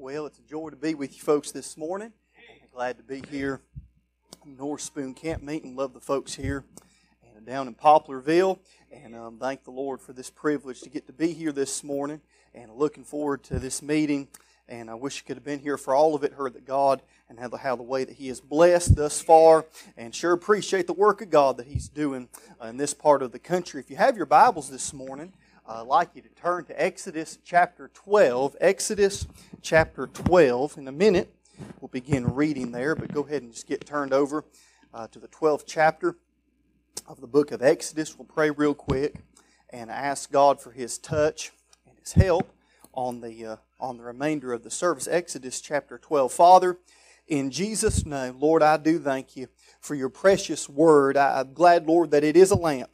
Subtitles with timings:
[0.00, 2.12] Well, it's a joy to be with you folks this morning.
[2.72, 3.62] Glad to be here
[4.46, 5.74] North Spoon Camp Meeting.
[5.74, 6.62] Love the folks here
[7.34, 8.60] and down in Poplarville.
[8.92, 12.20] And um, thank the Lord for this privilege to get to be here this morning.
[12.54, 14.28] And looking forward to this meeting.
[14.68, 17.02] And I wish you could have been here for all of it, heard that God
[17.28, 19.66] and how the, how the way that He has blessed thus far.
[19.96, 22.28] And sure appreciate the work of God that He's doing
[22.62, 23.80] in this part of the country.
[23.80, 25.32] If you have your Bibles this morning,
[25.70, 28.56] I'd like you to turn to Exodus chapter 12.
[28.58, 29.26] Exodus
[29.60, 30.78] chapter 12.
[30.78, 31.34] In a minute,
[31.78, 34.46] we'll begin reading there, but go ahead and just get turned over
[34.94, 36.16] uh, to the 12th chapter
[37.06, 38.16] of the book of Exodus.
[38.16, 39.16] We'll pray real quick
[39.68, 41.52] and ask God for His touch
[41.86, 42.50] and His help
[42.94, 45.06] on the, uh, on the remainder of the service.
[45.06, 46.32] Exodus chapter 12.
[46.32, 46.78] Father,
[47.26, 49.48] in Jesus' name, Lord, I do thank you
[49.80, 51.18] for your precious word.
[51.18, 52.88] I'm glad, Lord, that it is a lamp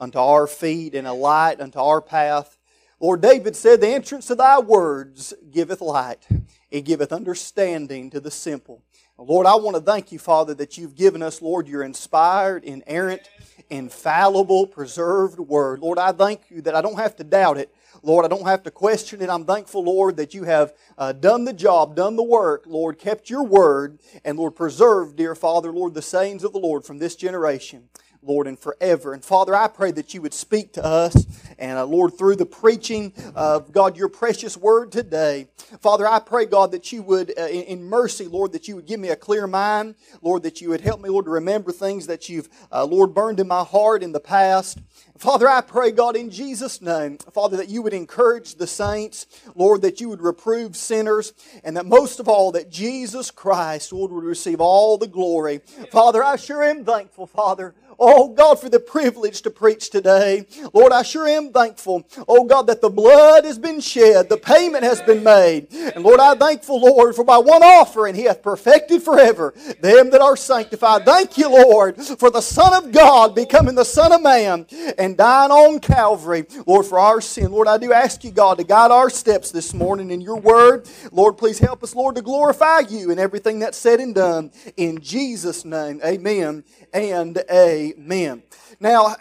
[0.00, 2.58] unto our feet and a light unto our path.
[2.98, 6.26] Lord David said, The entrance of thy words giveth light,
[6.70, 8.82] it giveth understanding to the simple.
[9.16, 13.28] Lord, I want to thank you, Father, that you've given us, Lord, your inspired, inerrant,
[13.68, 15.80] infallible, preserved word.
[15.80, 17.74] Lord, I thank you that I don't have to doubt it.
[18.02, 19.28] Lord, I don't have to question it.
[19.28, 23.28] I'm thankful, Lord, that you have uh, done the job, done the work, Lord, kept
[23.28, 27.14] your word, and Lord, preserved, dear Father, Lord, the sayings of the Lord from this
[27.14, 27.90] generation.
[28.22, 29.14] Lord, and forever.
[29.14, 31.26] And Father, I pray that you would speak to us,
[31.58, 35.48] and uh, Lord, through the preaching of God, your precious word today.
[35.80, 38.86] Father, I pray, God, that you would, uh, in, in, mercy, Lord, that you would
[38.86, 42.06] give me a clear mind, Lord, that you would help me, Lord, to remember things
[42.08, 44.78] that you've, uh, Lord, burned in my heart in the past.
[45.20, 49.82] Father, I pray, God, in Jesus' name, Father, that you would encourage the saints, Lord,
[49.82, 54.24] that you would reprove sinners, and that most of all, that Jesus Christ, Lord, would
[54.24, 55.60] receive all the glory.
[55.92, 57.74] Father, I sure am thankful, Father.
[58.02, 60.46] Oh God, for the privilege to preach today.
[60.72, 62.08] Lord, I sure am thankful.
[62.26, 65.70] Oh God, that the blood has been shed, the payment has been made.
[65.70, 70.22] And Lord, I'm thankful, Lord, for by one offering he hath perfected forever them that
[70.22, 71.04] are sanctified.
[71.04, 74.66] Thank you, Lord, for the Son of God becoming the Son of Man
[74.96, 77.52] and dying on Calvary, Lord, for our sin.
[77.52, 80.88] Lord, I do ask you, God, to guide our steps this morning in your word.
[81.12, 84.50] Lord, please help us, Lord, to glorify you in everything that's said and done.
[84.76, 88.42] In Jesus' name, amen and amen.
[88.82, 89.16] Now, uh,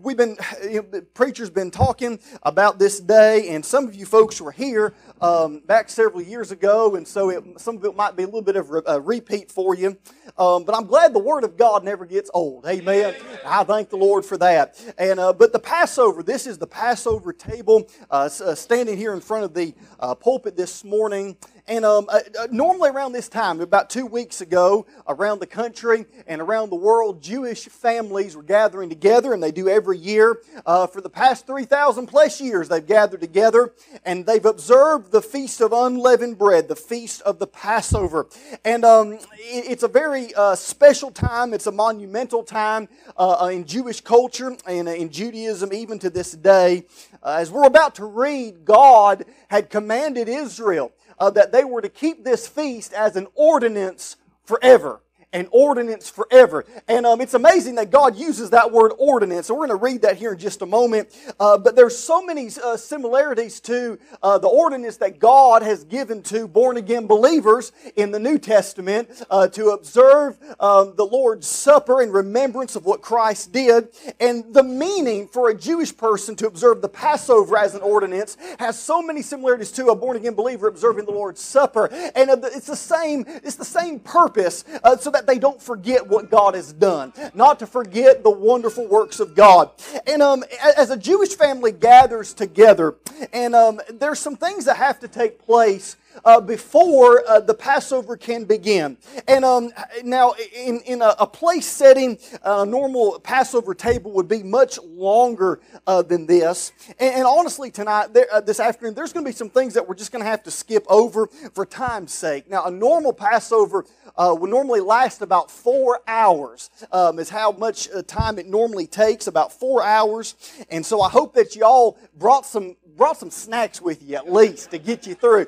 [0.00, 4.40] we've been, you know, preacher's been talking about this day, and some of you folks
[4.40, 8.22] were here um, back several years ago, and so it, some of it might be
[8.22, 9.98] a little bit of a repeat for you.
[10.38, 12.66] Um, but I'm glad the Word of God never gets old.
[12.66, 13.14] Amen.
[13.44, 14.80] I thank the Lord for that.
[14.98, 19.20] And uh, but the Passover, this is the Passover table, uh, uh standing here in
[19.20, 21.36] front of the uh, pulpit this morning.
[21.66, 26.06] And um, uh, uh, normally around this time, about two weeks ago, around the country
[26.26, 30.38] and around the world, Jewish families were gathering together, and they do every year.
[30.66, 33.72] Uh, for the past 3,000 plus years, they've gathered together
[34.04, 38.26] and they've observed the Feast of Unleavened Bread, the Feast of the Passover.
[38.64, 43.46] And um, it, it's a very uh, special time, it's a monumental time uh, uh,
[43.48, 46.84] in Jewish culture and in Judaism, even to this day.
[47.24, 52.24] as we're about to read, God had commanded Israel uh, that they were to keep
[52.24, 56.64] this feast as an ordinance forever an ordinance forever.
[56.88, 59.46] And um, it's amazing that God uses that word ordinance.
[59.46, 61.08] So we're going to read that here in just a moment.
[61.38, 66.22] Uh, but there's so many uh, similarities to uh, the ordinance that God has given
[66.24, 72.02] to born again believers in the New Testament uh, to observe um, the Lord's Supper
[72.02, 73.88] in remembrance of what Christ did.
[74.18, 78.78] And the meaning for a Jewish person to observe the Passover as an ordinance has
[78.78, 81.86] so many similarities to a born again believer observing the Lord's Supper.
[82.14, 85.60] And uh, it's the same, it's the same purpose uh, so that that they don't
[85.60, 89.70] forget what God has done, not to forget the wonderful works of God.
[90.06, 90.44] And um,
[90.78, 92.94] as a Jewish family gathers together,
[93.32, 98.16] and um, there's some things that have to take place uh, before uh, the Passover
[98.16, 98.96] can begin.
[99.28, 99.70] And um,
[100.04, 105.60] now, in, in a, a place setting, a normal Passover table would be much longer
[105.86, 106.72] uh, than this.
[106.98, 109.88] And, and honestly, tonight, there, uh, this afternoon, there's going to be some things that
[109.88, 112.48] we're just going to have to skip over for time's sake.
[112.48, 113.84] Now, a normal Passover
[114.16, 118.86] uh, would normally last about four hours, um, is how much uh, time it normally
[118.86, 120.34] takes, about four hours.
[120.70, 124.72] And so I hope that y'all brought some brought some snacks with you at least
[124.72, 125.46] to get you through.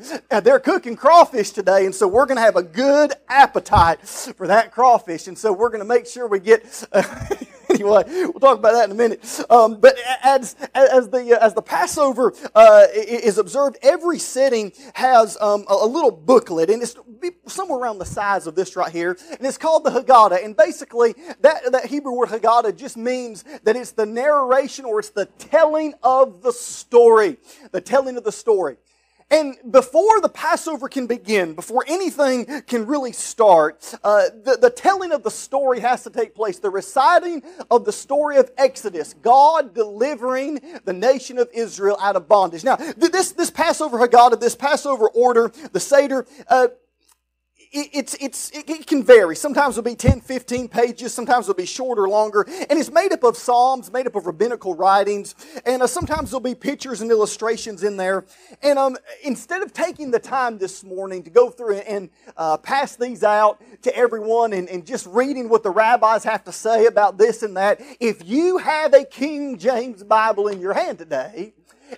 [0.53, 4.71] They're cooking crawfish today, and so we're going to have a good appetite for that
[4.71, 5.27] crawfish.
[5.27, 6.85] And so we're going to make sure we get.
[6.93, 7.03] Uh,
[7.71, 9.45] anyway, we'll talk about that in a minute.
[9.49, 15.65] Um, but as as the as the Passover uh, is observed, every setting has um,
[15.69, 16.97] a, little booklet, and it's
[17.47, 20.45] somewhere around the size of this right here, and it's called the Haggadah.
[20.45, 25.09] And basically, that that Hebrew word Haggadah just means that it's the narration or it's
[25.09, 27.39] the telling of the story,
[27.71, 28.77] the telling of the story.
[29.33, 35.11] And before the Passover can begin, before anything can really start, uh, the, the telling
[35.11, 36.59] of the story has to take place.
[36.59, 42.29] The reciting of the story of Exodus, God delivering the nation of Israel out of
[42.29, 42.63] bondage.
[42.63, 46.69] Now, this, this Passover Haggadah, this Passover order, the Seder, uh,
[47.73, 49.35] it's, it's, it can vary.
[49.35, 51.15] Sometimes it'll be 10, 15 pages.
[51.15, 52.47] Sometimes it'll be shorter, longer.
[52.69, 55.35] And it's made up of psalms, made up of rabbinical writings.
[55.65, 58.27] And uh, sometimes there'll be pictures and illustrations in there.
[58.63, 62.97] And um, instead of taking the time this morning to go through and uh, pass
[62.97, 67.17] these out to everyone and, and just reading what the rabbis have to say about
[67.17, 71.55] this and that, if you have a King James Bible in your hand today,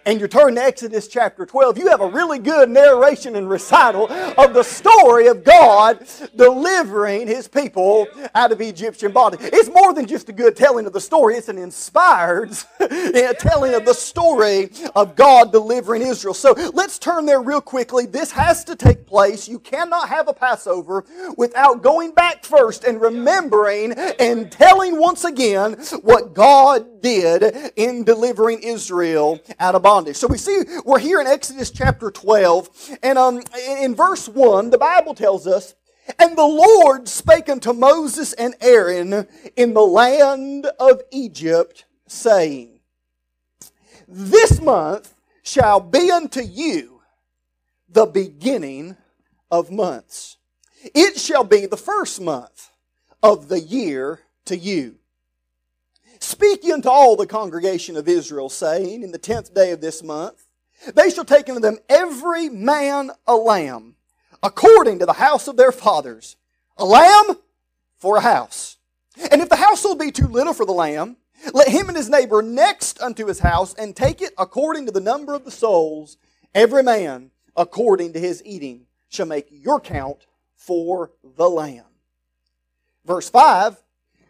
[0.06, 4.10] and you turn to Exodus chapter 12, you have a really good narration and recital
[4.12, 6.06] of the story of God
[6.36, 9.40] delivering his people out of Egyptian bondage.
[9.42, 12.52] It's more than just a good telling of the story, it's an inspired
[13.38, 16.34] telling of the story of God delivering Israel.
[16.34, 18.06] So let's turn there real quickly.
[18.06, 19.48] This has to take place.
[19.48, 21.04] You cannot have a Passover
[21.36, 28.60] without going back first and remembering and telling once again what God did in delivering
[28.60, 30.16] Israel out of bondage.
[30.16, 33.42] So we see we're here in Exodus chapter 12, and um,
[33.78, 35.74] in verse 1, the Bible tells us,
[36.18, 42.80] And the Lord spake unto Moses and Aaron in the land of Egypt, saying,
[44.08, 47.02] This month shall be unto you
[47.86, 48.96] the beginning
[49.50, 50.38] of months.
[50.94, 52.70] It shall be the first month
[53.22, 54.96] of the year to you.
[56.24, 60.02] Speak ye unto all the congregation of Israel, saying, In the tenth day of this
[60.02, 60.46] month,
[60.94, 63.96] they shall take unto them every man a lamb,
[64.42, 66.36] according to the house of their fathers.
[66.78, 67.36] A lamb
[67.98, 68.78] for a house.
[69.30, 71.18] And if the household be too little for the lamb,
[71.52, 75.00] let him and his neighbor next unto his house and take it according to the
[75.00, 76.16] number of the souls.
[76.54, 80.26] Every man according to his eating shall make your count
[80.56, 81.84] for the lamb.
[83.04, 83.76] Verse 5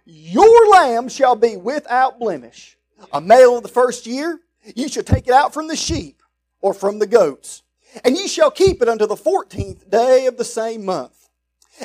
[0.04, 2.76] your lamb shall be without blemish.
[3.12, 4.40] A male of the first year,
[4.74, 6.22] you shall take it out from the sheep
[6.60, 7.62] or from the goats.
[8.04, 11.28] And ye shall keep it unto the fourteenth day of the same month.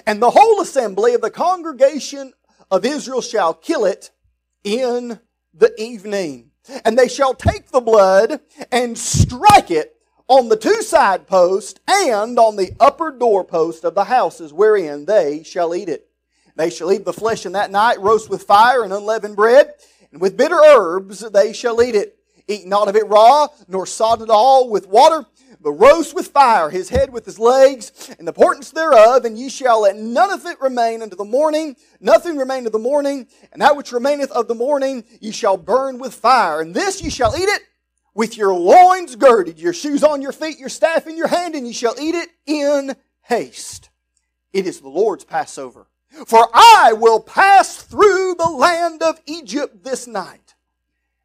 [0.05, 2.33] And the whole assembly of the congregation
[2.71, 4.11] of Israel shall kill it
[4.63, 5.19] in
[5.53, 6.51] the evening.
[6.85, 8.41] And they shall take the blood
[8.71, 9.95] and strike it
[10.27, 15.43] on the two side posts and on the upper doorpost of the houses wherein they
[15.43, 16.08] shall eat it.
[16.59, 19.75] They shall eat the flesh in that night, roast with fire and unleavened bread,
[20.11, 22.19] and with bitter herbs they shall eat it.
[22.49, 25.25] Eat not of it raw, nor sod it all with water,
[25.61, 29.47] but roast with fire his head with his legs, and the portents thereof, and ye
[29.47, 33.61] shall let none of it remain unto the morning, nothing remain unto the morning, and
[33.61, 36.59] that which remaineth of the morning ye shall burn with fire.
[36.59, 37.61] And this ye shall eat it
[38.13, 41.65] with your loins girded, your shoes on your feet, your staff in your hand, and
[41.65, 43.89] ye shall eat it in haste.
[44.51, 45.87] It is the Lord's Passover.
[46.25, 50.55] For I will pass through the land of Egypt this night,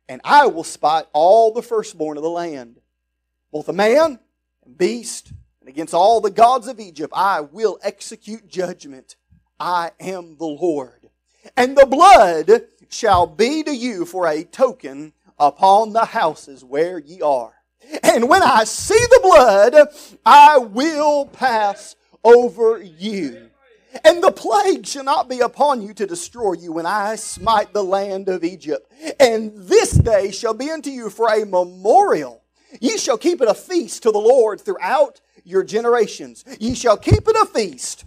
[0.08, 2.80] and I will spite all the firstborn of the land,
[3.50, 4.18] both a man
[4.64, 9.16] and beast, and against all the gods of Egypt I will execute judgment.
[9.58, 11.08] I am the Lord.
[11.56, 12.50] And the blood
[12.90, 17.54] shall be to you for a token upon the houses where ye are.
[18.02, 19.88] And when I see the blood,
[20.24, 23.50] I will pass over you
[24.02, 27.84] and the plague shall not be upon you to destroy you when I smite the
[27.84, 28.90] land of Egypt.
[29.20, 32.42] And this day shall be unto you for a memorial.
[32.80, 36.44] Ye shall keep it a feast to the Lord throughout your generations.
[36.58, 38.04] Ye shall keep it a feast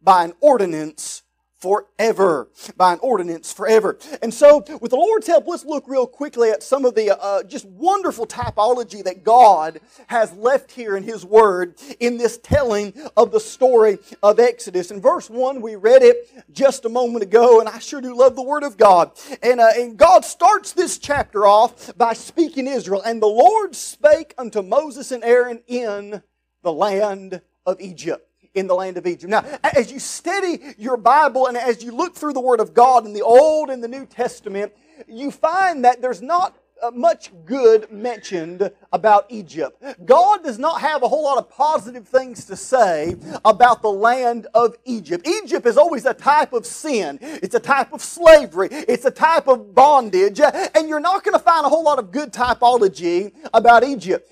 [0.00, 1.21] by an ordinance
[1.62, 2.48] forever.
[2.76, 3.96] By an ordinance forever.
[4.20, 7.44] And so, with the Lord's help, let's look real quickly at some of the uh,
[7.44, 13.30] just wonderful typology that God has left here in His Word in this telling of
[13.30, 14.90] the story of Exodus.
[14.90, 18.34] In verse 1, we read it just a moment ago, and I sure do love
[18.34, 19.12] the Word of God.
[19.42, 23.02] And, uh, and God starts this chapter off by speaking Israel.
[23.02, 26.22] And the Lord spake unto Moses and Aaron in
[26.62, 29.30] the land of Egypt in the land of Egypt.
[29.30, 33.06] Now, as you study your Bible and as you look through the Word of God
[33.06, 34.72] in the Old and the New Testament,
[35.08, 39.80] you find that there's not uh, much good mentioned about Egypt.
[40.04, 44.48] God does not have a whole lot of positive things to say about the land
[44.52, 45.26] of Egypt.
[45.26, 47.18] Egypt is always a type of sin.
[47.22, 48.68] It's a type of slavery.
[48.72, 50.40] It's a type of bondage.
[50.40, 54.28] And you're not going to find a whole lot of good typology about Egypt.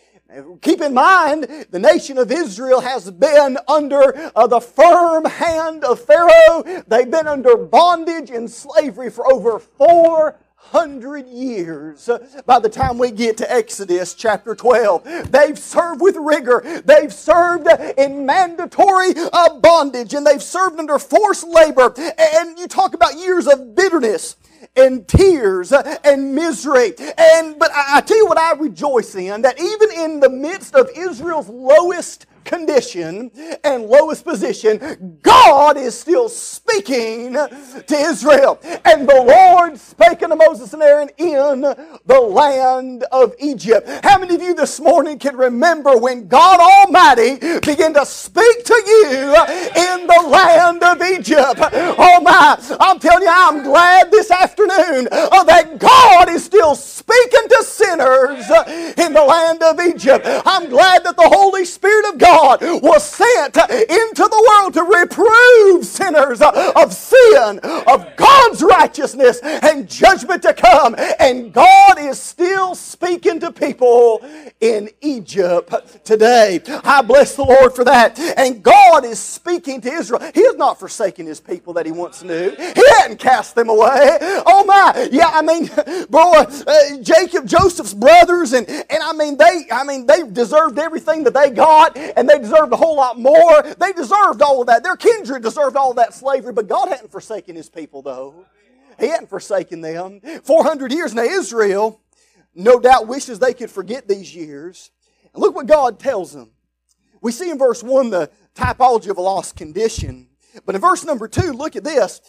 [0.61, 6.01] Keep in mind, the nation of Israel has been under uh, the firm hand of
[6.01, 6.63] Pharaoh.
[6.87, 12.09] They've been under bondage and slavery for over 400 years
[12.47, 15.33] by the time we get to Exodus chapter 12.
[15.33, 16.83] They've served with rigor.
[16.85, 17.67] They've served
[17.99, 21.93] in mandatory uh, bondage and they've served under forced labor.
[22.19, 24.37] And you talk about years of bitterness
[24.77, 26.95] and tears uh, and misery.
[27.19, 30.75] And but I, I tell you what I rejoice in that even in the midst
[30.75, 33.31] of Israel's lowest condition
[33.65, 38.59] and lowest position, God is still speaking to Israel.
[38.85, 43.89] And the Lord spake unto Moses and Aaron in the land of Egypt.
[44.05, 48.75] How many of you this morning can remember when God Almighty began to speak to
[48.87, 49.35] you
[49.77, 51.61] in the land of Egypt?
[51.99, 57.49] Oh my, I'm telling you, I'm glad this afternoon uh, that God is still speaking
[57.49, 58.45] to sinners
[58.99, 60.27] in the land of Egypt.
[60.47, 64.83] I'm glad that the Holy Spirit of God God was sent into the world to
[64.83, 70.95] reprove sinners of sin, of God's righteousness, and judgment to come.
[71.19, 74.25] And God is still speaking to people
[74.61, 76.61] in Egypt today.
[76.85, 78.19] I bless the Lord for that.
[78.37, 80.21] And God is speaking to Israel.
[80.33, 84.19] He has not forsaken his people that he once knew, He hadn't cast them away.
[84.47, 85.09] Oh my.
[85.11, 85.69] Yeah, I mean,
[86.11, 91.25] bro, uh, Jacob, Joseph's brothers, and, and I mean, they, I mean, they deserved everything
[91.25, 93.63] that they got, and they deserved a whole lot more.
[93.63, 94.83] They deserved all of that.
[94.83, 98.45] Their kindred deserved all that slavery, but God hadn't forsaken His people, though.
[98.99, 100.21] He hadn't forsaken them.
[100.45, 101.15] 400 years.
[101.15, 101.99] Now, Israel
[102.55, 104.91] no doubt wishes they could forget these years.
[105.33, 106.51] And look what God tells them.
[107.23, 110.29] We see in verse 1 the typology of a lost condition.
[110.67, 112.21] But in verse number 2, look at this.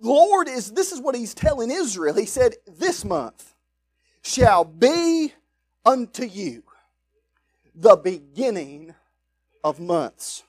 [0.00, 2.14] Lord is, this is what He's telling Israel.
[2.14, 3.54] He said, This month
[4.22, 5.32] shall be
[5.84, 6.64] unto you
[7.74, 8.94] the beginning
[9.64, 10.42] of months.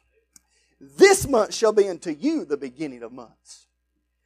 [0.79, 3.67] This month shall be unto you the beginning of months.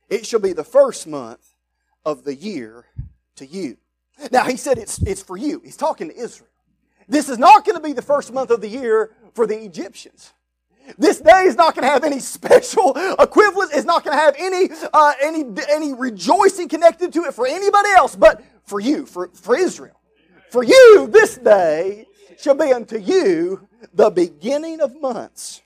[0.09, 1.53] It shall be the first month
[2.05, 2.85] of the year
[3.35, 3.77] to you.
[4.31, 5.61] Now, he said it's, it's for you.
[5.63, 6.49] He's talking to Israel.
[7.07, 10.33] This is not going to be the first month of the year for the Egyptians.
[10.97, 13.71] This day is not going to have any special equivalence.
[13.73, 17.89] It's not going to have any, uh, any, any rejoicing connected to it for anybody
[17.95, 19.99] else, but for you, for, for Israel.
[20.49, 25.61] For you, this day shall be unto you the beginning of months.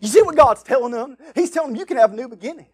[0.00, 1.16] You see what God's telling them?
[1.34, 2.66] He's telling them you can have a new beginning.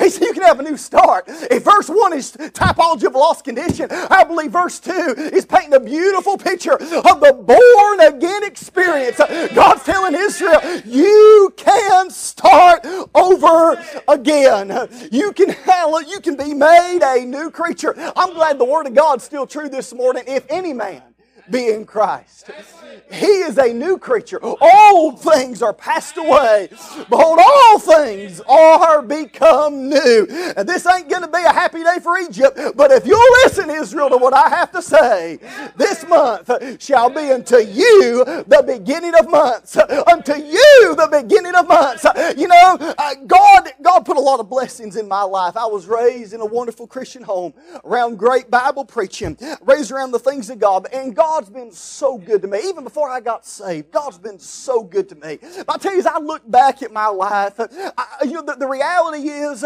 [0.00, 1.24] He said you can have a new start.
[1.26, 4.90] If verse 1 is typology of lost condition, I believe verse 2
[5.32, 6.80] is painting a beautiful picture of
[7.20, 9.18] the born again experience.
[9.52, 14.88] God's telling Israel, you can start over again.
[15.10, 15.56] You can
[16.06, 17.94] you can be made a new creature.
[18.16, 20.24] I'm glad the Word of God's still true this morning.
[20.28, 21.13] If any man
[21.50, 22.50] be in Christ.
[23.10, 24.38] He is a new creature.
[24.42, 26.68] Old things are passed away.
[27.08, 30.26] Behold, all things are become new.
[30.56, 33.70] And this ain't going to be a happy day for Egypt, but if you'll listen,
[33.70, 35.38] Israel, to what I have to say,
[35.76, 36.50] this month
[36.82, 39.76] shall be unto you the beginning of months.
[39.76, 42.04] Unto you the beginning of months.
[42.36, 45.56] You know, uh, God, God put a lot of blessings in my life.
[45.56, 50.18] I was raised in a wonderful Christian home around great Bible preaching, raised around the
[50.18, 50.86] things of God.
[50.92, 52.60] And God's been so good to me.
[52.66, 55.40] Even before I got saved, God's been so good to me.
[55.68, 58.68] I tell you, as I look back at my life, I, you know, the, the,
[58.68, 59.64] reality is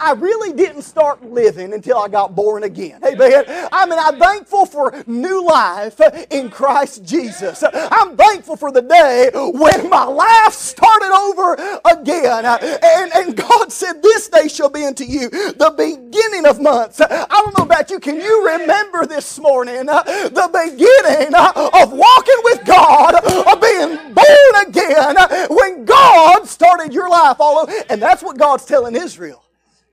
[0.00, 3.04] I really didn't start living until I got born again.
[3.04, 3.44] Amen.
[3.70, 6.00] I mean, I'm thankful for new life
[6.30, 7.62] in Christ Jesus.
[7.70, 11.52] I'm thankful for the day when my life started over
[11.84, 12.46] again.
[12.46, 16.98] And, and God said, This day shall be unto you the beginning of months.
[17.02, 18.00] I don't know about you.
[18.00, 24.66] Can you remember this morning the beginning Uh, of walking with God, of being born
[24.66, 25.16] again
[25.50, 27.72] when God started your life all over?
[27.88, 29.42] And that's what God's telling Israel.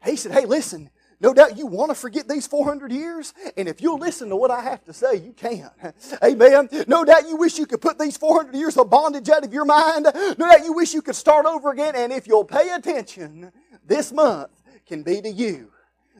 [0.05, 3.81] He said, Hey, listen, no doubt you want to forget these 400 years, and if
[3.81, 5.69] you'll listen to what I have to say, you can.
[6.23, 6.69] Amen.
[6.87, 9.65] No doubt you wish you could put these 400 years of bondage out of your
[9.65, 10.07] mind.
[10.37, 13.51] No doubt you wish you could start over again, and if you'll pay attention,
[13.85, 14.51] this month
[14.85, 15.71] can be to you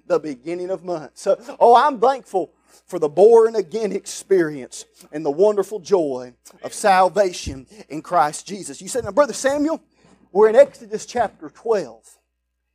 [0.08, 1.22] the beginning of months.
[1.22, 2.52] So, oh, I'm thankful
[2.86, 8.82] for the born again experience and the wonderful joy of salvation in Christ Jesus.
[8.82, 9.82] You said, now, Brother Samuel,
[10.32, 12.18] we're in Exodus chapter 12.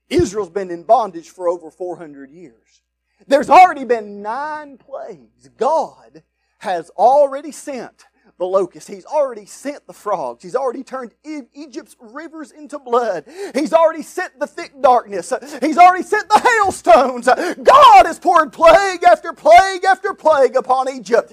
[0.09, 2.83] Israel's been in bondage for over 400 years.
[3.27, 5.49] There's already been nine plagues.
[5.57, 6.23] God
[6.59, 8.05] has already sent
[8.43, 8.89] the locust.
[8.89, 10.43] He's already sent the frogs.
[10.43, 13.25] He's already turned Egypt's rivers into blood.
[13.55, 15.33] He's already sent the thick darkness.
[15.61, 17.27] He's already sent the hailstones.
[17.27, 21.33] God has poured plague after plague after plague upon Egypt.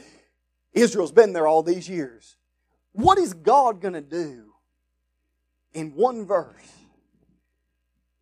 [0.74, 2.38] Israel's been there all these years.
[2.92, 4.54] What is God going to do
[5.74, 6.72] in one verse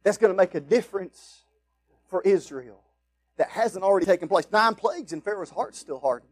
[0.03, 1.41] that's going to make a difference
[2.09, 2.81] for Israel
[3.35, 4.47] that hasn't already taken place.
[4.51, 6.31] Nine plagues, and Pharaoh's heart's still hardened.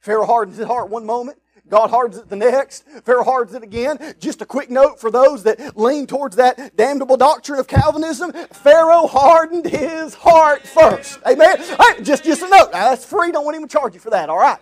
[0.00, 2.84] Pharaoh hardens his heart one moment, God hardens it the next.
[3.04, 3.98] Pharaoh hardens it again.
[4.20, 8.32] Just a quick note for those that lean towards that damnable doctrine of Calvinism.
[8.32, 11.20] Pharaoh hardened his heart first.
[11.26, 11.56] Amen.
[11.78, 12.70] Right, just, just a note.
[12.72, 13.32] Now, that's free.
[13.32, 14.28] Don't want to charge you for that.
[14.28, 14.58] All right.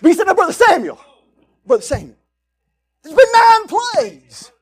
[0.00, 0.98] But he said, Brother Samuel.
[1.66, 2.16] Brother Samuel.
[3.02, 4.52] There's been nine plagues.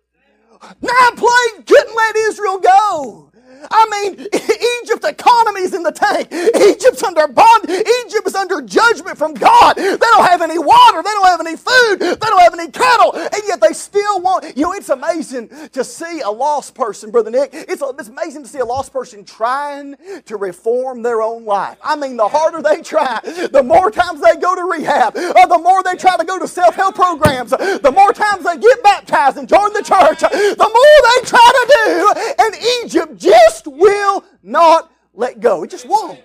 [0.83, 3.33] Nine plagues couldn't let Israel go.
[3.71, 4.27] I mean,
[4.83, 6.29] Egypt's economy is in the tank.
[6.33, 7.69] Egypt's under bond.
[7.69, 9.77] Egypt is under judgment from God.
[9.77, 11.03] They don't have any water.
[11.03, 11.99] They don't have any food.
[12.01, 13.15] They don't have any cattle.
[13.15, 17.31] And yet they still want, you know, it's amazing to see a lost person, Brother
[17.31, 17.51] Nick.
[17.53, 21.79] It's, it's amazing to see a lost person trying to reform their own life.
[21.83, 25.61] I mean, the harder they try, the more times they go to rehab, or the
[25.63, 29.37] more they try to go to self help programs, the more times they get baptized
[29.37, 32.13] and join the church, the more they try to do.
[32.39, 35.63] And Egypt just will not let go.
[35.63, 36.21] It just won't.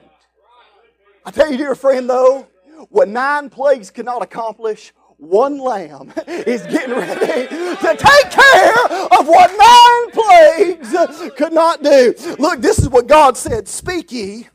[1.25, 2.47] I tell you, dear friend, though,
[2.89, 8.85] what nine plagues could not accomplish, one lamb is getting ready to take care
[9.19, 12.15] of what nine plagues could not do.
[12.39, 14.47] Look, this is what God said Speak ye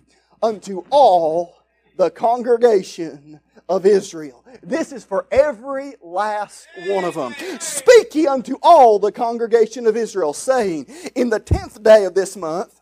[0.43, 1.55] unto all
[1.97, 4.45] the congregation of Israel.
[4.63, 7.35] This is for every last one of them.
[7.61, 12.37] Speak ye unto all the congregation of Israel, saying, In the tenth day of this
[12.37, 12.81] month,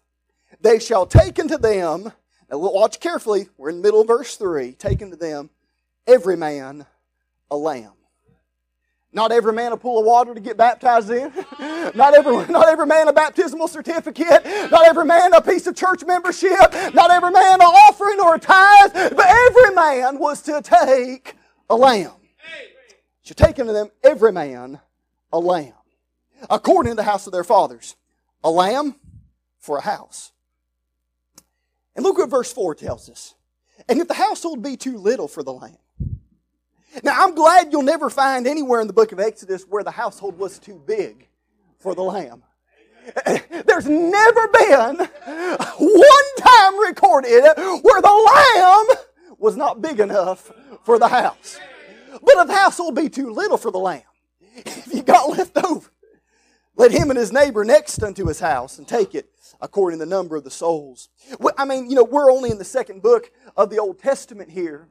[0.60, 2.12] they shall take unto them,
[2.50, 5.50] now watch carefully, we're in the middle of verse 3, take unto them
[6.06, 6.86] every man
[7.50, 7.93] a lamb.
[9.14, 11.32] Not every man a pool of water to get baptized in.
[11.94, 14.44] not, every, not every man a baptismal certificate.
[14.72, 16.58] Not every man a piece of church membership.
[16.92, 18.92] Not every man an offering or a tithe.
[18.92, 21.36] But every man was to take
[21.70, 22.10] a lamb.
[23.22, 24.80] Should take unto them every man
[25.32, 25.74] a lamb.
[26.50, 27.94] According to the house of their fathers.
[28.42, 28.96] A lamb
[29.60, 30.32] for a house.
[31.94, 33.36] And look what verse 4 tells us.
[33.88, 35.76] And if the household be too little for the lamb.
[37.02, 40.38] Now, I'm glad you'll never find anywhere in the book of Exodus where the household
[40.38, 41.28] was too big
[41.78, 42.42] for the lamb.
[43.66, 44.96] There's never been
[45.78, 47.42] one time recorded
[47.82, 48.98] where the lamb
[49.38, 50.50] was not big enough
[50.84, 51.58] for the house.
[52.10, 54.02] But if the house will be too little for the lamb,
[54.56, 55.90] if you got left over,
[56.76, 59.28] let him and his neighbor next unto his house and take it
[59.60, 61.08] according to the number of the souls.
[61.58, 64.88] I mean, you know, we're only in the second book of the Old Testament here.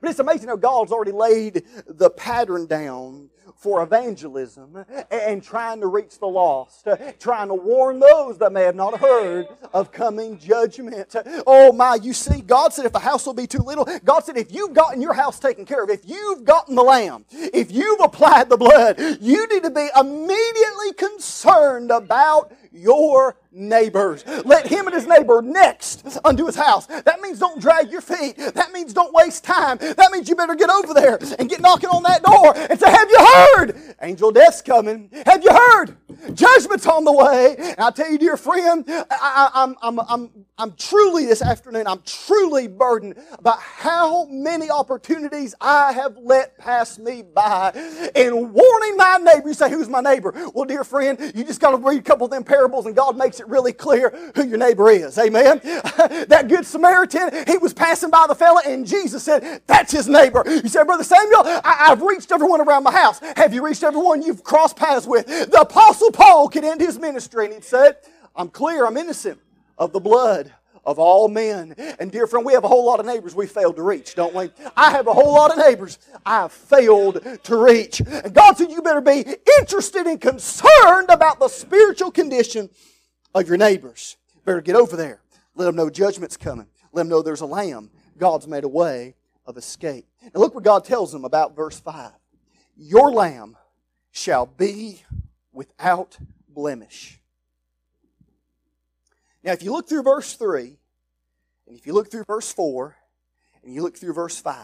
[0.00, 5.86] But it's amazing how God's already laid the pattern down for evangelism and trying to
[5.86, 6.86] reach the lost,
[7.18, 11.14] trying to warn those that may have not heard of coming judgment.
[11.46, 14.36] Oh my, you see, God said if the house will be too little, God said
[14.36, 18.00] if you've gotten your house taken care of, if you've gotten the lamb, if you've
[18.00, 24.24] applied the blood, you need to be immediately concerned about your neighbors.
[24.44, 26.86] Let him and his neighbor next unto his house.
[26.86, 28.36] That means don't drag your feet.
[28.36, 29.78] That means don't waste time.
[29.78, 32.90] That means you better get over there and get knocking on that door and say,
[32.90, 33.43] Have you heard?
[34.02, 35.10] Angel death's coming.
[35.26, 35.96] Have you heard?
[36.34, 37.56] Judgment's on the way.
[37.58, 41.86] And I tell you, dear friend, I, am I'm, I'm, I'm, I'm truly this afternoon,
[41.86, 47.72] I'm truly burdened about how many opportunities I have let pass me by
[48.14, 49.48] in warning my neighbor.
[49.48, 50.32] You say, Who's my neighbor?
[50.54, 53.16] Well, dear friend, you just got to read a couple of them parables and God
[53.16, 55.18] makes it really clear who your neighbor is.
[55.18, 55.60] Amen.
[55.64, 60.42] that good Samaritan, he was passing by the fella and Jesus said, That's his neighbor.
[60.46, 63.20] You said, Brother Samuel, I, have reached everyone around my house.
[63.36, 65.26] Have you reached everyone you've crossed paths with?
[65.26, 67.96] The Apostle Paul could end his ministry and he said,
[68.36, 69.40] I'm clear, I'm innocent
[69.78, 70.52] of the blood
[70.84, 71.74] of all men.
[71.98, 74.34] And dear friend, we have a whole lot of neighbors we failed to reach, don't
[74.34, 74.50] we?
[74.76, 78.00] I have a whole lot of neighbors I have failed to reach.
[78.00, 79.24] And God said you better be
[79.58, 82.70] interested and concerned about the spiritual condition
[83.34, 84.16] of your neighbors.
[84.44, 85.20] Better get over there.
[85.54, 86.66] Let them know judgment's coming.
[86.92, 87.90] Let them know there's a lamb.
[88.18, 89.14] God's made a way
[89.46, 90.06] of escape.
[90.22, 92.12] And look what God tells them about verse 5.
[92.76, 93.56] Your lamb
[94.10, 95.02] shall be
[95.54, 97.20] without blemish.
[99.42, 100.78] Now, if you look through verse 3,
[101.66, 102.96] and if you look through verse 4,
[103.62, 104.56] and you look through verse 5,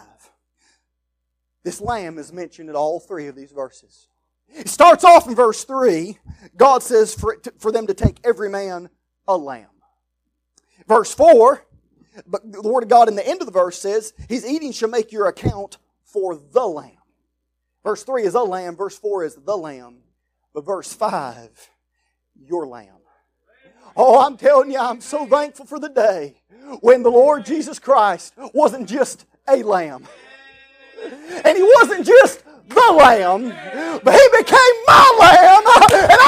[1.62, 4.09] this lamb is mentioned in all three of these verses.
[4.48, 6.18] It starts off in verse 3.
[6.57, 8.88] God says for, for them to take every man
[9.29, 9.68] a lamb.
[10.88, 11.64] Verse 4,
[12.26, 14.88] but the Word of God in the end of the verse says, His eating shall
[14.88, 16.96] make your account for the lamb.
[17.85, 19.98] Verse 3 is a lamb, verse 4 is the lamb,
[20.54, 21.50] but verse 5,
[22.34, 22.96] your lamb.
[23.96, 26.36] Oh, I'm telling you, I'm so thankful for the day
[26.80, 30.06] when the Lord Jesus Christ wasn't just a lamb.
[31.44, 33.48] And he wasn't just the lamb,
[34.04, 35.64] but he became my lamb.
[36.10, 36.19] And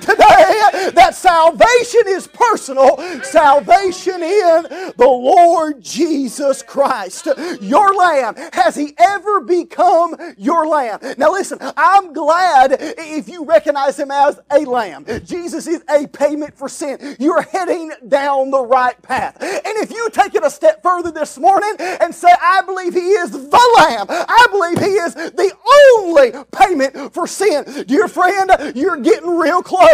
[0.00, 2.96] Today that salvation is personal.
[3.22, 4.62] Salvation in
[4.96, 7.28] the Lord Jesus Christ
[7.60, 8.34] your lamb?
[8.52, 11.00] Has he ever become your lamb?
[11.18, 15.06] Now listen, I'm glad if you recognize him as a lamb.
[15.24, 17.16] Jesus is a payment for sin.
[17.18, 19.36] You're heading down the right path.
[19.40, 23.00] And if you take it a step further this morning and say, I believe he
[23.00, 25.52] is the lamb, I believe he is the
[25.98, 27.84] only payment for sin.
[27.86, 29.85] Dear friend, you're getting real close.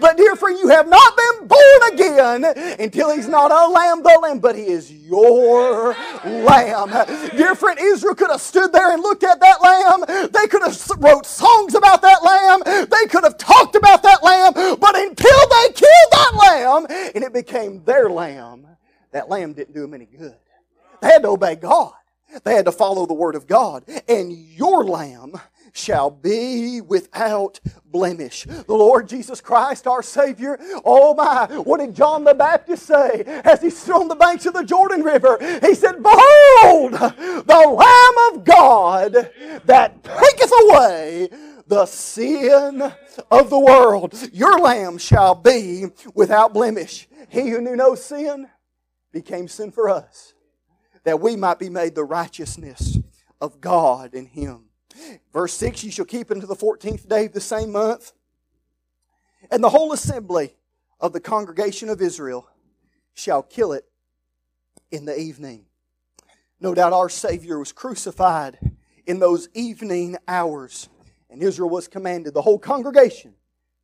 [0.00, 2.44] But dear friend, you have not been born again
[2.78, 6.90] until he's not a lamb, the lamb, but he is your lamb.
[7.36, 10.30] Dear friend, Israel could have stood there and looked at that lamb.
[10.32, 12.62] They could have wrote songs about that lamb.
[12.88, 14.52] They could have talked about that lamb.
[14.54, 18.66] But until they killed that lamb and it became their lamb,
[19.12, 20.36] that lamb didn't do them any good.
[21.00, 21.92] They had to obey God.
[22.44, 23.84] They had to follow the word of God.
[24.08, 25.32] And your lamb
[25.72, 28.44] shall be without blemish.
[28.44, 33.60] The Lord Jesus Christ, our Savior, oh my, what did John the Baptist say as
[33.60, 35.38] he stood on the banks of the Jordan River?
[35.62, 39.30] He said, Behold, the Lamb of God
[39.64, 41.28] that taketh away
[41.66, 42.92] the sin
[43.30, 44.14] of the world.
[44.32, 47.08] Your lamb shall be without blemish.
[47.28, 48.48] He who knew no sin
[49.12, 50.34] became sin for us,
[51.04, 52.98] that we might be made the righteousness
[53.40, 54.69] of God in him.
[55.32, 58.12] Verse 6 You shall keep unto the 14th day of the same month.
[59.50, 60.56] And the whole assembly
[61.00, 62.48] of the congregation of Israel
[63.14, 63.84] shall kill it
[64.90, 65.66] in the evening.
[66.60, 68.58] No doubt our Savior was crucified
[69.06, 70.88] in those evening hours,
[71.30, 73.34] and Israel was commanded, the whole congregation,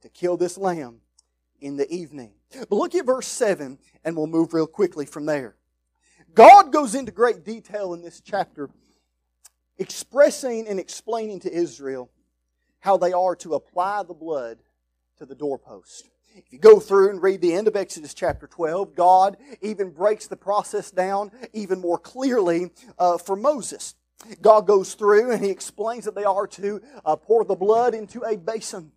[0.02, 1.00] to kill this lamb
[1.60, 2.32] in the evening.
[2.52, 5.56] But look at verse 7, and we'll move real quickly from there.
[6.34, 8.68] God goes into great detail in this chapter
[9.78, 12.10] expressing and explaining to Israel
[12.80, 14.58] how they are to apply the blood
[15.18, 16.08] to the doorpost.
[16.36, 20.26] If you go through and read the end of Exodus chapter 12, God even breaks
[20.26, 23.94] the process down even more clearly uh, for Moses.
[24.42, 28.22] God goes through and he explains that they are to uh, pour the blood into
[28.22, 28.92] a basin.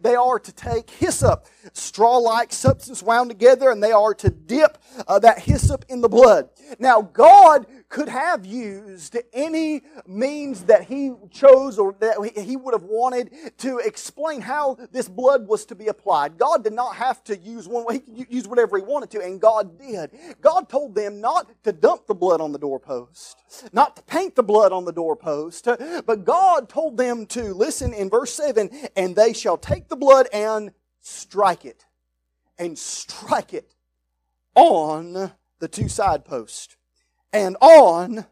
[0.00, 4.78] They are to take hyssop, straw like substance wound together, and they are to dip
[5.06, 6.48] uh, that hyssop in the blood.
[6.78, 12.84] Now, God could have used any means that he chose or that he would have
[12.84, 16.38] wanted to explain how this blood was to be applied.
[16.38, 19.20] God did not have to use one way, he could use whatever he wanted to,
[19.20, 20.10] and God did.
[20.40, 23.36] God told them not to dump the blood on the doorpost,
[23.74, 25.68] not to paint the blood on the doorpost,
[26.06, 30.28] but God told them to, listen in verse 7, and they shall take the blood
[30.32, 31.84] and strike it,
[32.58, 33.74] and strike it
[34.54, 36.78] on the two side posts
[37.32, 38.26] and on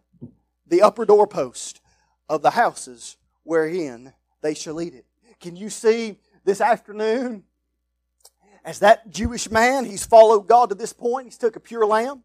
[0.67, 1.81] the upper doorpost
[2.29, 5.07] of the houses wherein they shall eat it.
[5.41, 7.45] Can you see this afternoon?
[8.65, 11.27] As that Jewish man, he's followed God to this point.
[11.27, 12.23] He's took a pure lamb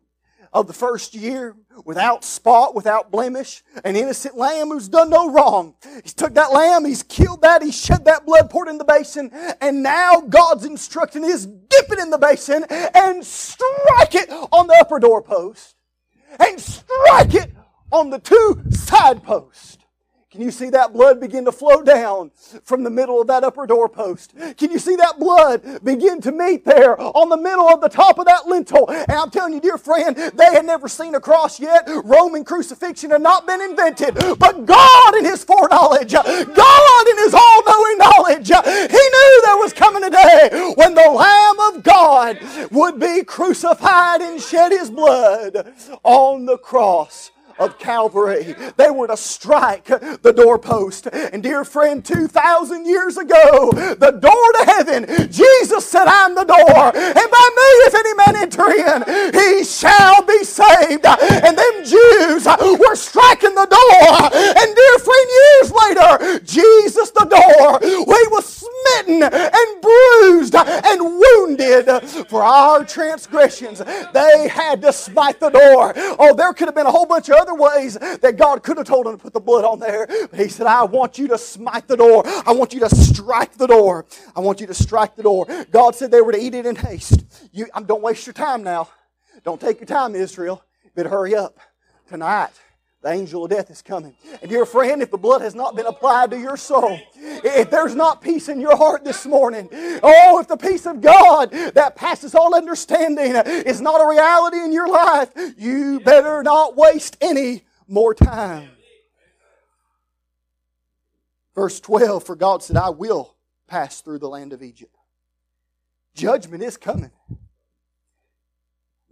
[0.52, 5.76] of the first year without spot, without blemish, an innocent lamb who's done no wrong.
[6.04, 9.32] He's took that lamb, he's killed that, he's shed that blood, poured in the basin,
[9.60, 14.78] and now God's instructing is dip it in the basin and strike it on the
[14.80, 15.75] upper doorpost
[16.40, 17.52] and strike it
[17.92, 19.78] on the two side posts.
[20.36, 22.30] Can you see that blood begin to flow down
[22.66, 24.34] from the middle of that upper doorpost?
[24.58, 28.20] Can you see that blood begin to meet there on the middle of the top
[28.20, 28.90] of that lintel?
[28.90, 31.88] And I'm telling you, dear friend, they had never seen a cross yet.
[32.04, 34.16] Roman crucifixion had not been invented.
[34.38, 39.72] But God in His foreknowledge, God in His all knowing knowledge, He knew there was
[39.72, 42.40] coming a day when the Lamb of God
[42.72, 48.56] would be crucified and shed His blood on the cross of Calvary.
[48.78, 51.08] They were to strike the doorpost.
[51.08, 56.92] And dear friend, 2,000 years ago, the door to heaven, Jesus said, I'm the door.
[56.96, 61.06] And by me, if any man enter in, he shall be saved.
[61.06, 64.30] And them Jews were striking the door.
[64.34, 71.86] And dear friend, years later, Jesus the door, he was smitten and bruised and wounded
[72.30, 73.82] for our transgressions.
[74.14, 75.94] They had to smite the door.
[76.20, 78.88] Oh, there could have been a whole bunch of other ways that God could have
[78.88, 80.08] told him to put the blood on there.
[80.08, 82.24] But he said, I want you to smite the door.
[82.26, 84.06] I want you to strike the door.
[84.36, 85.46] I want you to strike the door.
[85.72, 87.26] God said they were to eat it in haste.
[87.52, 88.90] You, um, don't waste your time now.
[89.44, 90.64] Don't take your time, Israel.
[90.96, 91.60] But hurry up.
[92.08, 92.52] Tonight,
[93.06, 94.16] the angel of death is coming.
[94.42, 97.94] And dear friend, if the blood has not been applied to your soul, if there's
[97.94, 99.70] not peace in your heart this morning,
[100.02, 104.74] oh, if the peace of God that passes all understanding is not a reality in
[104.74, 108.72] your life, you better not waste any more time.
[111.54, 113.36] Verse 12 For God said, I will
[113.68, 114.96] pass through the land of Egypt.
[116.16, 117.12] Judgment is coming.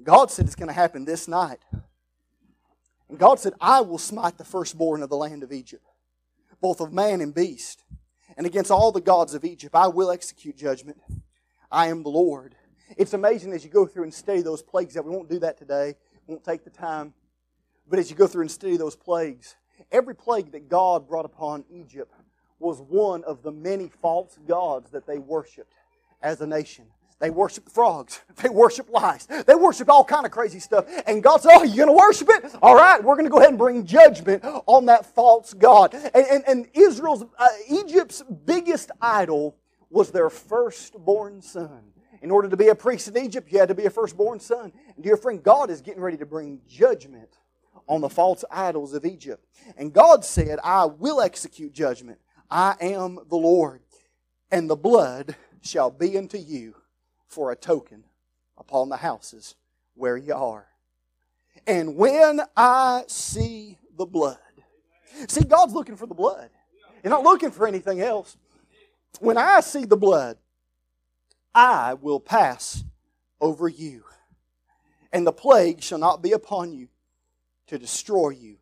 [0.01, 1.59] God said it's going to happen this night.
[3.09, 5.85] And God said, I will smite the firstborn of the land of Egypt,
[6.61, 7.83] both of man and beast.
[8.37, 10.97] And against all the gods of Egypt, I will execute judgment.
[11.71, 12.55] I am the Lord.
[12.97, 15.57] It's amazing as you go through and study those plagues that we won't do that
[15.57, 15.95] today,
[16.27, 17.13] we won't take the time.
[17.87, 19.55] But as you go through and study those plagues,
[19.91, 22.13] every plague that God brought upon Egypt
[22.59, 25.73] was one of the many false gods that they worshiped
[26.21, 26.85] as a nation.
[27.19, 28.21] They worshiped frogs.
[28.43, 29.25] They worshiped lice.
[29.25, 30.85] They worshiped all kind of crazy stuff.
[31.07, 32.55] And God said, Oh, you're going to worship it?
[32.61, 35.93] All right, we're going to go ahead and bring judgment on that false God.
[35.93, 39.55] And, and, and Israel's, uh, Egypt's biggest idol
[39.89, 41.83] was their firstborn son.
[42.21, 44.73] In order to be a priest in Egypt, you had to be a firstborn son.
[44.95, 47.37] And dear friend, God is getting ready to bring judgment
[47.87, 49.45] on the false idols of Egypt.
[49.77, 52.19] And God said, I will execute judgment.
[52.49, 53.81] I am the Lord.
[54.51, 56.75] And the blood shall be unto you
[57.33, 58.03] for a token
[58.57, 59.55] upon the houses
[59.95, 60.67] where ye are.
[61.65, 64.37] And when I see the blood,
[65.27, 66.49] see, God's looking for the blood.
[67.01, 68.37] He's not looking for anything else.
[69.19, 70.37] When I see the blood,
[71.53, 72.83] I will pass
[73.41, 74.03] over you,
[75.11, 76.87] and the plague shall not be upon you
[77.67, 78.57] to destroy you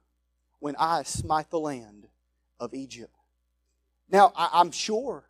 [0.60, 2.08] when I smite the land
[2.60, 3.16] of Egypt.
[4.10, 5.30] Now, I'm sure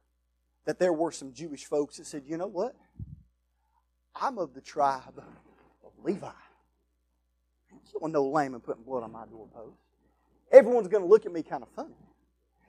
[0.66, 2.76] that there were some Jewish folks that said, you know what?
[4.16, 6.28] I'm of the tribe of Levi.
[7.72, 9.78] You don't no lamb and putting blood on my doorpost.
[10.52, 11.96] Everyone's going to look at me kind of funny.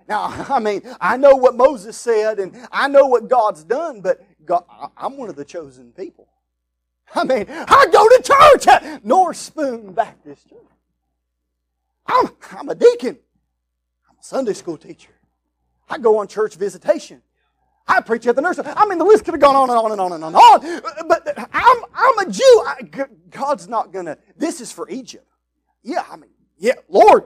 [0.09, 4.25] Now, I mean, I know what Moses said and I know what God's done, but
[4.45, 4.65] God,
[4.97, 6.29] I'm one of the chosen people.
[7.15, 10.59] I mean, I go to church at North Spoon Baptist Church.
[12.07, 13.19] I'm, I'm a deacon.
[14.09, 15.13] I'm a Sunday school teacher.
[15.89, 17.23] I go on church visitation.
[17.87, 18.65] I preach at the nursery.
[18.67, 20.83] I mean, the list could have gone on and on and on and on on.
[21.09, 22.63] But I'm, I'm a Jew.
[22.67, 22.89] I,
[23.31, 24.19] God's not going to.
[24.37, 25.27] This is for Egypt.
[25.83, 27.25] Yeah, I mean, yeah, Lord,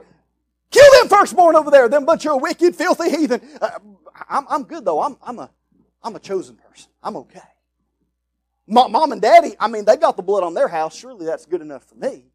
[0.71, 3.41] kill them firstborn over there, them bunch of wicked, filthy heathen.
[3.61, 3.69] Uh,
[4.27, 5.01] I'm, I'm good, though.
[5.01, 5.51] I'm, I'm, a,
[6.01, 6.89] I'm a chosen person.
[7.03, 7.39] I'm okay.
[8.67, 10.95] Mom and daddy, I mean, they got the blood on their house.
[10.95, 12.25] Surely that's good enough for me.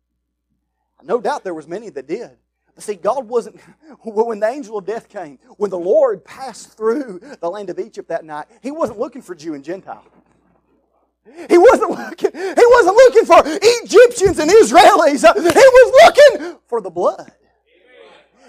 [1.03, 2.39] No doubt there was many that did.
[2.79, 3.61] See, God wasn't,
[4.03, 8.09] when the angel of death came, when the Lord passed through the land of Egypt
[8.09, 10.05] that night, He wasn't looking for Jew and Gentile.
[11.49, 15.23] He wasn't looking, He wasn't looking for Egyptians and Israelis.
[15.23, 17.31] He was looking for the blood.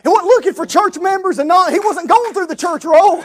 [0.02, 3.24] He wasn't looking for church members and not, He wasn't going through the church roll.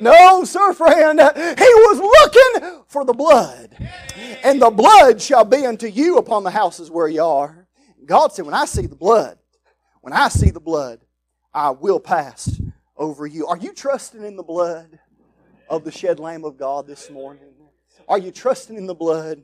[0.00, 1.20] No, sir, friend.
[1.20, 3.76] He was looking for the blood.
[4.42, 7.66] And the blood shall be unto you upon the houses where you are.
[8.04, 9.38] God said, when I see the blood,
[10.06, 11.00] when I see the blood,
[11.52, 12.60] I will pass
[12.96, 13.48] over you.
[13.48, 15.00] Are you trusting in the blood
[15.68, 17.42] of the shed Lamb of God this morning?
[18.06, 19.42] Are you trusting in the blood?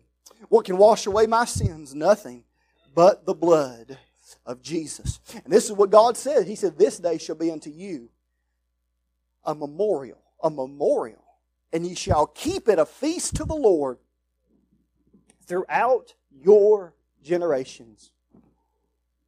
[0.51, 1.97] What can wash away my sins?
[1.97, 2.45] Nothing
[2.95, 3.99] but the blood
[4.47, 5.19] of Jesus.
[5.43, 6.47] And this is what God said.
[6.47, 8.09] He said, This day shall be unto you
[9.43, 11.25] a memorial, a memorial,
[11.73, 13.99] and ye shall keep it a feast to the Lord
[15.45, 18.13] throughout your generations.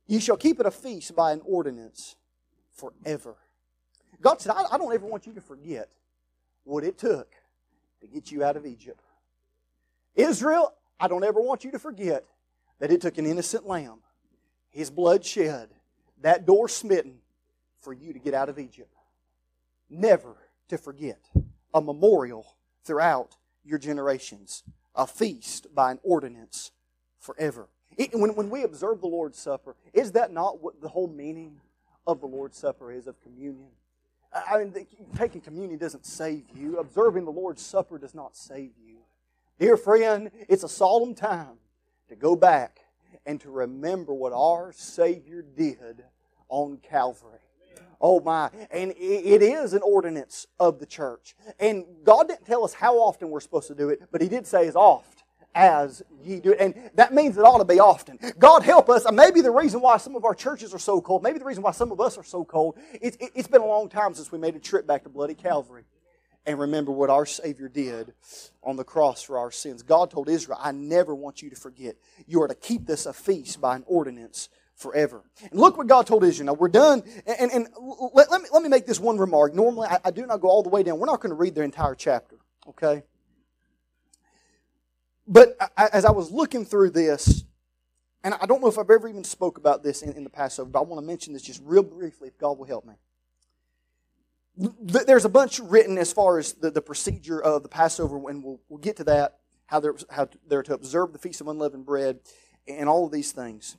[0.06, 2.16] You shall keep it a feast by an ordinance
[2.72, 3.36] forever.
[4.20, 5.90] God said, I, I don't ever want you to forget
[6.64, 7.28] what it took
[8.00, 9.00] to get you out of Egypt.
[10.14, 12.24] Israel, I don't ever want you to forget
[12.78, 14.00] that it took an innocent lamb,
[14.70, 15.70] his blood shed,
[16.20, 17.18] that door smitten
[17.80, 18.94] for you to get out of Egypt.
[19.90, 20.36] Never
[20.68, 21.20] to forget.
[21.72, 24.62] A memorial throughout your generations.
[24.94, 26.70] A feast by an ordinance
[27.18, 27.68] forever.
[28.12, 31.61] When, when we observe the Lord's Supper, is that not what the whole meaning
[32.07, 33.68] of the Lord's Supper is, of communion?
[34.33, 34.74] I mean,
[35.16, 36.78] taking communion doesn't save you.
[36.78, 38.98] Observing the Lord's Supper does not save you.
[39.61, 41.59] Dear friend, it's a solemn time
[42.09, 42.80] to go back
[43.24, 46.02] and to remember what our Savior did
[46.48, 47.38] on Calvary.
[48.00, 48.50] Oh my.
[48.72, 51.37] And it is an ordinance of the church.
[51.61, 54.46] And God didn't tell us how often we're supposed to do it, but He did
[54.46, 55.13] say as oft
[55.54, 56.54] as ye do.
[56.54, 58.18] And that means it ought to be often.
[58.38, 59.06] God help us.
[59.10, 61.72] Maybe the reason why some of our churches are so cold, maybe the reason why
[61.72, 64.56] some of us are so cold, it's, it's been a long time since we made
[64.56, 65.84] a trip back to Bloody Calvary
[66.46, 68.12] and remember what our Savior did
[68.62, 69.82] on the cross for our sins.
[69.82, 71.96] God told Israel, I never want you to forget.
[72.26, 75.22] You are to keep this a feast by an ordinance forever.
[75.50, 76.46] And look what God told Israel.
[76.46, 77.02] Now we're done.
[77.26, 77.68] And, and, and
[78.12, 79.54] let, let, me, let me make this one remark.
[79.54, 80.98] Normally, I, I do not go all the way down.
[80.98, 82.36] We're not going to read the entire chapter,
[82.68, 83.04] okay?
[85.26, 87.44] But as I was looking through this,
[88.22, 90.68] and I don't know if I've ever even spoke about this in, in the Passover,
[90.70, 92.94] but I want to mention this just real briefly if God will help me.
[94.56, 98.60] There's a bunch written as far as the, the procedure of the Passover, and we'll,
[98.68, 102.20] we'll get to that, how they're, how they're to observe the Feast of Unleavened Bread,
[102.66, 103.76] and all of these things.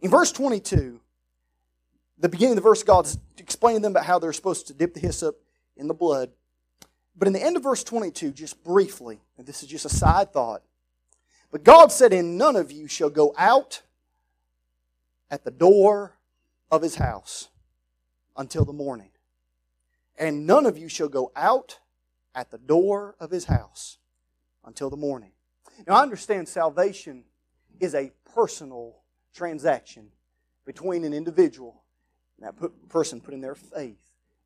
[0.00, 1.00] In verse 22,
[2.18, 5.00] the beginning of the verse, God's explaining them about how they're supposed to dip the
[5.00, 5.40] hyssop
[5.76, 6.30] in the blood.
[7.20, 10.32] But in the end of verse 22, just briefly, and this is just a side
[10.32, 10.62] thought,
[11.52, 13.82] but God said, And none of you shall go out
[15.30, 16.16] at the door
[16.70, 17.48] of his house
[18.38, 19.10] until the morning.
[20.18, 21.80] And none of you shall go out
[22.34, 23.98] at the door of his house
[24.64, 25.32] until the morning.
[25.86, 27.24] Now, I understand salvation
[27.80, 28.96] is a personal
[29.34, 30.08] transaction
[30.64, 31.82] between an individual
[32.38, 34.00] and that person putting their faith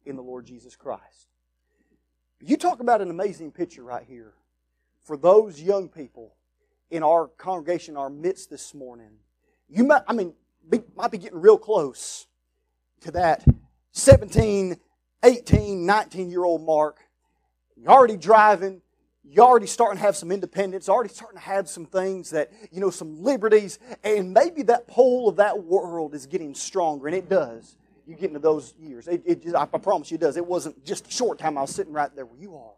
[0.04, 1.28] in the Lord Jesus Christ.
[2.46, 4.34] You talk about an amazing picture right here
[5.02, 6.34] for those young people
[6.90, 9.12] in our congregation, our midst this morning.
[9.66, 10.34] You might, I mean,
[10.68, 12.26] be, might be getting real close
[13.00, 13.46] to that
[13.92, 14.76] 17,
[15.22, 16.98] 18, 19 year old mark.
[17.78, 18.82] You're already driving.
[19.22, 22.78] You're already starting to have some independence, already starting to have some things that, you
[22.78, 27.30] know, some liberties, and maybe that pull of that world is getting stronger, and it
[27.30, 27.74] does.
[28.06, 29.08] You get into those years.
[29.08, 30.36] It, it, I promise you it does.
[30.36, 32.74] It wasn't just a short time I was sitting right there where you are.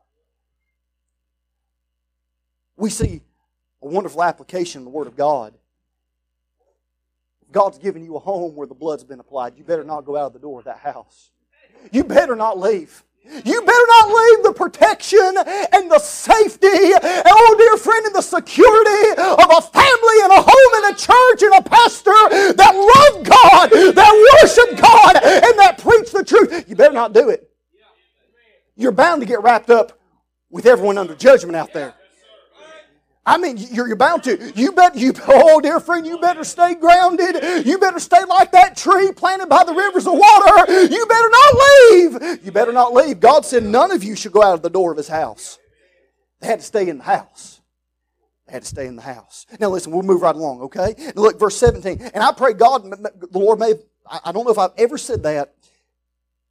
[2.76, 3.22] We see
[3.82, 5.54] a wonderful application in the Word of God.
[7.50, 10.26] God's given you a home where the blood's been applied, you better not go out
[10.26, 11.30] of the door of that house.
[11.92, 13.02] You better not leave.
[13.44, 15.34] You better not leave the protection
[15.72, 20.42] and the safety, and oh dear friend, and the security of a family and a
[20.42, 25.78] home and a church and a pastor that love God, that worship God, and that
[25.78, 26.68] preach the truth.
[26.68, 27.50] You better not do it.
[28.76, 29.98] You're bound to get wrapped up
[30.50, 31.94] with everyone under judgment out there.
[33.28, 34.52] I mean, you're, you're bound to.
[34.54, 37.66] You bet you, oh dear friend, you better stay grounded.
[37.66, 40.72] You better stay like that tree planted by the rivers of water.
[40.72, 41.54] You better not
[41.90, 42.44] leave.
[42.44, 43.18] You better not leave.
[43.18, 45.58] God said none of you should go out of the door of his house.
[46.40, 47.60] They had to stay in the house.
[48.46, 49.44] They had to stay in the house.
[49.58, 50.94] Now listen, we'll move right along, okay?
[51.16, 52.10] Look, verse 17.
[52.14, 53.80] And I pray God, the Lord may have,
[54.24, 55.52] I don't know if I've ever said that,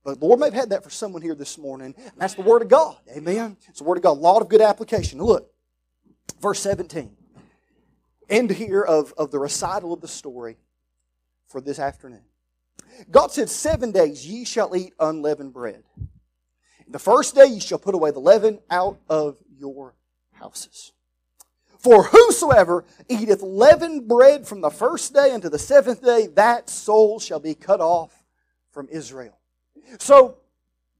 [0.03, 1.95] but the Lord may have had that for someone here this morning.
[2.17, 2.97] That's the Word of God.
[3.15, 3.55] Amen.
[3.69, 4.17] It's the Word of God.
[4.17, 5.19] A lot of good application.
[5.21, 5.49] Look,
[6.41, 7.15] Verse 17.
[8.29, 10.57] End here of, of the recital of the story
[11.47, 12.23] for this afternoon.
[13.11, 15.83] God said, Seven days ye shall eat unleavened bread.
[16.87, 19.95] The first day ye shall put away the leaven out of your
[20.33, 20.91] houses.
[21.79, 27.19] For whosoever eateth leavened bread from the first day unto the seventh day, that soul
[27.19, 28.23] shall be cut off
[28.71, 29.37] from Israel.
[29.99, 30.37] So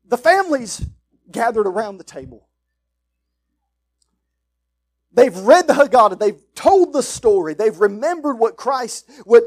[0.07, 0.85] the families
[1.31, 2.44] gathered around the table.
[5.15, 6.19] They've read the Haggadah.
[6.19, 7.53] They've told the story.
[7.53, 9.43] They've remembered what Christ, what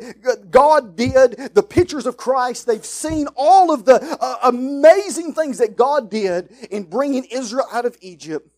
[0.51, 2.67] God did, the pictures of Christ.
[2.67, 7.85] They've seen all of the uh, amazing things that God did in bringing Israel out
[7.85, 8.49] of Egypt.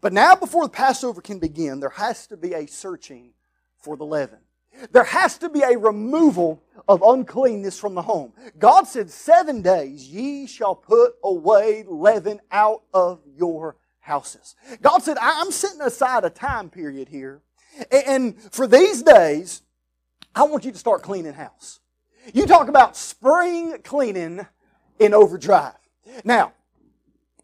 [0.00, 3.34] But now, before the Passover can begin, there has to be a searching
[3.78, 4.38] for the leaven.
[4.90, 8.32] There has to be a removal of uncleanness from the home.
[8.58, 14.54] God said, Seven days ye shall put away leaven out of your houses.
[14.82, 17.40] God said, I'm setting aside a time period here.
[17.90, 19.62] And for these days,
[20.34, 21.80] I want you to start cleaning house.
[22.34, 24.46] You talk about spring cleaning
[24.98, 25.74] in overdrive.
[26.24, 26.52] Now,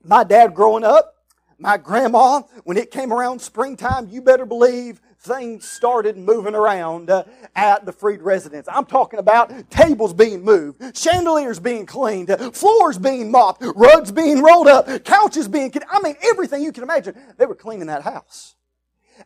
[0.05, 1.15] my dad growing up,
[1.59, 7.25] my grandma, when it came around springtime, you better believe things started moving around uh,
[7.57, 8.69] at the Fried residence.
[8.71, 14.69] I'm talking about tables being moved, chandeliers being cleaned, floors being mopped, rugs being rolled
[14.69, 17.15] up, couches being, I mean, everything you can imagine.
[17.37, 18.55] They were cleaning that house.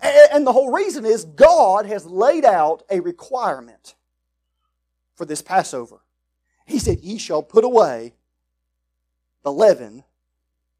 [0.01, 3.95] And the whole reason is God has laid out a requirement
[5.15, 6.01] for this Passover.
[6.65, 8.15] He said, Ye shall put away
[9.43, 10.05] the leaven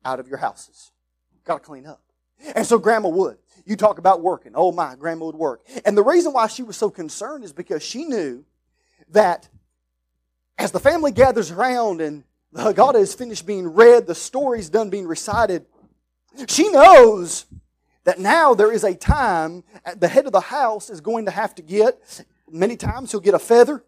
[0.05, 0.93] out of your houses.
[1.45, 2.03] Got to clean up.
[2.55, 3.39] And so Grandma would.
[3.65, 4.53] You talk about working.
[4.55, 5.63] Oh my, grandma would work.
[5.85, 8.45] And the reason why she was so concerned is because she knew
[9.11, 9.49] that
[10.59, 14.91] as the family gathers around and the Haggadah is finished being read, the story's done
[14.91, 15.67] being recited,
[16.49, 17.47] she knows
[18.05, 19.65] that now there is a time
[19.97, 23.35] the head of the house is going to have to get, many times he'll get
[23.35, 23.85] a feather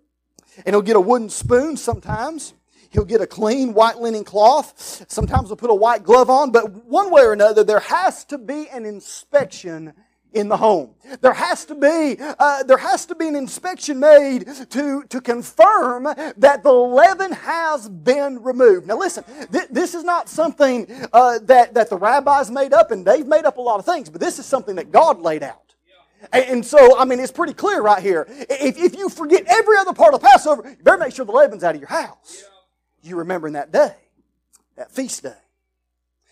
[0.64, 2.54] and he'll get a wooden spoon sometimes.
[2.94, 5.04] He'll get a clean white linen cloth.
[5.08, 8.38] Sometimes he'll put a white glove on, but one way or another, there has to
[8.38, 9.92] be an inspection
[10.32, 10.94] in the home.
[11.20, 16.04] There has to be uh, there has to be an inspection made to to confirm
[16.04, 18.86] that the leaven has been removed.
[18.86, 23.04] Now, listen, th- this is not something uh, that that the rabbis made up, and
[23.04, 25.74] they've made up a lot of things, but this is something that God laid out.
[26.32, 28.24] And so, I mean, it's pretty clear right here.
[28.28, 31.62] If, if you forget every other part of Passover, you better make sure the leaven's
[31.62, 32.44] out of your house
[33.04, 33.94] you remember in that day,
[34.76, 35.34] that feast day.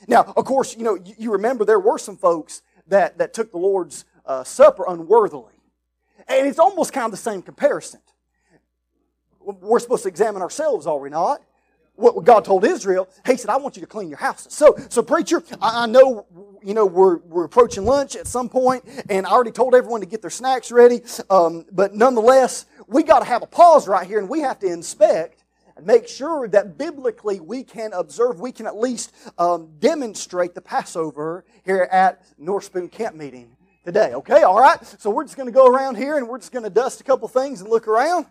[0.09, 3.59] Now, of course, you know, you remember there were some folks that, that took the
[3.59, 5.53] Lord's uh, Supper unworthily.
[6.29, 8.01] And it's almost kind of the same comparison.
[9.41, 11.43] we're supposed to examine ourselves, are we not?
[11.95, 14.55] What God told Israel, He said, I want you to clean your houses.
[14.55, 16.27] So, so preacher, I, I know,
[16.62, 20.07] you know, we're, we're approaching lunch at some point, and I already told everyone to
[20.07, 21.03] get their snacks ready.
[21.29, 24.66] Um, but nonetheless, we got to have a pause right here, and we have to
[24.66, 25.41] inspect
[25.81, 31.45] make sure that biblically we can observe, we can at least um, demonstrate the Passover
[31.64, 34.14] here at North Spoon Camp Meeting today.
[34.14, 34.85] Okay, all right?
[34.99, 37.05] So we're just going to go around here and we're just going to dust a
[37.05, 38.27] couple things and look around.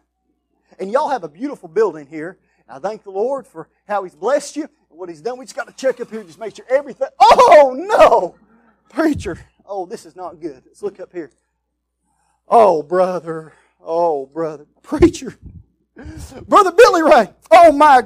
[0.79, 2.37] And y'all have a beautiful building here.
[2.67, 5.37] I thank the Lord for how He's blessed you and what He's done.
[5.37, 7.09] We just got to check up here, just make sure everything.
[7.19, 8.35] Oh, no!
[8.89, 9.39] Preacher.
[9.65, 10.63] Oh, this is not good.
[10.65, 11.31] Let's look up here.
[12.47, 13.53] Oh, brother.
[13.81, 14.67] Oh, brother.
[14.83, 15.37] Preacher.
[16.47, 17.29] Brother Billy Ray.
[17.51, 18.01] Oh, my.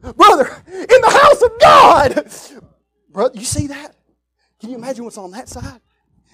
[0.00, 2.62] Brother, in the house of God.
[3.10, 3.94] Brother, you see that?
[4.60, 5.80] Can you imagine what's on that side?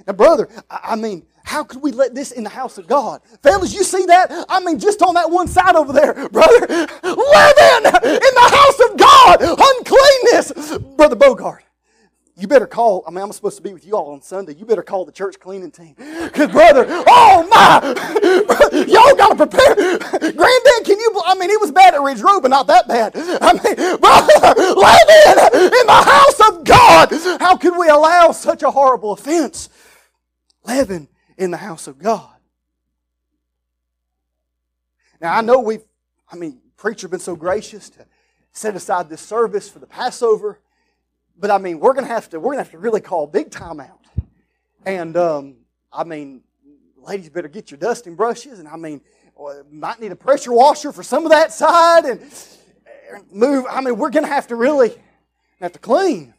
[0.07, 3.21] Now, brother, I mean, how could we let this in the house of God?
[3.43, 4.47] Fellas, you see that?
[4.49, 8.97] I mean, just on that one side over there, brother, living in the house of
[8.97, 10.79] God, uncleanness.
[10.97, 11.65] Brother Bogart,
[12.41, 13.05] you better call.
[13.07, 14.55] I mean, I'm supposed to be with you all on Sunday.
[14.55, 15.95] You better call the church cleaning team.
[15.97, 17.81] Because, brother, oh my,
[18.87, 19.75] y'all got to prepare.
[19.75, 21.23] Granddad, can you?
[21.27, 23.13] I mean, he was bad at Ridge Road, but not that bad.
[23.15, 27.41] I mean, brother, living in the house of God.
[27.41, 29.69] How could we allow such a horrible offense?
[30.65, 32.31] Living in the house of God.
[35.21, 35.85] Now, I know we've,
[36.33, 38.07] I mean, preacher been so gracious to
[38.53, 40.59] set aside this service for the Passover,
[41.41, 43.81] but I mean, we're gonna have to, we're gonna have to really call big time
[43.81, 44.05] out.
[44.85, 45.57] And um,
[45.93, 46.43] I mean,
[46.99, 49.01] ladies better get your dusting brushes, and I mean,
[49.71, 52.21] might need a pressure washer for some of that side, and
[53.33, 53.65] move.
[53.69, 54.95] I mean, we're gonna have to really
[55.61, 56.35] have to clean.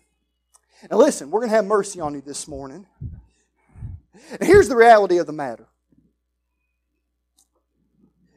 [0.89, 2.86] Now, listen, we're gonna have mercy on you this morning.
[4.32, 5.68] And here's the reality of the matter.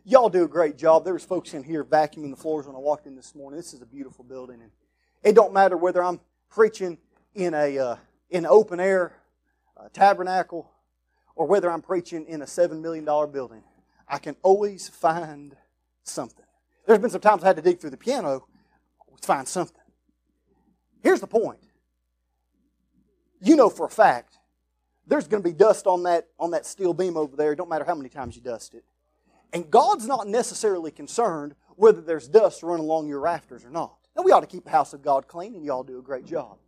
[0.06, 1.04] Y'all do a great job.
[1.04, 3.58] There was folks in here vacuuming the floors when I walked in this morning.
[3.58, 4.70] This is a beautiful building, and
[5.22, 6.20] it don't matter whether I'm
[6.54, 6.98] preaching
[7.34, 7.96] in a uh,
[8.30, 9.12] in open air
[9.76, 10.70] uh, tabernacle
[11.34, 13.64] or whether I'm preaching in a seven million dollar building.
[14.08, 15.56] I can always find
[16.04, 16.44] something.
[16.86, 18.46] There's been some times I had to dig through the piano
[19.20, 19.80] to find something.
[21.02, 21.58] Here's the point.
[23.40, 24.38] You know for a fact
[25.06, 27.54] there's going to be dust on that, on that steel beam over there.
[27.54, 28.84] Don't matter how many times you dust it.
[29.52, 34.03] And God's not necessarily concerned whether there's dust running along your rafters or not.
[34.16, 36.02] Now, we ought to keep the house of God clean, and you all do a
[36.02, 36.58] great job.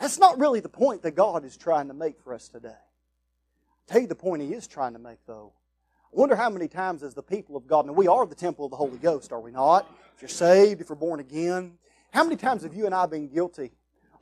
[0.00, 2.68] That's not really the point that God is trying to make for us today.
[2.68, 5.52] I'll tell you the point He is trying to make, though.
[6.04, 8.64] I wonder how many times, as the people of God, and we are the temple
[8.64, 9.90] of the Holy Ghost, are we not?
[10.14, 11.78] If you're saved, if you're born again,
[12.12, 13.72] how many times have you and I been guilty?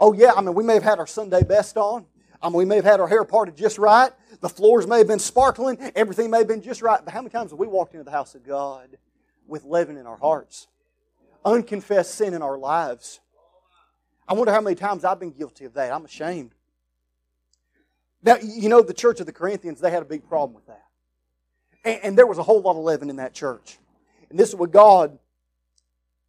[0.00, 2.06] Oh, yeah, I mean, we may have had our Sunday best on.
[2.42, 4.12] I mean, we may have had our hair parted just right.
[4.40, 5.78] The floors may have been sparkling.
[5.94, 7.00] Everything may have been just right.
[7.02, 8.98] But how many times have we walked into the house of God
[9.46, 10.68] with leaven in our hearts?
[11.46, 13.20] Unconfessed sin in our lives.
[14.28, 15.92] I wonder how many times I've been guilty of that.
[15.92, 16.50] I'm ashamed.
[18.20, 20.82] Now, you know, the church of the Corinthians, they had a big problem with that.
[21.84, 23.78] And, and there was a whole lot of leaven in that church.
[24.28, 25.16] And this is what God,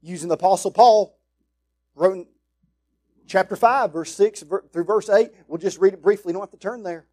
[0.03, 1.17] using the Apostle Paul,
[1.95, 2.27] wrote
[3.25, 5.31] chapter 5, verse 6 through verse 8.
[5.47, 6.29] We'll just read it briefly.
[6.29, 7.07] You don't have to turn there.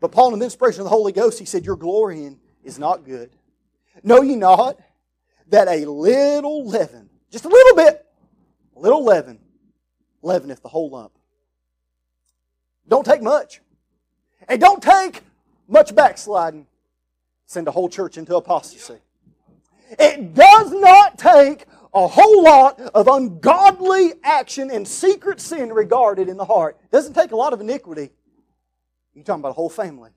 [0.00, 3.04] But Paul, in the inspiration of the Holy Ghost, he said, Your glorying is not
[3.04, 3.30] good.
[4.04, 4.78] Know ye not
[5.50, 8.06] that a little leaven, just a little bit,
[8.76, 9.38] a little leaven,
[10.22, 11.12] leaveneth the whole lump.
[12.88, 13.60] Don't take much.
[14.48, 15.22] And don't take
[15.66, 16.66] much backsliding.
[17.46, 18.98] Send a whole church into apostasy.
[19.98, 26.36] It does not take a whole lot of ungodly action and secret sin regarded in
[26.36, 26.76] the heart.
[26.84, 28.10] It doesn't take a lot of iniquity.
[29.14, 30.10] You're talking about a whole family,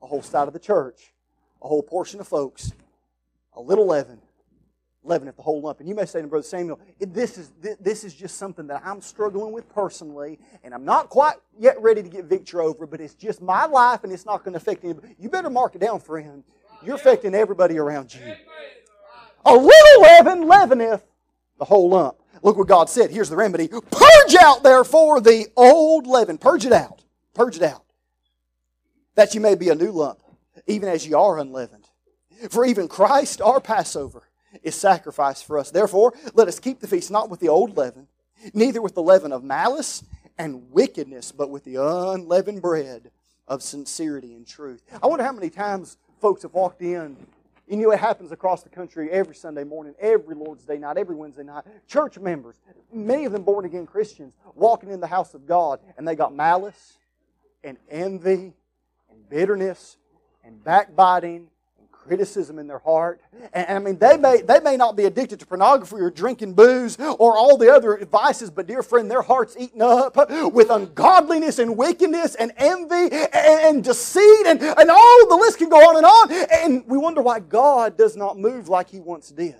[0.00, 1.12] a whole side of the church,
[1.60, 2.72] a whole portion of folks,
[3.54, 4.20] a little leaven,
[5.04, 5.80] leaven at the whole lump.
[5.80, 9.00] And you may say to Brother Samuel, this is, this is just something that I'm
[9.00, 13.14] struggling with personally, and I'm not quite yet ready to get victory over, but it's
[13.14, 15.14] just my life and it's not going to affect anybody.
[15.18, 16.44] You better mark it down, friend.
[16.84, 18.20] You're affecting everybody around you.
[19.44, 21.02] A little leaven leaveneth
[21.58, 22.16] the whole lump.
[22.42, 23.10] Look what God said.
[23.10, 23.68] Here's the remedy.
[23.68, 26.38] Purge out, therefore, the old leaven.
[26.38, 27.04] Purge it out.
[27.34, 27.84] Purge it out.
[29.14, 30.20] That you may be a new lump,
[30.66, 31.88] even as ye are unleavened.
[32.50, 34.24] For even Christ, our Passover,
[34.62, 35.70] is sacrificed for us.
[35.70, 38.08] Therefore, let us keep the feast not with the old leaven,
[38.54, 40.04] neither with the leaven of malice
[40.38, 43.10] and wickedness, but with the unleavened bread
[43.48, 44.82] of sincerity and truth.
[45.02, 47.16] I wonder how many times folks have walked in
[47.68, 51.16] you know, it happens across the country every Sunday morning, every Lord's Day night, every
[51.16, 51.64] Wednesday night.
[51.86, 52.56] Church members,
[52.92, 56.34] many of them born again Christians, walking in the house of God, and they got
[56.34, 56.98] malice
[57.64, 58.52] and envy
[59.10, 59.96] and bitterness
[60.44, 61.48] and backbiting
[62.02, 63.20] criticism in their heart.
[63.52, 66.54] And, and, I mean, they may, they may not be addicted to pornography or drinking
[66.54, 70.16] booze or all the other vices, but dear friend, their heart's eaten up
[70.52, 75.68] with ungodliness and wickedness and envy and, and deceit and, and all the list can
[75.68, 76.46] go on and on.
[76.52, 79.56] And we wonder why God does not move like He once did.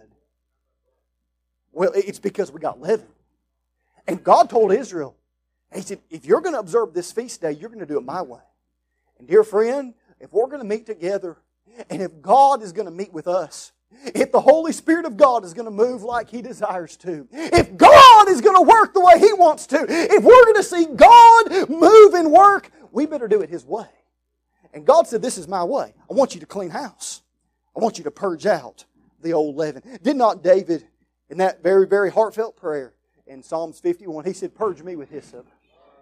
[1.73, 3.07] Well, it's because we got leaven.
[4.07, 5.17] And God told Israel,
[5.73, 8.05] He said, if you're going to observe this feast day, you're going to do it
[8.05, 8.41] my way.
[9.19, 11.37] And dear friend, if we're going to meet together
[11.91, 13.73] and if God is going to meet with us,
[14.15, 17.77] if the Holy Spirit of God is going to move like He desires to, if
[17.77, 20.87] God is going to work the way He wants to, if we're going to see
[20.87, 23.89] God move and work, we better do it His way.
[24.73, 25.95] And God said, This is my way.
[26.11, 27.23] I want you to clean house.
[27.77, 28.85] I want you to purge out
[29.21, 29.83] the old leaven.
[30.03, 30.87] Did not David,
[31.31, 32.95] in that very, very heartfelt prayer
[33.27, 35.47] in Psalms 51, he said, Purge me with hyssop.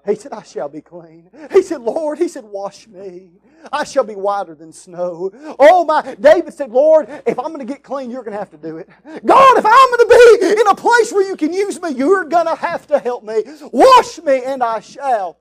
[0.07, 1.31] He said, I shall be clean.
[1.53, 3.33] He said, Lord, he said, wash me.
[3.71, 5.31] I shall be whiter than snow.
[5.59, 8.51] Oh my, David said, Lord, if I'm going to get clean, you're going to have
[8.51, 8.89] to do it.
[9.05, 12.25] God, if I'm going to be in a place where you can use me, you're
[12.25, 13.43] going to have to help me.
[13.73, 15.39] Wash me and I shall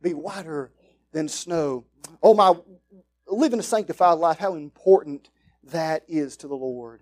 [0.00, 0.70] be whiter
[1.12, 1.84] than snow.
[2.22, 2.54] Oh my,
[3.26, 5.30] living a sanctified life, how important
[5.64, 7.00] that is to the Lord.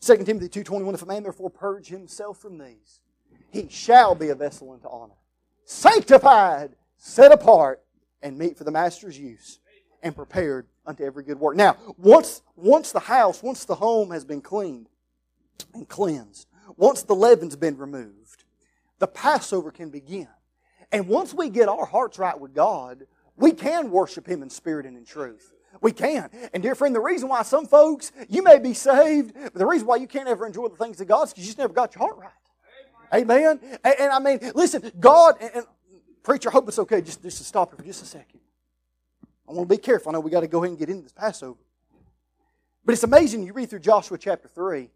[0.00, 3.00] 2 Timothy 2.21, if a man therefore purge himself from these,
[3.50, 5.14] he shall be a vessel unto honor
[5.68, 7.82] sanctified, set apart,
[8.22, 9.60] and meet for the master's use,
[10.02, 11.56] and prepared unto every good work.
[11.56, 14.88] Now, once, once the house, once the home has been cleaned
[15.74, 18.44] and cleansed, once the leaven's been removed,
[18.98, 20.28] the Passover can begin.
[20.90, 23.06] And once we get our hearts right with God,
[23.36, 25.52] we can worship Him in spirit and in truth.
[25.82, 26.30] We can.
[26.54, 29.86] And dear friend, the reason why some folks, you may be saved, but the reason
[29.86, 31.94] why you can't ever enjoy the things of God is because you just never got
[31.94, 32.32] your heart right.
[33.12, 33.60] Amen.
[33.84, 35.66] And, and I mean, listen, God, and, and,
[36.22, 38.40] preacher, I hope it's okay just, just to stop for just a second.
[39.48, 40.10] I want to be careful.
[40.10, 41.58] I know we got to go ahead and get into this Passover.
[42.84, 44.90] But it's amazing you read through Joshua chapter 3,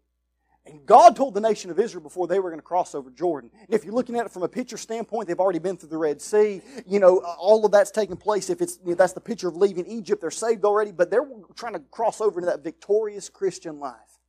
[0.65, 3.51] and God told the nation of Israel before they were going to cross over Jordan.
[3.53, 5.97] And if you're looking at it from a picture standpoint, they've already been through the
[5.97, 6.61] Red Sea.
[6.87, 8.49] You know, all of that's taking place.
[8.49, 11.27] If it's you know, that's the picture of leaving Egypt, they're saved already, but they're
[11.55, 14.19] trying to cross over into that victorious Christian life.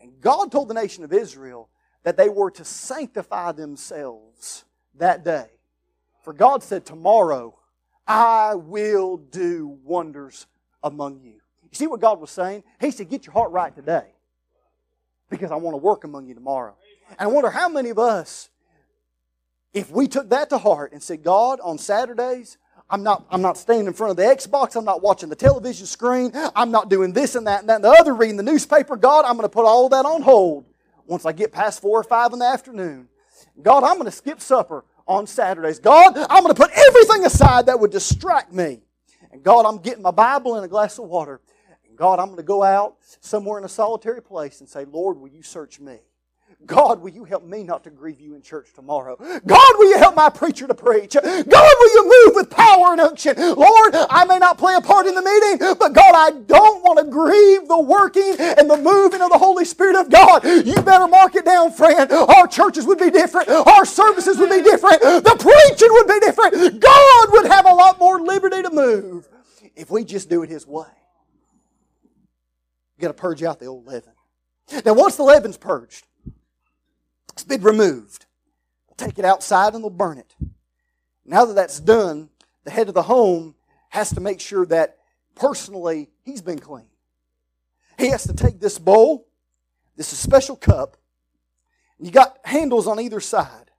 [0.00, 1.70] And God told the nation of Israel
[2.04, 5.46] that they were to sanctify themselves that day.
[6.22, 7.58] For God said, Tomorrow
[8.06, 10.46] I will do wonders
[10.82, 11.32] among you.
[11.62, 12.62] You see what God was saying?
[12.80, 14.12] He said, Get your heart right today
[15.28, 16.76] because I want to work among you tomorrow.
[17.10, 18.50] And I wonder how many of us,
[19.72, 22.58] if we took that to heart and said, God, on Saturdays,
[22.90, 24.76] I'm not, I'm not standing in front of the Xbox.
[24.76, 26.32] I'm not watching the television screen.
[26.54, 28.96] I'm not doing this and that and that and the other, reading the newspaper.
[28.96, 30.66] God, I'm going to put all that on hold
[31.06, 33.08] once I get past four or five in the afternoon.
[33.60, 35.78] God, I'm going to skip supper on Saturdays.
[35.78, 38.80] God, I'm going to put everything aside that would distract me.
[39.30, 41.40] And God, I'm getting my Bible and a glass of water.
[41.88, 45.18] And God, I'm going to go out somewhere in a solitary place and say, Lord,
[45.18, 45.98] will you search me?
[46.66, 49.16] God, will you help me not to grieve you in church tomorrow?
[49.16, 51.14] God, will you help my preacher to preach?
[51.14, 53.36] God, will you move with power and unction?
[53.36, 56.98] Lord, I may not play a part in the meeting, but God, I don't want
[56.98, 60.44] to grieve the working and the moving of the Holy Spirit of God.
[60.44, 62.10] You better mark it down, friend.
[62.10, 63.48] Our churches would be different.
[63.48, 65.00] Our services would be different.
[65.00, 66.80] The preaching would be different.
[66.80, 69.28] God would have a lot more liberty to move
[69.76, 70.86] if we just do it His way.
[72.96, 74.12] You got to purge out the old leaven.
[74.84, 76.06] Now, once the leaven's purged,
[77.34, 78.26] it's been removed.
[78.86, 80.36] They'll take it outside and they'll burn it.
[81.24, 82.30] Now that that's done,
[82.62, 83.56] the head of the home
[83.88, 84.98] has to make sure that
[85.34, 86.86] personally he's been clean.
[87.98, 89.26] He has to take this bowl,
[89.96, 90.96] this is a special cup,
[91.98, 93.72] and you got handles on either side.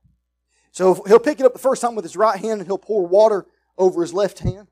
[0.72, 3.08] So he'll pick it up the first time with his right hand and he'll pour
[3.08, 3.46] water
[3.78, 4.68] over his left hand.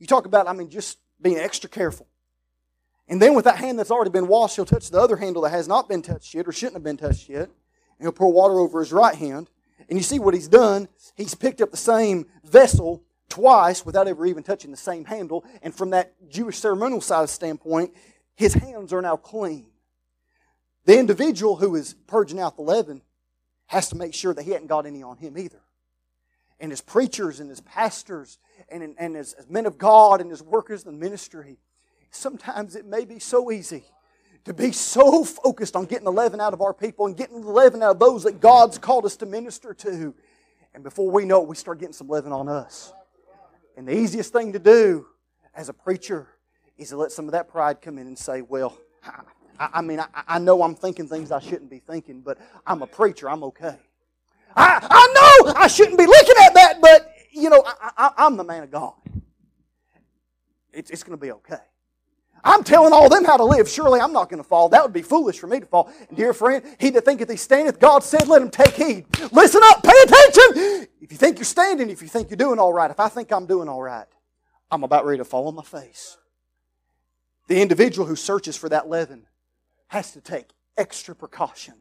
[0.00, 2.08] You talk about, I mean, just being extra careful.
[3.06, 5.50] And then with that hand that's already been washed, he'll touch the other handle that
[5.50, 7.50] has not been touched yet or shouldn't have been touched yet
[7.98, 9.50] and he'll pour water over his right hand.
[9.88, 10.88] And you see what he's done?
[11.16, 15.44] He's picked up the same vessel twice without ever even touching the same handle.
[15.62, 17.94] And from that Jewish ceremonial side standpoint,
[18.36, 19.66] his hands are now clean.
[20.84, 23.02] The individual who is purging out the leaven
[23.66, 25.60] has to make sure that he hadn't got any on him either.
[26.60, 28.38] And as preachers and as pastors
[28.68, 31.58] and, and as, as men of God and as workers in the ministry,
[32.10, 33.84] sometimes it may be so easy
[34.44, 37.50] to be so focused on getting the leaven out of our people and getting the
[37.50, 40.14] leaven out of those that God's called us to minister to.
[40.74, 42.92] And before we know it, we start getting some leaven on us.
[43.76, 45.06] And the easiest thing to do
[45.54, 46.28] as a preacher
[46.76, 48.76] is to let some of that pride come in and say, well,
[49.58, 52.82] I, I mean, I, I, know I'm thinking things I shouldn't be thinking, but I'm
[52.82, 53.28] a preacher.
[53.28, 53.76] I'm okay.
[54.54, 58.44] I, I know I shouldn't be looking at that, but, you know, I, am the
[58.44, 58.94] man of God.
[60.72, 61.56] It's, it's going to be okay.
[62.44, 63.68] I'm telling all them how to live.
[63.68, 64.68] Surely I'm not going to fall.
[64.68, 65.90] That would be foolish for me to fall.
[66.08, 69.06] And dear friend, he that thinketh he standeth, God said, let him take heed.
[69.32, 70.88] Listen up, pay attention.
[71.00, 73.32] If you think you're standing, if you think you're doing all right, if I think
[73.32, 74.06] I'm doing all right,
[74.70, 76.16] I'm about ready to fall on my face.
[77.48, 79.26] The individual who searches for that leaven
[79.88, 81.74] has to take extra precaution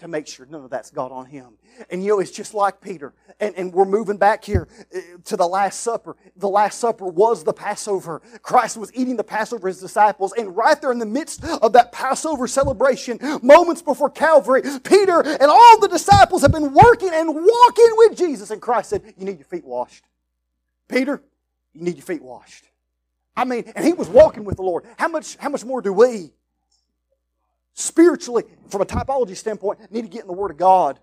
[0.00, 1.54] to make sure none of that's got on him.
[1.90, 3.14] And you know, it's just like Peter.
[3.38, 6.16] And, and we're moving back here uh, to the Last Supper.
[6.36, 8.22] The Last Supper was the Passover.
[8.42, 10.32] Christ was eating the Passover with his disciples.
[10.36, 15.44] And right there in the midst of that Passover celebration, moments before Calvary, Peter and
[15.50, 18.50] all the disciples have been working and walking with Jesus.
[18.50, 20.04] And Christ said, You need your feet washed.
[20.88, 21.22] Peter,
[21.74, 22.64] you need your feet washed.
[23.36, 24.84] I mean, and he was walking with the Lord.
[24.98, 26.32] How much, how much more do we?
[27.80, 30.98] Spiritually, from a typology standpoint, need to get in the Word of God.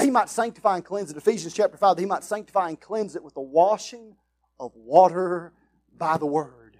[0.00, 1.16] He might sanctify and cleanse it.
[1.16, 4.14] Ephesians chapter 5, he might sanctify and cleanse it with the washing
[4.60, 5.52] of water
[5.96, 6.78] by the Word.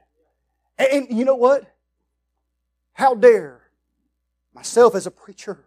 [0.78, 1.64] And, and you know what?
[2.92, 3.62] How dare
[4.54, 5.64] myself as a preacher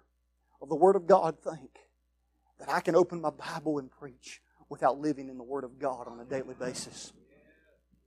[0.62, 1.72] of the Word of God think
[2.60, 6.08] that I can open my Bible and preach without living in the Word of God
[6.08, 7.14] on a daily basis?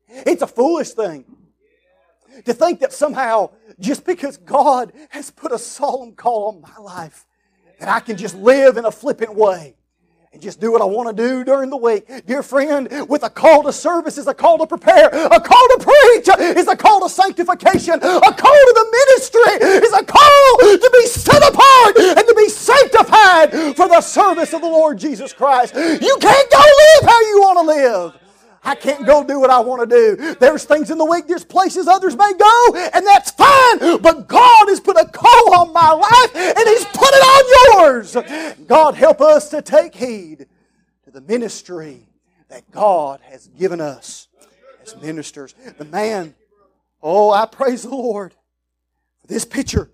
[0.09, 1.24] It's a foolish thing.
[2.45, 7.26] To think that somehow, just because God has put a solemn call on my life,
[7.78, 9.74] that I can just live in a flippant way
[10.33, 12.09] and just do what I want to do during the week.
[12.26, 15.78] Dear friend, with a call to service is a call to prepare, a call to
[15.80, 20.91] preach is a call to sanctification, a call to the ministry is a call to
[20.93, 25.74] be set apart and to be sanctified for the service of the Lord Jesus Christ.
[25.74, 28.22] You can't go live how you want to live.
[28.65, 30.35] I can't go do what I want to do.
[30.35, 34.01] There's things in the week, there's places others may go, and that's fine.
[34.01, 38.17] But God has put a call on my life, and He's put it on yours.
[38.67, 40.47] God, help us to take heed
[41.05, 42.07] to the ministry
[42.49, 44.29] that God has given us
[44.83, 45.55] as ministers.
[45.79, 46.35] The man,
[47.03, 48.35] oh, I praise the Lord
[49.21, 49.91] for this picture.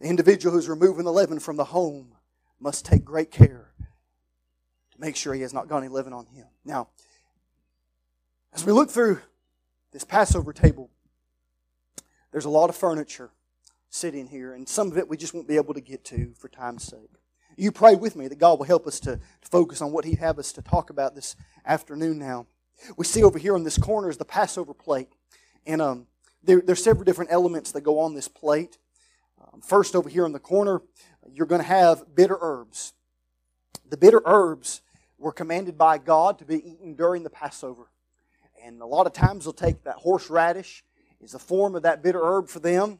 [0.00, 2.14] The individual who's removing the leaven from the home
[2.58, 6.46] must take great care to make sure he has not got any leaven on him.
[6.64, 6.88] Now,
[8.54, 9.20] as we look through
[9.92, 10.88] this Passover table,
[12.30, 13.30] there's a lot of furniture
[13.90, 16.48] sitting here, and some of it we just won't be able to get to for
[16.48, 17.10] time's sake.
[17.56, 20.38] You pray with me that God will help us to, focus on what He'd have
[20.38, 22.46] us to talk about this afternoon now.
[22.96, 25.08] We see over here on this corner is the Passover plate,
[25.66, 26.06] and um,
[26.42, 28.78] there, there's several different elements that go on this plate.
[29.40, 30.80] Um, first, over here in the corner,
[31.30, 32.94] you're going to have bitter herbs.
[33.88, 34.80] The bitter herbs
[35.18, 37.88] were commanded by God to be eaten during the Passover.
[38.64, 40.84] And a lot of times they'll take that horseradish
[41.20, 42.98] is a form of that bitter herb for them.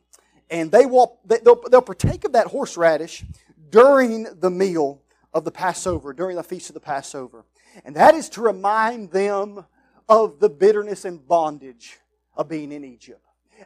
[0.51, 3.25] And they will, they'll, they'll partake of that horseradish
[3.71, 5.01] during the meal
[5.33, 7.47] of the Passover, during the feast of the Passover.
[7.85, 9.65] And that is to remind them
[10.07, 11.99] of the bitterness and bondage
[12.37, 13.21] of being in Egypt.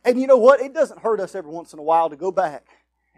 [0.04, 0.60] And you know what?
[0.60, 2.64] It doesn't hurt us every once in a while to go back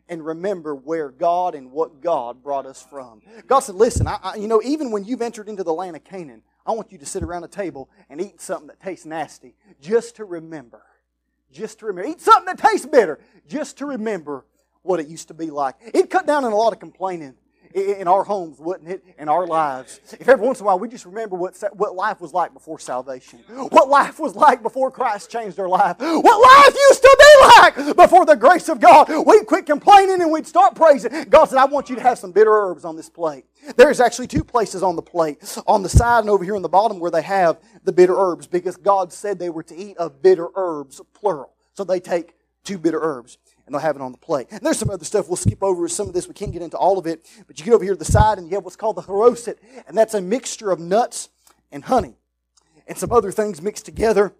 [0.09, 3.21] and remember where God and what God brought us from.
[3.47, 6.03] God said, listen, I, I, you know, even when you've entered into the land of
[6.03, 9.57] Canaan, I want you to sit around a table and eat something that tastes nasty
[9.81, 10.83] just to remember.
[11.51, 12.09] Just to remember.
[12.09, 13.19] Eat something that tastes bitter
[13.49, 14.47] just to remember
[14.83, 15.75] what it used to be like.
[15.81, 17.35] It cut down on a lot of complaining
[17.75, 19.05] in our homes, wouldn't it?
[19.19, 20.01] In our lives.
[20.19, 22.79] If every once in a while we just remember what, what life was like before
[22.79, 27.87] salvation, what life was like before Christ changed our life, what life used to be
[27.87, 31.25] like before the grace of God, we'd quit complaining and we'd start praising.
[31.29, 33.45] God said, I want you to have some bitter herbs on this plate.
[33.77, 36.69] There's actually two places on the plate, on the side and over here on the
[36.69, 40.23] bottom, where they have the bitter herbs because God said they were to eat of
[40.23, 41.53] bitter herbs, plural.
[41.75, 43.39] So they take two bitter herbs
[43.71, 44.49] and they'll have it on the plate.
[44.51, 46.27] And there's some other stuff we'll skip over some of this.
[46.27, 47.25] We can't get into all of it.
[47.47, 49.59] But you get over here to the side and you have what's called the haroset,
[49.87, 51.29] and that's a mixture of nuts
[51.71, 52.17] and honey
[52.89, 54.35] and some other things mixed together.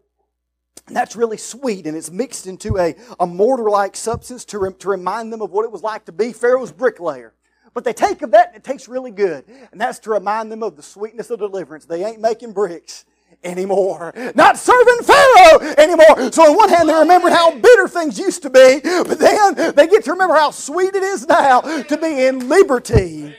[0.89, 4.73] And that's really sweet, and it's mixed into a, a mortar like substance to, re,
[4.81, 7.33] to remind them of what it was like to be Pharaoh's bricklayer.
[7.73, 9.45] But they take of that and it tastes really good.
[9.71, 11.85] And that's to remind them of the sweetness of deliverance.
[11.85, 13.05] They ain't making bricks
[13.43, 14.13] anymore.
[14.35, 16.33] Not serving Pharaoh anymore.
[16.33, 19.87] So on one hand, they remember how bitter things used to be, but then they
[19.87, 23.35] get to remember how sweet it is now to be in liberty,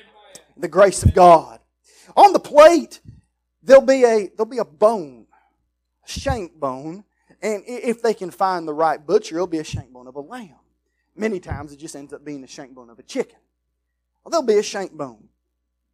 [0.58, 1.60] the grace of God.
[2.16, 3.00] On the plate,
[3.64, 5.28] there'll be a there'll be a bone,
[6.06, 7.04] a shank bone,
[7.42, 10.22] and if they can find the right butcher, it'll be a shank bone of a
[10.22, 10.56] lamb.
[11.16, 13.38] Many times it just ends up being the shank bone of a chicken.
[14.24, 15.30] Well, there'll be a shank bone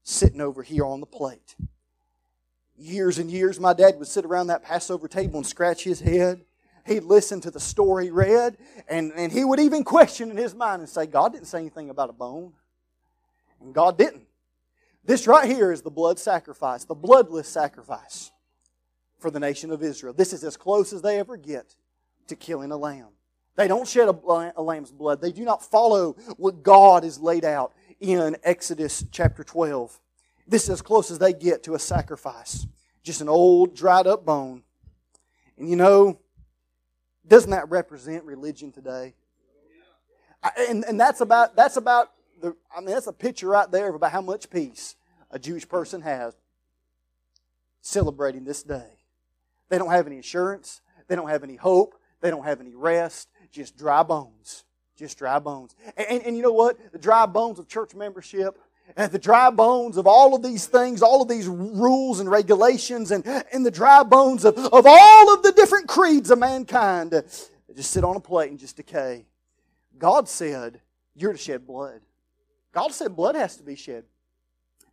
[0.04, 1.56] sitting over here on the plate
[2.78, 6.44] years and years, my dad would sit around that Passover table and scratch his head.
[6.86, 8.58] He'd listen to the story read,
[8.88, 11.90] and, and he would even question in his mind and say, God didn't say anything
[11.90, 12.54] about a bone.
[13.62, 14.28] And God didn't.
[15.04, 18.32] This right here is the blood sacrifice, the bloodless sacrifice
[19.20, 20.14] for the nation of Israel.
[20.14, 21.76] This is as close as they ever get
[22.28, 23.08] to killing a lamb.
[23.56, 25.20] They don't shed a, lamb's blood.
[25.20, 30.00] They do not follow what God has laid out in Exodus chapter 12.
[30.48, 32.66] This is as close as they get to a sacrifice.
[33.04, 34.64] Just an old, dried up bone.
[35.58, 36.20] And you know,
[37.28, 39.16] doesn't that represent religion today?
[40.70, 43.96] And, and that's about, that's about the, I mean, that's a picture right there of
[43.96, 44.96] about how much peace
[45.32, 46.36] a Jewish person has
[47.82, 49.00] celebrating this day.
[49.70, 50.82] They don't have any assurance.
[51.08, 51.96] They don't have any hope.
[52.22, 54.64] They don't have any rest just dry bones.
[54.96, 55.76] Just dry bones.
[55.96, 56.92] And, and, and, you know what?
[56.92, 58.58] The dry bones of church membership,
[58.96, 63.12] and the dry bones of all of these things, all of these rules and regulations,
[63.12, 67.14] and, and the dry bones of, of all of the different creeds of mankind
[67.78, 69.28] just sit on a plate and just decay.
[69.98, 70.82] God said,
[71.16, 72.02] You're to shed blood.
[72.74, 74.04] God said blood has to be shed.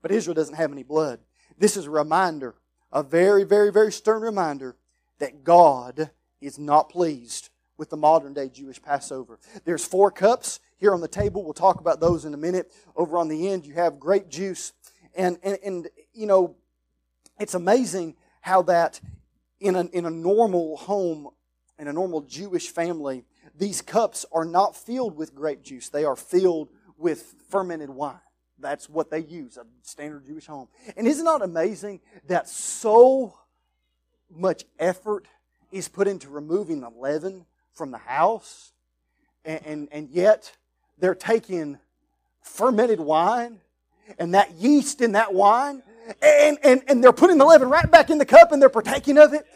[0.03, 1.18] But Israel doesn't have any blood.
[1.59, 2.55] This is a reminder,
[2.92, 4.76] a very, very, very stern reminder
[5.18, 6.11] that God
[6.42, 9.38] is not pleased with the modern day Jewish Passover.
[9.64, 11.43] There's four cups here on the table.
[11.43, 12.70] We'll talk about those in a minute.
[12.95, 14.74] Over on the end, you have grape juice.
[15.16, 16.57] And, and, and you know,
[17.41, 19.01] it's amazing how that
[19.61, 21.30] in a, in a normal home,
[21.78, 23.24] in a normal Jewish family,
[23.57, 25.89] these cups are not filled with grape juice.
[25.89, 26.68] They are filled
[26.99, 28.18] with fermented wine.
[28.59, 30.68] That's what they use, a standard Jewish home.
[30.99, 33.39] And isn't it amazing that so
[34.30, 35.28] much effort
[35.72, 38.72] is put into removing the leaven from the house,
[39.47, 40.53] and, and, and yet
[40.99, 41.78] they're taking
[42.42, 43.61] fermented wine
[44.18, 45.82] and that yeast in that wine,
[46.20, 49.18] and, and, and they're putting the leaven right back in the cup and they're partaking
[49.18, 49.47] of it.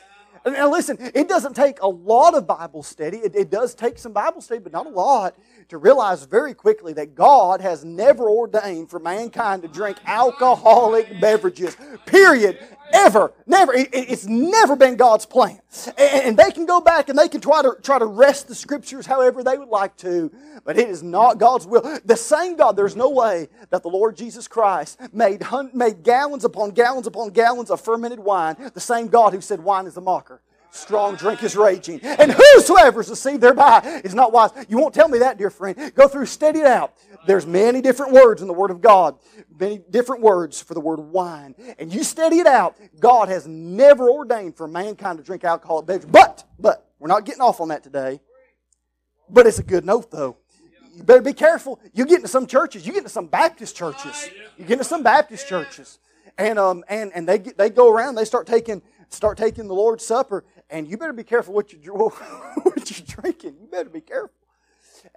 [0.47, 3.18] Now, listen, it doesn't take a lot of Bible study.
[3.18, 5.34] It, it, does take some Bible study, but not a lot,
[5.68, 11.76] to realize very quickly that God has never ordained for mankind to drink alcoholic beverages,
[12.07, 12.59] period,
[12.93, 13.74] ever, never.
[13.74, 15.61] It, it's never been God's plan.
[15.99, 18.55] And, and they can go back and they can try to, try to wrest the
[18.55, 20.30] scriptures however they would like to,
[20.64, 21.82] but it is not God's will.
[22.05, 26.70] The same God, there's no way that the Lord Jesus Christ made, made gallons upon
[26.70, 30.41] gallons upon gallons of fermented wine, the same God who said wine is a mocker
[30.70, 32.01] strong drink is raging.
[32.03, 34.51] And whosoever is deceived thereby is not wise.
[34.68, 35.93] You won't tell me that, dear friend.
[35.95, 36.95] Go through, study it out.
[37.29, 39.18] There's many different words in the Word of God,
[39.61, 41.55] many different words for the word wine.
[41.79, 42.79] And you study it out.
[42.99, 46.11] God has never ordained for mankind to drink alcoholic beverages.
[46.11, 48.20] But, but, we're not getting off on that today.
[49.29, 50.39] But it's a good note, though.
[50.95, 51.79] You better be careful.
[51.93, 52.87] You get into some churches.
[52.87, 54.31] You get into some Baptist churches.
[54.57, 55.99] You get into some Baptist churches,
[56.39, 58.14] and um and and they get, they go around.
[58.14, 61.79] They start taking start taking the Lord's Supper, and you better be careful what you
[62.62, 63.59] what you're drinking.
[63.61, 64.33] You better be careful.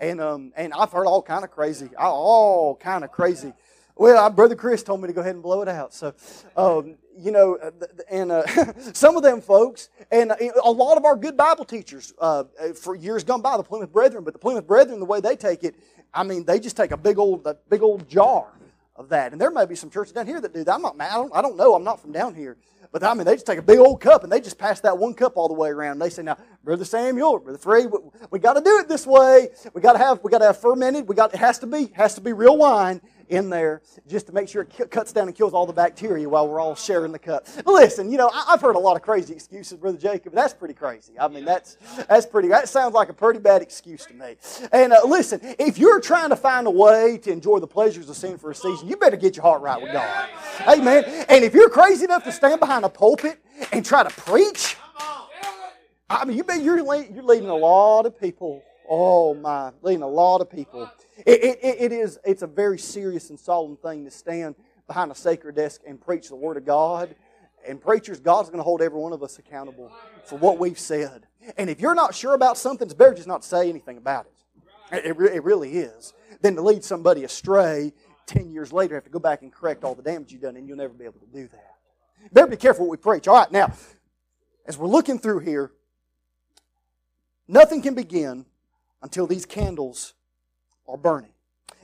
[0.01, 3.53] And um and I've heard all kind of crazy, all kind of crazy.
[3.95, 5.93] Well, brother Chris told me to go ahead and blow it out.
[5.93, 6.15] So,
[6.57, 7.69] um, you know, uh,
[8.09, 8.47] and uh,
[8.93, 12.95] some of them folks, and uh, a lot of our good Bible teachers uh, for
[12.95, 15.75] years gone by, the Plymouth Brethren, but the Plymouth Brethren, the way they take it,
[16.13, 18.51] I mean, they just take a big old, a big old jar
[19.01, 19.33] of that.
[19.33, 20.73] And there may be some churches down here that do that.
[20.73, 21.75] I'm not, I don't, I don't know.
[21.75, 22.57] I'm not from down here.
[22.91, 24.97] But I mean, they just take a big old cup and they just pass that
[24.97, 25.93] one cup all the way around.
[25.93, 27.99] And they say, "Now, Brother Samuel, Brother Fried, we,
[28.31, 29.49] we got to do it this way.
[29.73, 31.07] We got to have we got to have fermented.
[31.07, 32.99] We got it has to be has to be real wine
[33.31, 36.47] in there just to make sure it cuts down and kills all the bacteria while
[36.47, 37.47] we're all sharing the cup.
[37.55, 40.33] But listen, you know, I, have heard a lot of crazy excuses, Brother Jacob.
[40.33, 41.13] That's pretty crazy.
[41.19, 41.77] I mean, that's
[42.07, 42.49] that's pretty.
[42.49, 44.35] That sounds like a pretty bad excuse to me.
[44.71, 48.17] And uh, listen, if you're trying to find a way to enjoy the pleasures of
[48.17, 50.29] sin for a season, you better get your heart right with God.
[50.67, 51.05] Amen.
[51.29, 53.39] And if you're crazy enough to stand behind a pulpit
[53.71, 54.75] and try to preach,
[56.09, 58.63] I mean, you bet you're you're leading a lot of people.
[58.93, 60.91] Oh my, leading a lot of people
[61.25, 64.55] it, it, it is, it's a very serious and solemn thing to stand
[64.87, 67.15] behind a sacred desk and preach the Word of God.
[67.67, 69.91] And preachers, God's going to hold every one of us accountable
[70.25, 71.27] for what we've said.
[71.57, 75.05] And if you're not sure about something, it's better just not say anything about it.
[75.05, 76.13] It, it really is.
[76.41, 77.93] Than to lead somebody astray
[78.25, 80.67] 10 years later, have to go back and correct all the damage you've done, and
[80.67, 81.75] you'll never be able to do that.
[82.33, 83.27] Better be careful what we preach.
[83.27, 83.71] All right, now,
[84.65, 85.71] as we're looking through here,
[87.47, 88.45] nothing can begin
[89.01, 90.13] until these candles
[90.87, 91.33] are burning.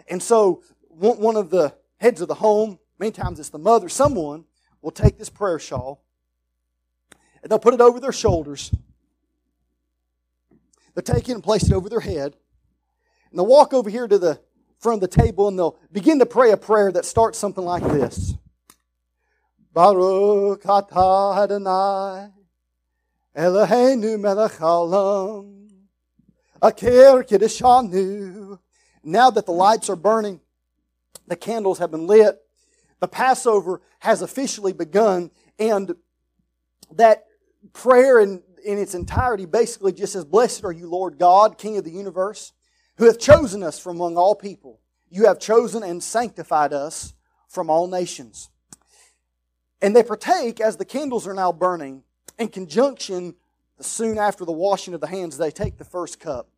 [0.09, 4.45] And so, one of the heads of the home, many times it's the mother, someone
[4.81, 6.03] will take this prayer shawl
[7.41, 8.73] and they'll put it over their shoulders.
[10.93, 12.35] They'll take it and place it over their head.
[13.29, 14.39] And they'll walk over here to the
[14.79, 17.83] front of the table and they'll begin to pray a prayer that starts something like
[17.83, 18.35] this
[19.73, 22.31] Baruch atah Adonai
[23.35, 25.56] Eloheinu melech haolam
[29.03, 30.41] Now that the lights are burning,
[31.27, 32.39] the candles have been lit,
[32.99, 35.95] the Passover has officially begun, and
[36.91, 37.25] that
[37.73, 41.83] prayer and in its entirety basically just says, Blessed are you, Lord God, King of
[41.83, 42.53] the universe,
[42.97, 44.81] who hath chosen us from among all people.
[45.09, 47.13] You have chosen and sanctified us
[47.47, 48.49] from all nations.
[49.81, 52.03] And they partake, as the candles are now burning,
[52.37, 53.35] in conjunction,
[53.79, 56.49] soon after the washing of the hands, they take the first cup.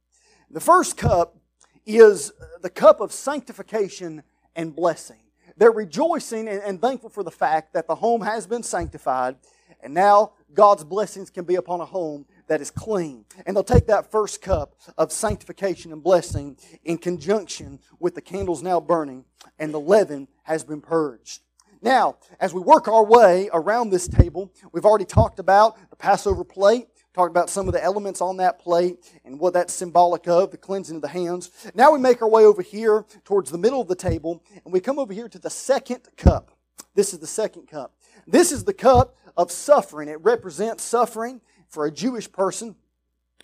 [0.49, 1.37] The first cup
[1.85, 4.23] is the cup of sanctification
[4.55, 5.19] and blessing.
[5.57, 9.35] They're rejoicing and, thankful for the fact that the home has been sanctified,
[9.81, 13.25] and now God's blessings can be upon a home that is clean.
[13.45, 18.63] And they'll take that first cup of sanctification and blessing in conjunction with the candles
[18.63, 19.25] now burning,
[19.57, 21.41] and the leaven has been purged.
[21.81, 26.43] Now, as we work our way around this table, we've already talked about the Passover
[26.43, 30.51] plate, talked about some of the elements on that plate and what that's symbolic of,
[30.51, 31.51] the cleansing of the hands.
[31.73, 34.79] Now we make our way over here towards the middle of the table, and we
[34.79, 36.51] come over here to the second cup.
[36.95, 37.95] This is the second cup.
[38.27, 40.09] This is the cup of suffering.
[40.09, 42.75] It represents suffering for a Jewish person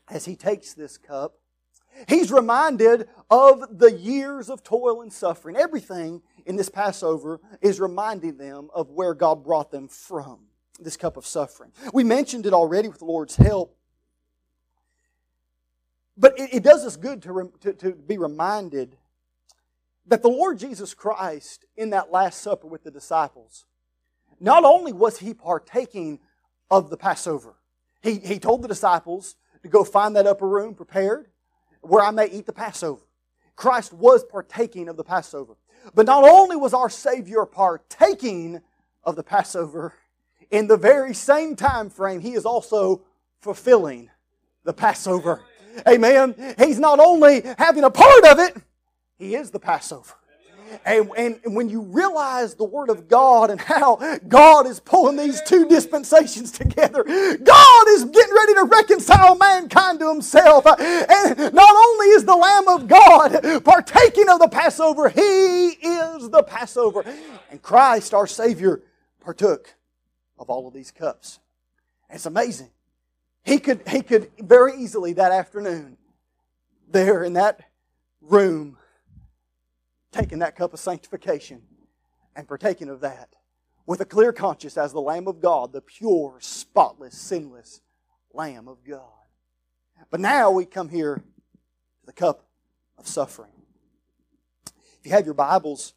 [0.09, 1.35] as he takes this cup.
[2.09, 5.55] He's reminded of the years of toil and suffering.
[5.55, 10.47] Everything in this Passover is reminding them of where God brought them from,
[10.79, 11.71] this cup of suffering.
[11.93, 13.77] We mentioned it already with the Lord's help.
[16.17, 18.97] But it, it does us good to, to, to be reminded
[20.07, 23.65] that the Lord Jesus Christ, in that Last Supper with the disciples,
[24.39, 26.19] not only was he partaking
[26.69, 27.55] of the Passover,
[28.01, 31.27] he, he told the disciples to go find that upper room prepared
[31.81, 33.01] where I may eat the Passover.
[33.55, 35.55] Christ was partaking of the Passover.
[35.93, 38.61] But not only was our Savior partaking
[39.03, 39.93] of the Passover,
[40.51, 43.01] in the very same time frame, He is also
[43.41, 44.09] fulfilling
[44.63, 45.41] the Passover.
[45.87, 46.55] Amen.
[46.57, 48.55] He's not only having a part of it,
[49.17, 50.13] He is the Passover.
[50.83, 55.41] And, and, when you realize the Word of God and how God is pulling these
[55.43, 60.65] two dispensations together, God is getting ready to reconcile mankind to Himself.
[60.65, 66.43] And not only is the Lamb of God partaking of the Passover, He is the
[66.43, 67.05] Passover.
[67.51, 68.81] And Christ, our Savior,
[69.21, 69.75] partook
[70.37, 71.39] of all of these cups.
[72.09, 72.69] It's amazing.
[73.43, 75.97] He could, he could very easily that afternoon,
[76.87, 77.61] there in that
[78.21, 78.77] room,
[80.11, 81.61] taking that cup of sanctification
[82.35, 83.29] and partaking of that
[83.85, 87.81] with a clear conscience as the Lamb of God, the pure, spotless, sinless
[88.33, 89.01] Lamb of God.
[90.09, 92.47] But now we come here to the cup
[92.97, 93.51] of suffering.
[94.99, 95.93] If you have your Bibles,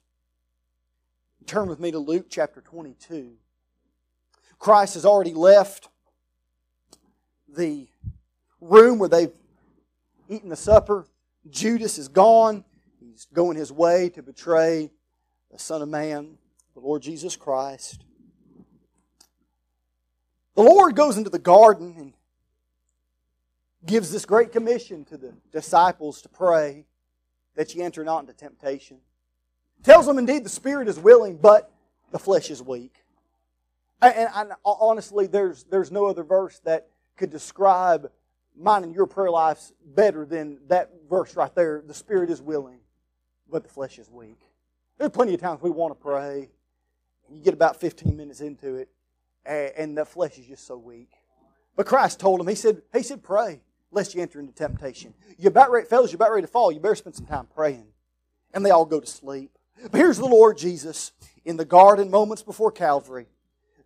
[1.46, 3.36] turn with me to Luke chapter 22.
[4.58, 5.88] Christ has already left
[7.48, 7.88] the
[8.60, 9.32] room where they've
[10.28, 11.06] eaten the supper.
[11.48, 12.64] Judas is gone.
[13.00, 14.90] He's going his way to betray
[15.50, 16.36] the Son of Man,
[16.74, 18.04] the Lord Jesus Christ.
[20.54, 22.12] The Lord goes into the garden and
[23.86, 26.84] gives this great commission to the disciples to pray
[27.54, 28.98] that ye enter not into temptation.
[29.82, 31.70] Tells them indeed the spirit is willing, but
[32.10, 32.97] the flesh is weak.
[34.00, 38.10] And, and, honestly, there's, there's no other verse that could describe
[38.56, 41.82] mine and your prayer lives better than that verse right there.
[41.84, 42.78] The spirit is willing,
[43.50, 44.40] but the flesh is weak.
[44.98, 46.50] There's plenty of times we want to pray.
[47.30, 48.88] You get about 15 minutes into it,
[49.44, 51.10] and the flesh is just so weak.
[51.76, 55.14] But Christ told him, He said, He said, pray, lest you enter into temptation.
[55.38, 56.72] You're about ready, fellas, you're about ready to fall.
[56.72, 57.86] You better spend some time praying.
[58.52, 59.50] And they all go to sleep.
[59.90, 61.12] But here's the Lord Jesus
[61.44, 63.26] in the garden moments before Calvary.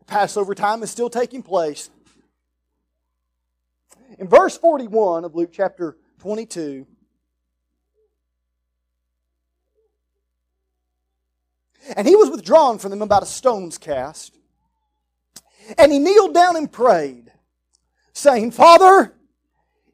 [0.06, 1.90] Passover time is still taking place.
[4.18, 6.86] In verse 41 of Luke chapter 22,
[11.96, 14.38] And he was withdrawn from them about a stone's cast.
[15.78, 17.32] And he kneeled down and prayed,
[18.12, 19.14] saying, Father,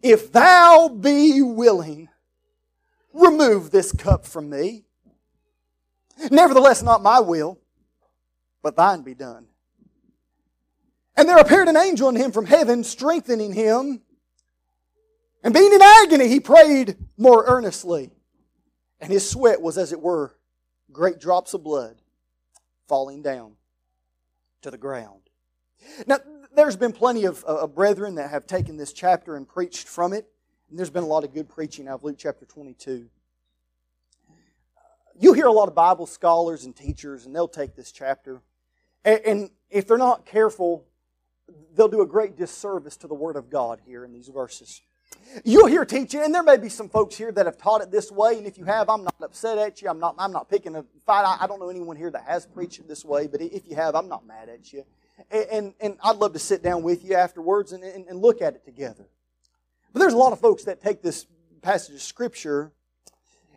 [0.02, 2.08] if thou be willing,
[3.12, 4.84] remove this cup from me.
[6.30, 7.58] Nevertheless, not my will,
[8.62, 9.47] but thine be done.
[11.18, 14.02] And there appeared an angel unto him from heaven, strengthening him.
[15.42, 18.12] And being in agony, he prayed more earnestly.
[19.00, 20.36] And his sweat was, as it were,
[20.92, 21.96] great drops of blood
[22.86, 23.54] falling down
[24.62, 25.22] to the ground.
[26.06, 26.18] Now,
[26.54, 30.28] there's been plenty of uh, brethren that have taken this chapter and preached from it,
[30.70, 33.08] and there's been a lot of good preaching out of Luke chapter 22.
[35.18, 38.40] You hear a lot of Bible scholars and teachers, and they'll take this chapter,
[39.04, 40.84] and, and if they're not careful,
[41.74, 44.82] they'll do a great disservice to the Word of God here in these verses.
[45.44, 48.10] You'll hear teaching, and there may be some folks here that have taught it this
[48.10, 49.88] way, and if you have, I'm not upset at you.
[49.88, 51.24] I'm not, I'm not picking a fight.
[51.24, 53.76] I, I don't know anyone here that has preached it this way, but if you
[53.76, 54.84] have, I'm not mad at you.
[55.30, 58.54] and, and I'd love to sit down with you afterwards and, and, and look at
[58.54, 59.08] it together.
[59.92, 61.26] But there's a lot of folks that take this
[61.62, 62.72] passage of Scripture,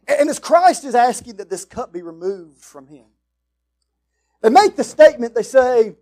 [0.07, 3.05] and as Christ is asking that this cup be removed from him,
[4.41, 5.95] they make the statement, they say,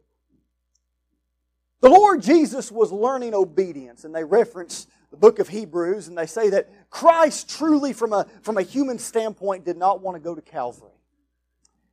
[1.81, 6.25] the Lord Jesus was learning obedience, and they reference the book of Hebrews, and they
[6.25, 10.35] say that Christ truly, from a, from a human standpoint, did not want to go
[10.35, 10.91] to Calvary.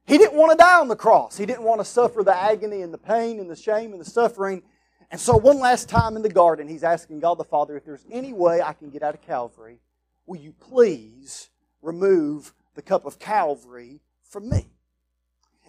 [0.06, 1.36] He didn't want to die on the cross.
[1.36, 4.08] He didn't want to suffer the agony and the pain and the shame and the
[4.08, 4.62] suffering.
[5.10, 8.04] And so, one last time in the garden, he's asking God the Father, if there's
[8.10, 9.80] any way I can get out of Calvary,
[10.26, 14.68] will you please remove the cup of Calvary from me?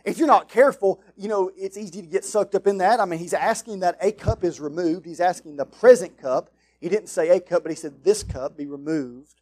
[0.08, 3.01] If you're not careful, you know, it's easy to get sucked up in that.
[3.01, 5.05] I mean, he's asking that a cup is removed.
[5.05, 6.49] He's asking the present cup.
[6.80, 9.41] He didn't say a cup, but he said this cup be removed.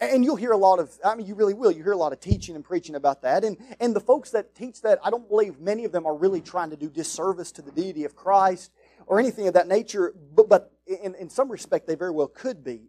[0.00, 1.70] And you'll hear a lot of, I mean, you really will.
[1.70, 3.44] You hear a lot of teaching and preaching about that.
[3.44, 6.40] And, and the folks that teach that, I don't believe many of them are really
[6.40, 8.72] trying to do disservice to the deity of Christ
[9.06, 12.64] or anything of that nature, but, but in, in some respect, they very well could
[12.64, 12.88] be.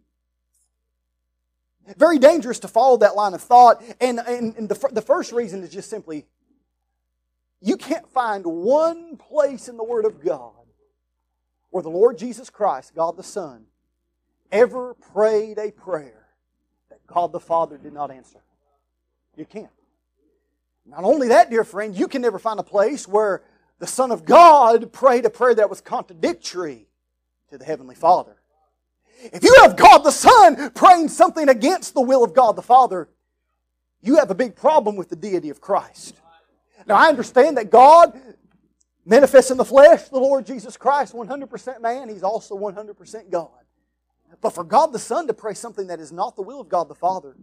[1.98, 3.82] Very dangerous to follow that line of thought.
[4.00, 6.24] And, and, and the, the first reason is just simply
[7.62, 10.52] you can't find one place in the Word of God
[11.70, 13.64] where the Lord Jesus Christ, God the Son,
[14.50, 16.26] ever prayed a prayer
[16.90, 18.40] that God the Father did not answer.
[19.36, 19.70] You can't.
[20.84, 23.42] Not only that, dear friend, you can never find a place where
[23.78, 26.86] the Son of God prayed a prayer that was contradictory
[27.50, 28.36] to the Heavenly Father.
[29.32, 33.08] If you have God the Son praying something against the will of God the Father,
[34.00, 36.16] you have a big problem with the deity of Christ.
[36.86, 38.20] Now, I understand that God
[39.04, 43.50] manifests in the flesh, the Lord Jesus Christ, 100% man, He's also 100% God.
[44.40, 46.88] But for God the Son to pray something that is not the will of God
[46.88, 47.36] the Father,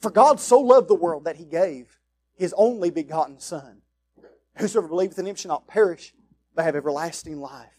[0.00, 1.98] for God so loved the world that He gave
[2.36, 3.82] His only begotten Son.
[4.56, 6.14] Whosoever believeth in Him shall not perish,
[6.54, 7.72] but have everlasting life.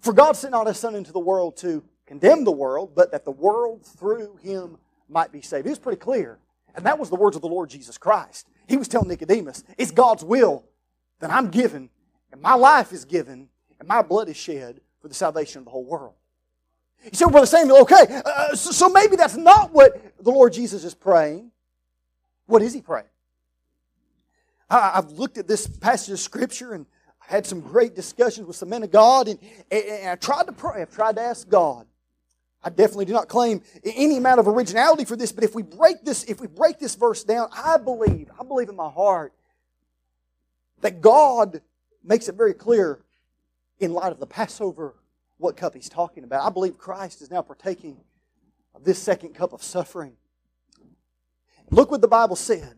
[0.00, 3.24] For God sent not His Son into the world to condemn the world, but that
[3.24, 4.78] the world through Him
[5.08, 5.66] might be saved.
[5.66, 6.38] It was pretty clear.
[6.74, 8.46] And that was the words of the Lord Jesus Christ.
[8.66, 10.64] He was telling Nicodemus, it's God's will
[11.20, 11.90] that I'm given,
[12.30, 13.48] and my life is given,
[13.78, 16.14] and my blood is shed for the salvation of the whole world.
[17.04, 20.52] You say, well, Brother Samuel, okay, uh, so, so maybe that's not what the Lord
[20.52, 21.50] Jesus is praying.
[22.46, 23.06] What is he praying?
[24.68, 26.86] I, I've looked at this passage of Scripture and
[27.18, 29.38] had some great discussions with some men of God, and,
[29.70, 30.82] and I tried to pray.
[30.82, 31.86] I've tried to ask God.
[32.62, 36.04] I definitely do not claim any amount of originality for this, but if we break
[36.04, 39.32] this, if we break this verse down, I believe, I believe in my heart
[40.80, 41.62] that God
[42.02, 43.00] makes it very clear
[43.78, 44.96] in light of the Passover
[45.36, 46.44] what cup he's talking about.
[46.44, 47.96] I believe Christ is now partaking
[48.74, 50.16] of this second cup of suffering.
[51.70, 52.74] Look what the Bible said.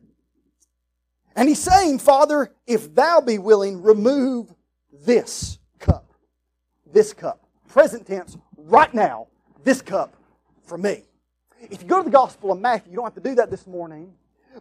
[1.37, 4.53] And he's saying, Father, if thou be willing, remove
[4.93, 6.13] this cup.
[6.85, 7.47] This cup.
[7.69, 9.29] Present tense, right now,
[9.65, 10.15] this cup
[10.65, 11.05] from me.
[11.61, 13.67] If you go to the Gospel of Matthew, you don't have to do that this
[13.67, 14.15] morning.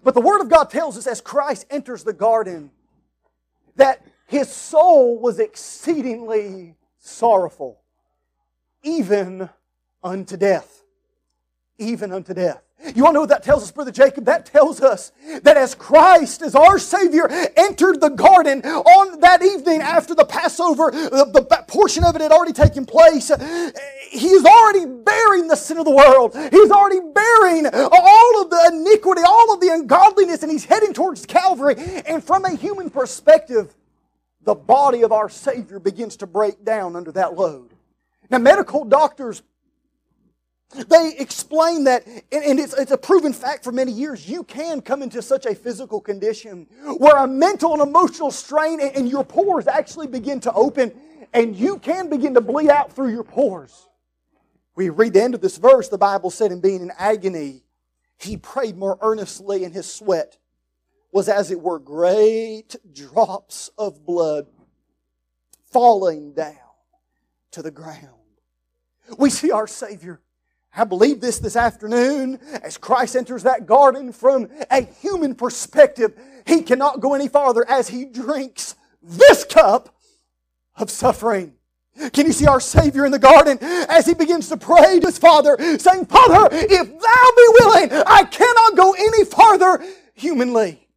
[0.03, 2.71] But the Word of God tells us as Christ enters the garden
[3.75, 7.79] that his soul was exceedingly sorrowful,
[8.83, 9.49] even
[10.03, 10.83] unto death.
[11.77, 12.61] Even unto death.
[12.95, 14.25] You want to know what that tells us, Brother Jacob?
[14.25, 15.11] That tells us
[15.43, 17.27] that as Christ, as our Savior,
[17.57, 22.31] entered the garden on that evening after the Passover, the, the portion of it had
[22.31, 23.31] already taken place,
[24.09, 26.33] He is already bearing the sin of the world.
[26.51, 31.25] He's already bearing all of the iniquity, all of the ungodliness, and He's heading towards
[31.25, 31.75] Calvary.
[32.05, 33.75] And from a human perspective,
[34.43, 37.71] the body of our Savior begins to break down under that load.
[38.29, 39.41] Now, medical doctors
[40.71, 45.01] they explain that, and it's, it's a proven fact for many years, you can come
[45.01, 46.67] into such a physical condition
[46.97, 50.91] where a mental and emotional strain and your pores actually begin to open
[51.33, 53.87] and you can begin to bleed out through your pores.
[54.75, 57.63] We read the end of this verse, the Bible said, in being in agony,
[58.17, 60.37] he prayed more earnestly, and his sweat
[61.11, 64.47] was as it were great drops of blood
[65.71, 66.55] falling down
[67.51, 68.07] to the ground.
[69.17, 70.21] We see our Savior
[70.75, 76.13] I believe this this afternoon as Christ enters that garden from a human perspective.
[76.45, 79.95] He cannot go any farther as he drinks this cup
[80.75, 81.53] of suffering.
[82.13, 85.17] Can you see our Savior in the garden as he begins to pray to his
[85.17, 90.87] Father, saying, Father, if thou be willing, I cannot go any farther humanly.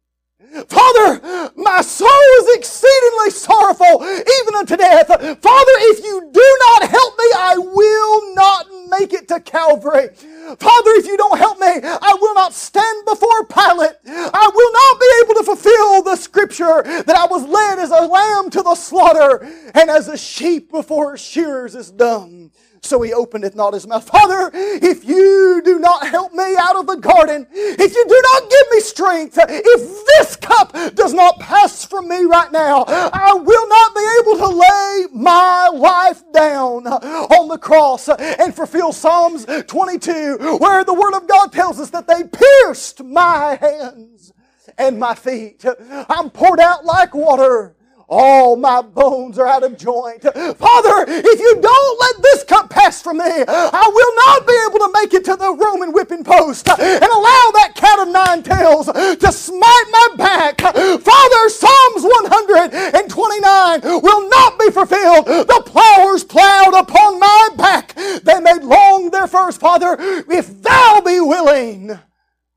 [0.67, 2.07] Father, my soul
[2.39, 5.07] is exceedingly sorrowful, even unto death.
[5.07, 8.52] Father, if you do not help me, I will not
[8.99, 10.09] make it to Calvary.
[10.09, 13.95] Father, if you don't help me, I will not stand before Pilate.
[14.05, 18.05] I will not be able to fulfill the scripture that I was led as a
[18.05, 22.51] lamb to the slaughter, and as a sheep before her shearers is dumb
[22.85, 24.07] so he openeth not his mouth.
[24.07, 28.49] Father, if you do not help me out of the garden, if you do not
[28.49, 33.67] give me strength, if this cup does not pass from me right now, I will
[33.67, 40.57] not be able to lay my life down on the cross and fulfill Psalms 22,
[40.59, 44.33] where the Word of God tells us that they pierced my hands
[44.77, 45.65] and my feet.
[46.09, 47.75] I'm poured out like water.
[48.15, 50.21] All my bones are out of joint.
[50.21, 54.77] Father, if you don't let this cup pass from me, I will not be able
[54.85, 58.85] to make it to the Roman whipping post and allow that cat of nine tails
[58.85, 60.61] to smite my back.
[60.61, 65.25] Father, Psalms 129 will not be fulfilled.
[65.25, 67.95] The plowers plowed upon my back.
[67.95, 69.59] They made long their first.
[69.59, 71.97] Father, if thou be willing,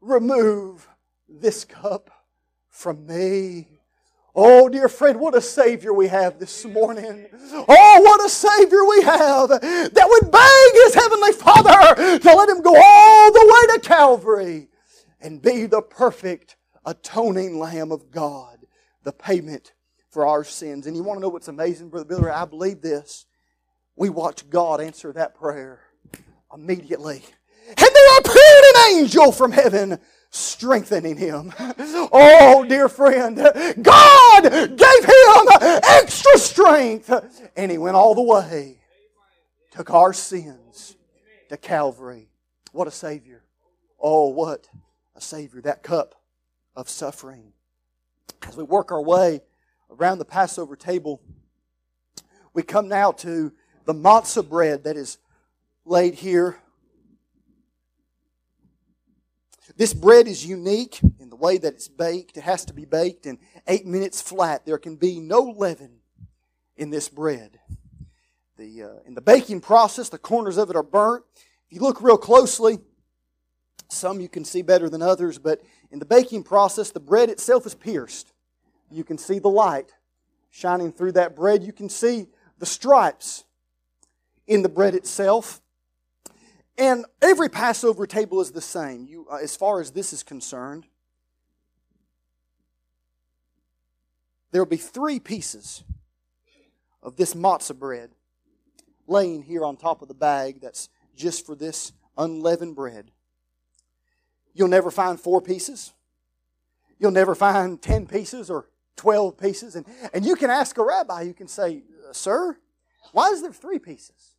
[0.03, 0.87] remove
[1.27, 2.11] this cup
[2.69, 3.76] from me.
[4.39, 7.25] Oh, dear friend, what a Savior we have this morning.
[7.55, 12.61] Oh, what a Savior we have that would beg His Heavenly Father to let Him
[12.61, 14.69] go all the way to Calvary
[15.23, 18.59] and be the perfect atoning Lamb of God,
[19.05, 19.73] the payment
[20.11, 20.87] for our sins.
[20.87, 22.29] And you want to know what's amazing, Brother Billy?
[22.29, 23.25] I believe this.
[23.97, 25.81] We watch God answer that prayer
[26.53, 27.25] immediately.
[27.69, 29.99] And there appeared an angel from heaven
[30.31, 31.53] strengthening him.
[31.59, 35.49] Oh, dear friend, God gave him
[35.83, 37.11] extra strength,
[37.57, 38.79] and he went all the way,
[39.71, 40.97] took our sins
[41.49, 42.29] to Calvary.
[42.73, 43.43] What a Savior!
[43.99, 44.69] Oh, what
[45.15, 45.63] a Savior!
[45.63, 46.15] That cup
[46.75, 47.53] of suffering.
[48.47, 49.41] As we work our way
[49.91, 51.23] around the Passover table,
[52.53, 53.53] we come now to
[53.85, 55.19] the matzah bread that is
[55.85, 56.59] laid here
[59.77, 62.39] This bread is unique in the way that it's baked.
[62.39, 64.65] It has to be baked in eight minutes flat.
[64.65, 65.99] There can be no leaven
[66.77, 67.59] in this bread.
[68.57, 71.25] The, uh, in the baking process, the corners of it are burnt.
[71.69, 72.79] If you look real closely,
[73.89, 75.61] some you can see better than others, but
[75.91, 78.33] in the baking process, the bread itself is pierced.
[78.91, 79.93] You can see the light
[80.51, 81.63] shining through that bread.
[81.63, 83.45] You can see the stripes
[84.47, 85.61] in the bread itself.
[86.79, 90.87] And every Passover table is the same, you, uh, as far as this is concerned.
[94.53, 95.85] There will be three pieces
[97.03, 98.11] of this matzah bread
[99.07, 103.11] laying here on top of the bag that's just for this unleavened bread.
[104.55, 105.93] You'll never find four pieces.
[106.99, 109.77] You'll never find 10 pieces or 12 pieces.
[109.77, 112.59] And, and you can ask a rabbi, you can say, Sir,
[113.13, 114.36] why is there three pieces?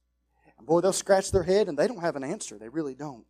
[0.66, 2.58] Boy, they'll scratch their head and they don't have an answer.
[2.58, 3.26] They really don't.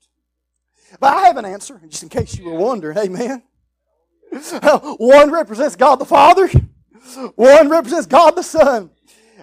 [0.99, 2.97] But I have an answer, just in case you were wondering.
[2.97, 3.43] Amen.
[4.97, 6.49] One represents God the Father,
[7.35, 8.89] one represents God the Son,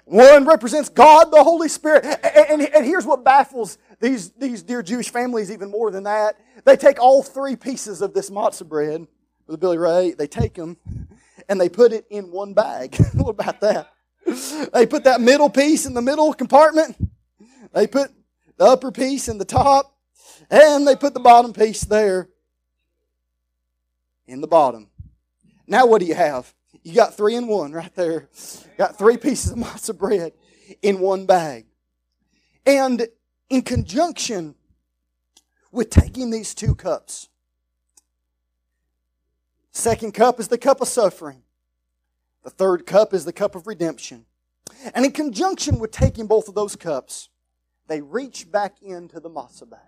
[0.05, 2.05] one represents God the Holy Spirit.
[2.05, 6.37] And, and, and here's what baffles these, these dear Jewish families even more than that.
[6.65, 9.07] They take all three pieces of this matzah bread
[9.47, 10.77] with Billy Ray, they take them
[11.49, 12.97] and they put it in one bag.
[13.15, 13.91] what about that?
[14.73, 16.97] They put that middle piece in the middle compartment
[17.75, 18.13] they put
[18.57, 19.97] the upper piece in the top,
[20.51, 22.29] and they put the bottom piece there
[24.27, 24.89] in the bottom.
[25.67, 26.55] Now, what do you have?
[26.83, 28.29] You got three in one right there.
[28.79, 30.33] Got three pieces of matzah bread
[30.83, 31.67] in one bag.
[32.65, 33.09] And
[33.51, 34.55] in conjunction
[35.73, 37.29] with taking these two cups,
[39.73, 41.43] second cup is the cup of suffering.
[42.45, 44.27] The third cup is the cup of redemption.
[44.95, 47.31] And in conjunction with taking both of those cups,
[47.89, 49.81] they reach back into the matzah bag.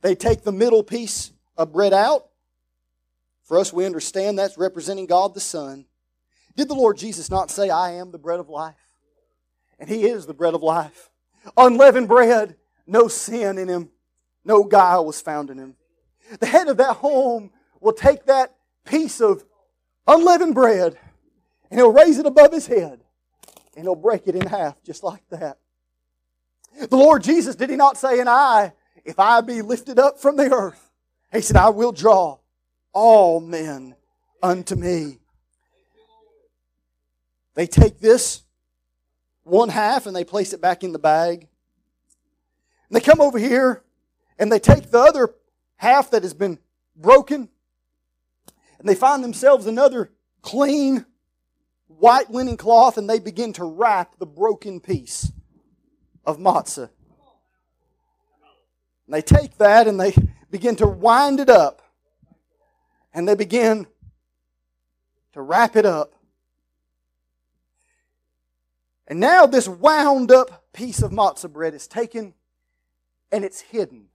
[0.00, 2.26] They take the middle piece of bread out.
[3.44, 5.86] For us, we understand that's representing God the Son.
[6.56, 8.74] Did the Lord Jesus not say, I am the bread of life?
[9.78, 11.10] And He is the bread of life.
[11.56, 13.90] Unleavened bread, no sin in Him,
[14.44, 15.76] no guile was found in Him.
[16.40, 17.50] The head of that home
[17.80, 18.54] will take that
[18.84, 19.44] piece of
[20.06, 20.98] unleavened bread
[21.70, 23.00] and he'll raise it above his head
[23.76, 25.58] and he'll break it in half just like that.
[26.78, 28.72] The Lord Jesus, did he not say, And I,
[29.04, 30.90] if I be lifted up from the earth,
[31.32, 32.38] he said, I will draw
[32.92, 33.94] all men
[34.42, 35.18] unto me.
[37.54, 38.42] They take this
[39.44, 41.48] one half and they place it back in the bag.
[42.88, 43.82] And they come over here
[44.38, 45.34] and they take the other
[45.76, 46.58] half that has been
[46.96, 47.48] broken
[48.78, 50.10] and they find themselves another
[50.42, 51.06] clean
[51.86, 55.30] white linen cloth and they begin to wrap the broken piece
[56.24, 56.90] of matzah.
[59.06, 60.14] And they take that and they
[60.50, 61.82] begin to wind it up.
[63.14, 63.86] And they begin
[65.32, 66.14] to wrap it up.
[69.06, 72.34] And now this wound up piece of matzah bread is taken
[73.30, 74.06] and it's hidden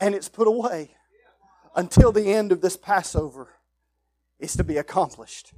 [0.00, 0.90] and it's put away
[1.76, 3.48] until the end of this Passover
[4.38, 5.52] is to be accomplished.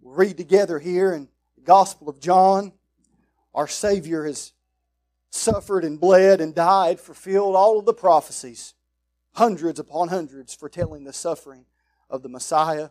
[0.00, 2.72] We'll read together here in the Gospel of John.
[3.54, 4.52] Our Savior has
[5.30, 8.74] suffered and bled and died, fulfilled all of the prophecies,
[9.34, 11.64] hundreds upon hundreds, foretelling the suffering
[12.08, 12.90] of the Messiah.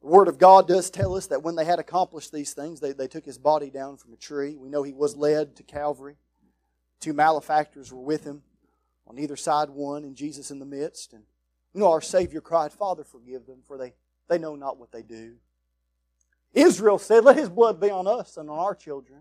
[0.00, 2.92] The Word of God does tell us that when they had accomplished these things, they,
[2.92, 4.56] they took his body down from a tree.
[4.56, 6.16] We know he was led to Calvary.
[7.00, 8.42] Two malefactors were with him,
[9.06, 11.12] on either side one, and Jesus in the midst.
[11.12, 11.24] And
[11.74, 13.94] you know, our Savior cried, Father, forgive them, for they,
[14.28, 15.34] they know not what they do.
[16.54, 19.20] Israel said, Let his blood be on us and on our children.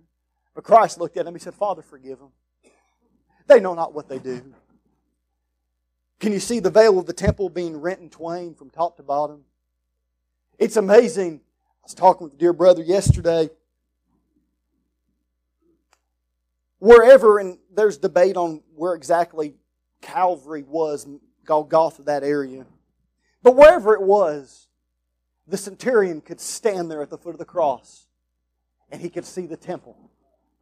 [0.56, 2.32] But Christ looked at him, he said, Father, forgive them.
[3.48, 4.54] They know not what they do.
[6.20, 9.04] Can you see the veil of the temple being rent in twain from top to
[9.04, 9.44] bottom?
[10.58, 11.42] It's amazing.
[11.84, 13.50] I was talking with a dear brother yesterday.
[16.80, 19.54] Wherever, and there's debate on where exactly
[20.02, 21.08] Calvary was,
[21.46, 22.66] Golgotha, that area.
[23.44, 24.67] But wherever it was,
[25.48, 28.08] the centurion could stand there at the foot of the cross
[28.92, 29.98] and he could see the temple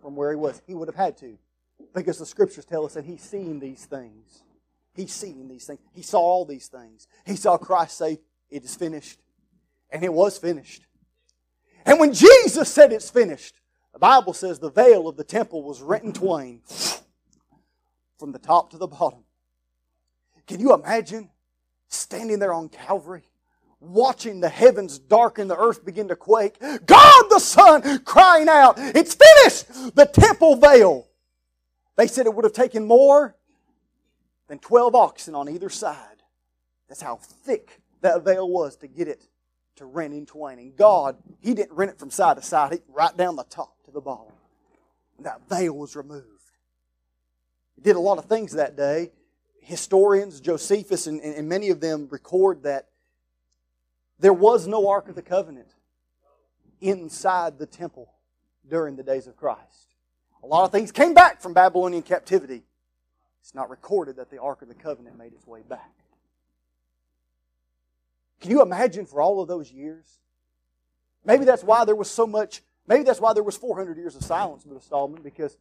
[0.02, 0.62] from where he was.
[0.68, 1.38] He would have had to
[1.94, 4.44] because the scriptures tell us that he's seen these things.
[4.96, 5.80] He's seen these things.
[5.94, 7.08] He saw all these things.
[7.26, 9.20] He saw Christ say, It is finished.
[9.90, 10.86] And it was finished.
[11.86, 13.60] And when Jesus said it's finished,
[13.94, 16.62] the Bible says the veil of the temple was rent in twain
[18.18, 19.24] from the top to the bottom.
[20.48, 21.30] Can you imagine
[21.88, 23.24] standing there on Calvary?
[23.94, 26.60] Watching the heavens darken, the earth begin to quake.
[26.60, 29.96] God the Son crying out, It's finished!
[29.96, 31.08] The temple veil.
[31.96, 33.36] They said it would have taken more
[34.48, 36.24] than 12 oxen on either side.
[36.88, 39.28] That's how thick that veil was to get it
[39.78, 40.60] to rent in twain.
[40.60, 43.84] And God, He didn't rent it from side to side, He right down the top
[43.86, 44.34] to the bottom.
[45.18, 46.26] And that veil was removed.
[47.76, 49.12] He did a lot of things that day.
[49.62, 52.90] Historians, Josephus, and, and many of them record that
[54.20, 55.68] there was no Ark of the Covenant
[56.82, 58.12] inside the temple
[58.70, 59.96] during the days of Christ.
[60.44, 62.64] A lot of things came back from Babylonian captivity.
[63.42, 65.92] It's not recorded that the Ark of the Covenant made its way back.
[68.42, 70.20] Can you imagine for all of those years?
[71.26, 74.24] Maybe that's why there was so much, maybe that's why there was 400 years of
[74.24, 75.58] silence, Brother Stallman, because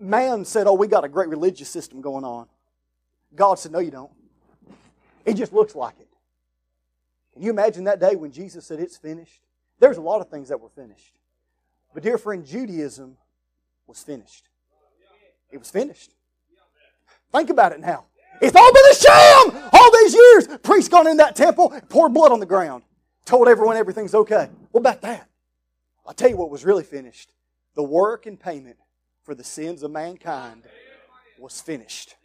[0.00, 2.46] man said, oh, we got a great religious system going on.
[3.34, 4.10] God said, no, you don't.
[5.24, 6.03] It just looks like it.
[7.34, 9.42] Can you imagine that day when Jesus said, It's finished?
[9.80, 11.18] There's a lot of things that were finished.
[11.92, 13.16] But, dear friend, Judaism
[13.86, 14.48] was finished.
[15.50, 16.12] It was finished.
[17.32, 18.04] Think about it now.
[18.40, 20.58] It's all been a sham all these years.
[20.62, 22.82] Priest gone in that temple, poured blood on the ground,
[23.24, 24.48] told everyone everything's okay.
[24.70, 25.28] What about that?
[26.06, 27.32] I'll tell you what was really finished.
[27.74, 28.76] The work and payment
[29.22, 30.64] for the sins of mankind
[31.38, 32.16] was finished.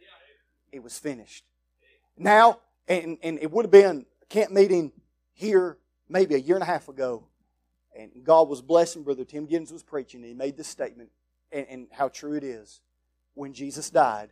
[0.72, 1.44] It was finished.
[2.16, 4.92] Now, and, and it would have been camp meeting
[5.34, 5.76] here
[6.08, 7.24] maybe a year and a half ago,
[7.96, 11.10] and God was blessing Brother Tim Giddens was preaching, and he made this statement,
[11.52, 12.80] and, and how true it is.
[13.34, 14.30] When Jesus died,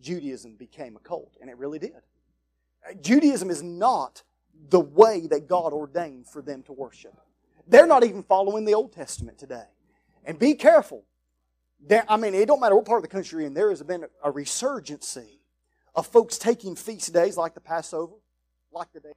[0.00, 1.92] Judaism became a cult, and it really did.
[3.00, 4.22] Judaism is not
[4.68, 7.14] the way that God ordained for them to worship.
[7.66, 9.64] They're not even following the Old Testament today.
[10.24, 11.04] And be careful.
[11.84, 13.82] There, I mean, it don't matter what part of the country you're in, there has
[13.82, 15.40] been a resurgency
[15.94, 18.14] of folks taking feast days like the Passover,
[18.72, 19.12] like the day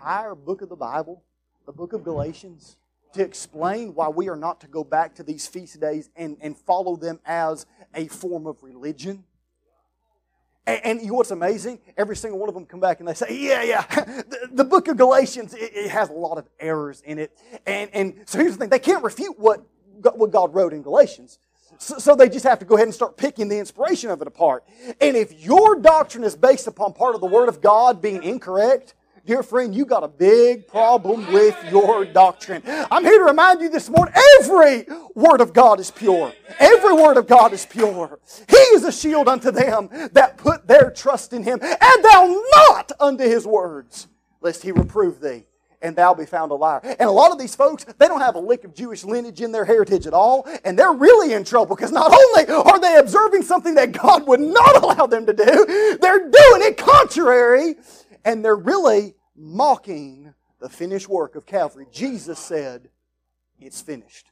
[0.00, 1.22] entire book of the Bible,
[1.66, 2.76] the book of Galatians,
[3.12, 6.56] to explain why we are not to go back to these feast days and, and
[6.56, 9.24] follow them as a form of religion.
[10.66, 11.80] And, and you know what's amazing?
[11.98, 14.88] Every single one of them come back and they say, yeah, yeah, the, the book
[14.88, 17.36] of Galatians, it, it, has a lot of errors in it.
[17.66, 19.66] And, and so here's the thing, they can't refute what,
[20.14, 21.38] what God wrote in Galatians.
[21.76, 24.26] So, so they just have to go ahead and start picking the inspiration of it
[24.26, 24.64] apart.
[24.98, 28.94] And if your doctrine is based upon part of the Word of God being incorrect,
[29.26, 32.62] dear friend, you got a big problem with your doctrine.
[32.66, 36.32] I'm here to remind you this morning every word of God is pure.
[36.58, 38.18] Every word of God is pure.
[38.48, 41.58] He is a shield unto them that put their trust in him.
[41.62, 44.08] Add thou not unto his words,
[44.40, 45.44] lest he reprove thee
[45.82, 46.80] and thou be found a liar.
[46.82, 49.52] And a lot of these folks, they don't have a lick of Jewish lineage in
[49.52, 53.42] their heritage at all, and they're really in trouble because not only are they observing
[53.42, 57.76] something that God would not allow them to do, they're doing it contrary,
[58.24, 61.86] and they're really mocking the finished work of Calvary.
[61.90, 62.88] Jesus said,
[63.58, 64.30] It's finished.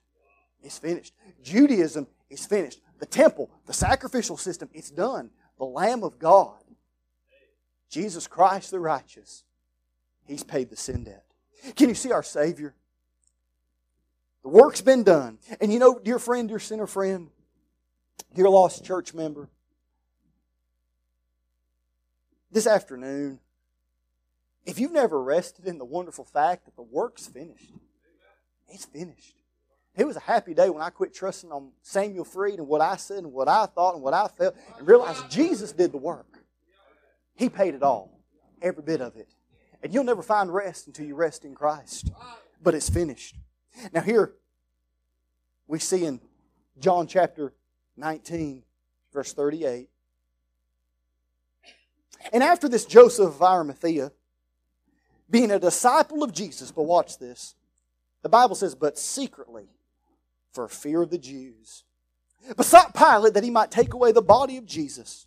[0.62, 1.14] It's finished.
[1.42, 2.80] Judaism is finished.
[2.98, 5.30] The temple, the sacrificial system, it's done.
[5.58, 6.62] The Lamb of God,
[7.90, 9.44] Jesus Christ the righteous,
[10.26, 11.24] He's paid the sin debt.
[11.74, 12.74] Can you see our Savior?
[14.42, 15.38] The work's been done.
[15.60, 17.30] And you know, dear friend, dear sinner friend,
[18.34, 19.48] dear lost church member,
[22.50, 23.40] this afternoon,
[24.68, 27.72] if you've never rested in the wonderful fact that the work's finished,
[28.68, 29.34] it's finished.
[29.96, 32.96] It was a happy day when I quit trusting on Samuel Fried and what I
[32.96, 36.44] said and what I thought and what I felt and realized Jesus did the work.
[37.34, 38.20] He paid it all,
[38.60, 39.28] every bit of it.
[39.82, 42.10] And you'll never find rest until you rest in Christ.
[42.62, 43.36] But it's finished.
[43.94, 44.34] Now, here
[45.66, 46.20] we see in
[46.78, 47.54] John chapter
[47.96, 48.64] 19,
[49.14, 49.88] verse 38.
[52.34, 54.12] And after this, Joseph of Arimathea,
[55.30, 57.54] being a disciple of Jesus, but watch this.
[58.22, 59.68] The Bible says, but secretly,
[60.52, 61.84] for fear of the Jews,
[62.56, 65.26] besought Pilate that he might take away the body of Jesus.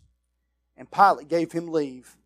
[0.76, 2.16] And Pilate gave him leave.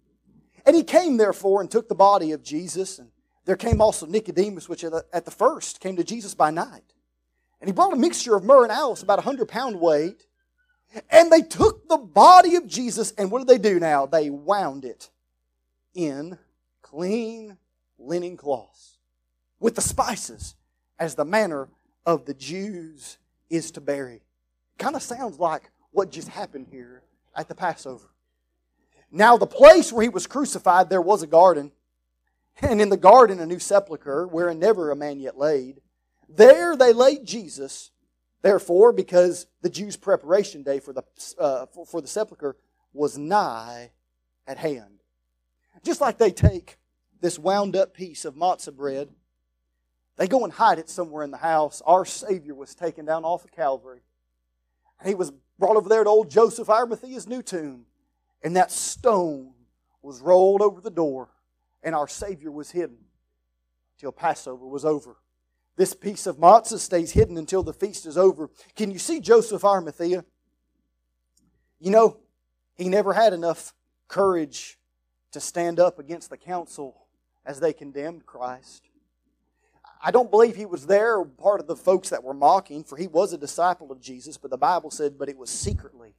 [0.65, 2.99] And he came, therefore, and took the body of Jesus.
[2.99, 3.11] And
[3.45, 6.95] there came also Nicodemus, which at the first came to Jesus by night.
[7.61, 10.27] And he brought a mixture of myrrh and aloes, about a hundred pound weight.
[11.11, 14.07] And they took the body of Jesus, and what did they do now?
[14.07, 15.11] They wound it
[15.95, 16.39] in
[16.83, 17.59] clean
[18.07, 18.99] linen cloths
[19.59, 20.55] with the spices,
[20.99, 21.69] as the manner
[22.05, 23.19] of the Jews
[23.51, 24.23] is to bury.
[24.79, 27.03] Kind of sounds like what just happened here
[27.35, 28.11] at the Passover.
[29.11, 31.73] Now, the place where he was crucified, there was a garden,
[32.61, 35.81] and in the garden a new sepulchre, wherein never a man yet laid.
[36.29, 37.91] There they laid Jesus,
[38.43, 41.03] therefore, because the Jews' preparation day for the,
[41.39, 42.57] uh, for, for the sepulchre
[42.93, 43.93] was nigh
[44.47, 45.01] at hand.
[45.85, 46.79] Just like they take
[47.21, 49.09] this wound up piece of matzah bread,
[50.17, 51.83] they go and hide it somewhere in the house.
[51.87, 54.01] Our Savior was taken down off of Calvary.
[54.99, 57.85] And he was brought over there to old Joseph Arimathea's new tomb.
[58.43, 59.53] And that stone
[60.03, 61.29] was rolled over the door,
[61.83, 62.99] and our Savior was hidden
[63.99, 65.17] till Passover was over.
[65.77, 68.49] This piece of matzah stays hidden until the feast is over.
[68.75, 70.25] Can you see Joseph Arimathea?
[71.79, 72.19] You know,
[72.77, 73.75] he never had enough
[74.09, 74.79] courage
[75.33, 77.06] to stand up against the council
[77.47, 78.83] as they condemned Christ.
[80.03, 83.07] I don't believe he was there, part of the folks that were mocking, for he
[83.07, 86.15] was a disciple of Jesus, but the Bible said, but it was secretly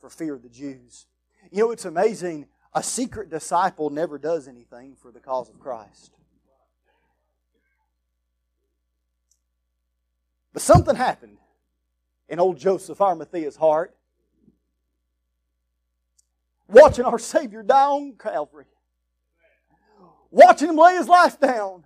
[0.00, 1.06] for fear of the Jews.
[1.50, 2.46] You know, it's amazing.
[2.74, 6.12] A secret disciple never does anything for the cause of Christ.
[10.52, 11.38] But something happened
[12.28, 13.94] in old Joseph Arimathea's heart.
[16.68, 18.66] Watching our Savior die on Calvary.
[20.32, 21.84] Watching him lay his life down.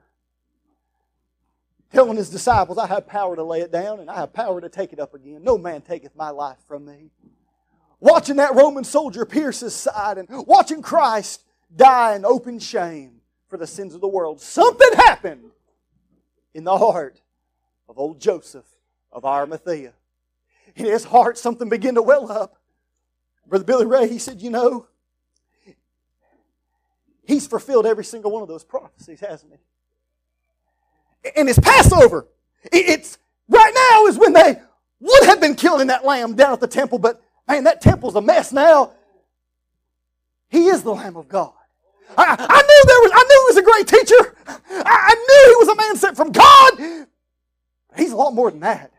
[1.92, 4.70] Telling his disciples, I have power to lay it down and I have power to
[4.70, 5.44] take it up again.
[5.44, 7.10] No man taketh my life from me
[8.00, 11.42] watching that Roman soldier pierce his side and watching Christ
[11.74, 14.40] die in open shame for the sins of the world.
[14.40, 15.50] Something happened
[16.54, 17.20] in the heart
[17.88, 18.66] of old Joseph
[19.12, 19.92] of Arimathea.
[20.74, 22.56] In his heart, something began to well up.
[23.46, 24.86] Brother Billy Ray, he said, You know,
[27.26, 31.30] he's fulfilled every single one of those prophecies, hasn't he?
[31.36, 32.26] And it's Passover.
[32.72, 34.60] It's right now is when they
[35.00, 38.20] would have been killing that lamb down at the temple, but Man, that temple's a
[38.20, 38.92] mess now.
[40.48, 41.52] He is the Lamb of God.
[42.16, 44.36] I, I knew there was, I knew he was a great teacher.
[44.84, 47.06] I, I knew he was a man sent from God.
[47.96, 48.92] He's a lot more than that.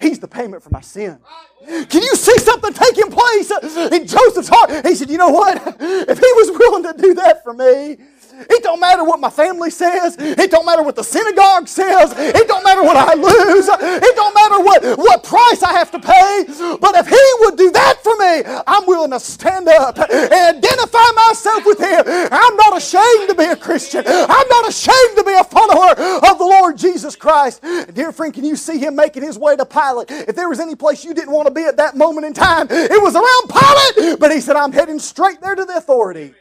[0.00, 1.18] He's the payment for my sin.
[1.66, 3.50] Can you see something taking place
[3.92, 4.86] in Joseph's heart?
[4.86, 5.56] He said, You know what?
[5.78, 7.98] If he was willing to do that for me,
[8.32, 10.16] it don't matter what my family says.
[10.18, 12.12] It don't matter what the synagogue says.
[12.16, 13.68] It don't matter what I lose.
[13.68, 16.44] It don't matter what, what price I have to pay.
[16.80, 21.10] But if he would do that for me, I'm willing to stand up and identify
[21.14, 22.04] myself with him.
[22.06, 24.04] I'm not ashamed to be a Christian.
[24.06, 27.62] I'm not ashamed to be a follower of the Lord Jesus Christ.
[27.94, 30.10] Dear friend, can you see him making his way to Pilate?
[30.10, 32.66] If there was any place you didn't want to be at that moment in time,
[32.70, 34.18] it was around Pilate.
[34.18, 36.34] But he said, I'm heading straight there to the authority.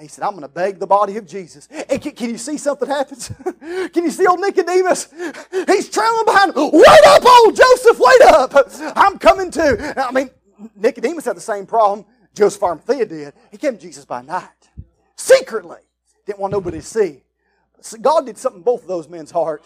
[0.00, 1.66] He said, I'm going to beg the body of Jesus.
[1.90, 3.32] And can, can you see something happens?
[3.60, 5.08] can you see old Nicodemus?
[5.66, 6.52] He's trailing behind.
[6.54, 8.52] Wait up, old Joseph, wait up.
[8.96, 9.76] I'm coming too.
[9.96, 10.30] I mean,
[10.76, 12.06] Nicodemus had the same problem
[12.38, 13.32] Joseph Arimathea did.
[13.50, 14.70] He came to Jesus by night,
[15.16, 15.78] secretly.
[16.24, 17.22] Didn't want nobody to see.
[18.00, 19.64] God did something in both of those men's heart.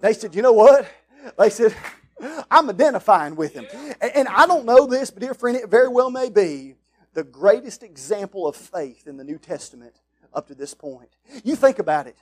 [0.00, 0.90] They said, you know what?
[1.38, 1.74] They said,
[2.50, 3.66] I'm identifying with him.
[4.00, 6.74] And, and I don't know this, but dear friend, it very well may be
[7.14, 10.00] the greatest example of faith in the New Testament
[10.32, 11.10] up to this point.
[11.44, 12.16] You think about it.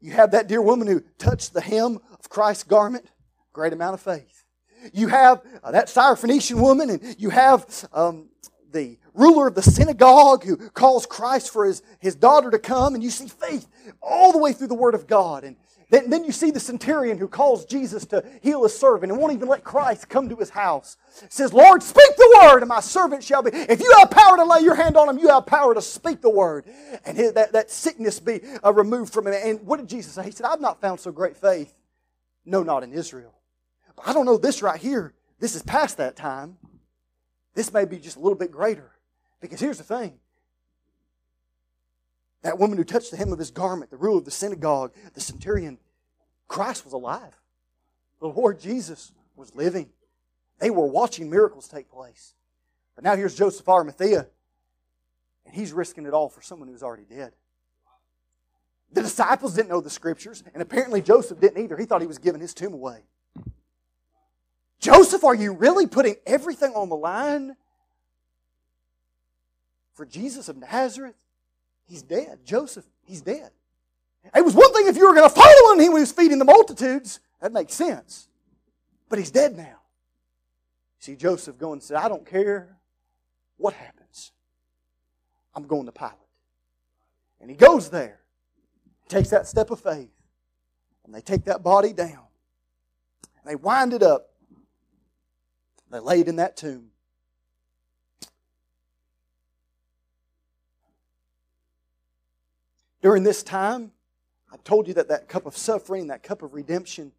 [0.00, 3.06] You have that dear woman who touched the hem of Christ's garment,
[3.52, 4.44] great amount of faith.
[4.92, 8.28] You have uh, that Syrophoenician woman, and you have um,
[8.72, 13.04] the ruler of the synagogue who calls Christ for his, his daughter to come, and
[13.04, 13.68] you see faith
[14.00, 15.44] all the way through the Word of God.
[15.44, 15.56] And
[15.92, 19.34] then, then you see the centurion who calls Jesus to heal his servant and won't
[19.34, 20.96] even let Christ come to his house.
[21.28, 23.50] Says, Lord, speak the word, and my servant shall be.
[23.52, 26.22] If you have power to lay your hand on him, you have power to speak
[26.22, 26.64] the word.
[27.04, 29.34] And his, that, that sickness be uh, removed from him.
[29.34, 30.24] And what did Jesus say?
[30.24, 31.74] He said, I've not found so great faith.
[32.46, 33.34] No, not in Israel.
[33.94, 35.12] But I don't know this right here.
[35.40, 36.56] This is past that time.
[37.54, 38.92] This may be just a little bit greater.
[39.42, 40.18] Because here's the thing
[42.42, 45.20] that woman who touched the hem of his garment, the ruler of the synagogue, the
[45.20, 45.78] centurion,
[46.48, 47.40] Christ was alive.
[48.20, 49.90] The Lord Jesus was living.
[50.58, 52.34] They were watching miracles take place.
[52.94, 54.26] But now here's Joseph Arimathea,
[55.46, 57.32] and he's risking it all for someone who's already dead.
[58.92, 61.76] The disciples didn't know the scriptures, and apparently Joseph didn't either.
[61.76, 63.04] He thought he was giving his tomb away.
[64.80, 67.56] Joseph, are you really putting everything on the line
[69.94, 71.14] for Jesus of Nazareth?
[71.86, 72.40] He's dead.
[72.44, 73.50] Joseph, he's dead.
[74.34, 76.38] It was one thing if you were going to follow him when he was feeding
[76.38, 77.20] the multitudes.
[77.40, 78.28] That makes sense.
[79.08, 79.80] But he's dead now.
[81.00, 82.76] See Joseph going and said, I don't care
[83.56, 84.32] what happens.
[85.54, 86.14] I'm going to Pilate.
[87.40, 88.20] And he goes there,
[89.08, 90.12] takes that step of faith,
[91.04, 92.26] and they take that body down.
[93.42, 94.28] And they wind it up.
[95.90, 96.91] They lay it in that tomb.
[103.02, 103.90] During this time,
[104.52, 107.10] I told you that that cup of suffering, that cup of redemption,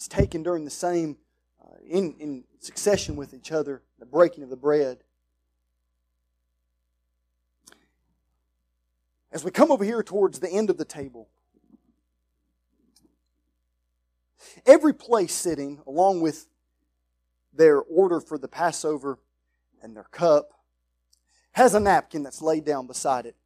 [0.00, 1.18] is taken during the same,
[1.62, 5.04] uh, in, in succession with each other, the breaking of the bread.
[9.30, 11.28] As we come over here towards the end of the table,
[14.64, 16.46] every place sitting, along with
[17.52, 19.18] their order for the Passover
[19.82, 20.52] and their cup,
[21.52, 23.36] has a napkin that's laid down beside it.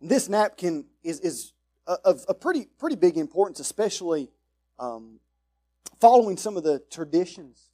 [0.00, 1.52] This napkin is, is
[1.86, 4.30] of a pretty, pretty big importance, especially
[4.78, 5.20] um,
[6.00, 7.70] following some of the traditions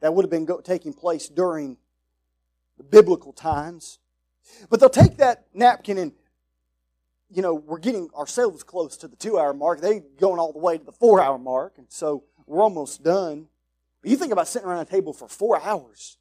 [0.00, 1.76] that would have been go- taking place during
[2.76, 3.98] the biblical times.
[4.68, 6.12] But they'll take that napkin and,
[7.30, 9.80] you know, we're getting ourselves close to the two hour mark.
[9.80, 13.48] They're going all the way to the four hour mark, and so we're almost done.
[14.02, 16.18] But you think about sitting around a table for four hours.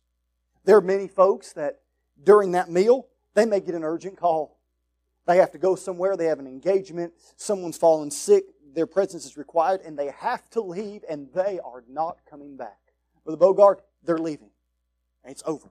[0.63, 1.81] There are many folks that
[2.23, 4.57] during that meal, they may get an urgent call.
[5.25, 8.43] They have to go somewhere, they have an engagement, someone's fallen sick,
[8.73, 12.79] their presence is required, and they have to leave, and they are not coming back.
[13.23, 14.49] Brother Bogart, they're leaving.
[15.23, 15.69] And it's over.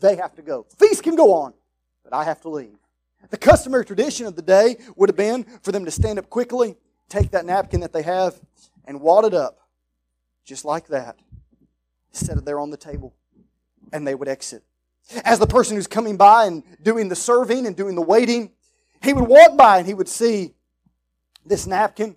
[0.00, 0.66] They have to go.
[0.78, 1.54] Feast can go on,
[2.04, 2.76] but I have to leave.
[3.30, 6.76] The customary tradition of the day would have been for them to stand up quickly,
[7.08, 8.40] take that napkin that they have,
[8.84, 9.58] and wad it up,
[10.44, 11.16] just like that,
[12.12, 13.14] set it there on the table,
[13.92, 14.62] and they would exit.
[15.24, 18.52] As the person who's coming by and doing the serving and doing the waiting,
[19.02, 20.54] he would walk by and he would see
[21.44, 22.16] this napkin.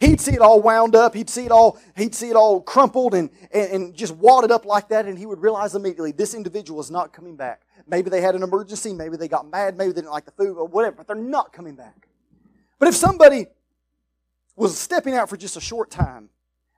[0.00, 1.14] He'd see it all wound up.
[1.14, 4.64] He'd see it all, he'd see it all crumpled and, and, and just wadded up
[4.64, 7.62] like that, and he would realize immediately this individual is not coming back.
[7.86, 10.56] Maybe they had an emergency, maybe they got mad, maybe they didn't like the food,
[10.56, 12.08] or whatever, but they're not coming back.
[12.78, 13.46] But if somebody
[14.54, 16.28] was stepping out for just a short time,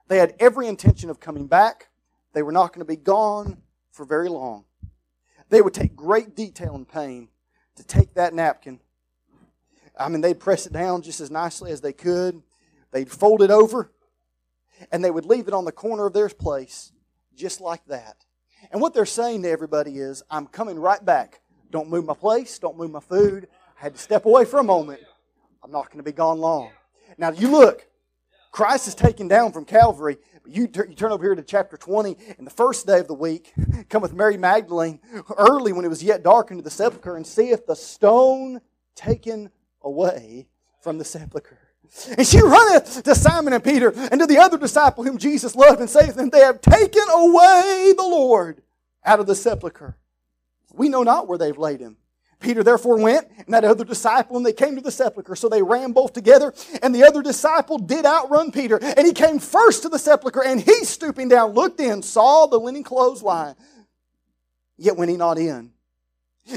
[0.09, 1.89] they had every intention of coming back.
[2.33, 3.59] They were not going to be gone
[3.91, 4.65] for very long.
[5.51, 7.29] They would take great detail and pain
[7.77, 8.81] to take that napkin
[10.01, 12.43] I mean, they'd press it down just as nicely as they could.
[12.91, 13.93] They'd fold it over,
[14.91, 16.93] and they would leave it on the corner of their place,
[17.37, 18.17] just like that.
[18.73, 21.41] And what they're saying to everybody is, I'm coming right back.
[21.71, 23.47] Don't move my place, don't move my food.
[23.79, 25.01] I had to step away for a moment.
[25.63, 26.71] I'm not going to be gone long.
[27.17, 27.87] Now, you look,
[28.51, 30.19] Christ is taken down from Calvary.
[30.47, 33.53] You, you turn over here to chapter 20, and the first day of the week,
[33.89, 35.01] come with Mary Magdalene
[35.37, 38.61] early when it was yet dark into the sepulchre and seeth the stone
[38.97, 39.51] taken
[39.83, 40.49] away
[40.81, 41.59] from the sepulchre.
[42.17, 45.81] And she runneth to Simon and Peter and to the other disciple whom Jesus loved
[45.81, 48.63] and saith, And they have taken away the Lord
[49.05, 49.97] out of the sepulchre.
[50.73, 51.97] We know not where they've laid him.
[52.39, 55.37] Peter therefore went, and that other disciple, and they came to the sepulchre.
[55.37, 58.79] So they ran both together, and the other disciple did outrun Peter.
[58.83, 62.59] And he came first to the sepulchre, and he, stooping down, looked in, saw the
[62.59, 63.57] linen clothes lying.
[64.79, 65.73] Yet went he not in.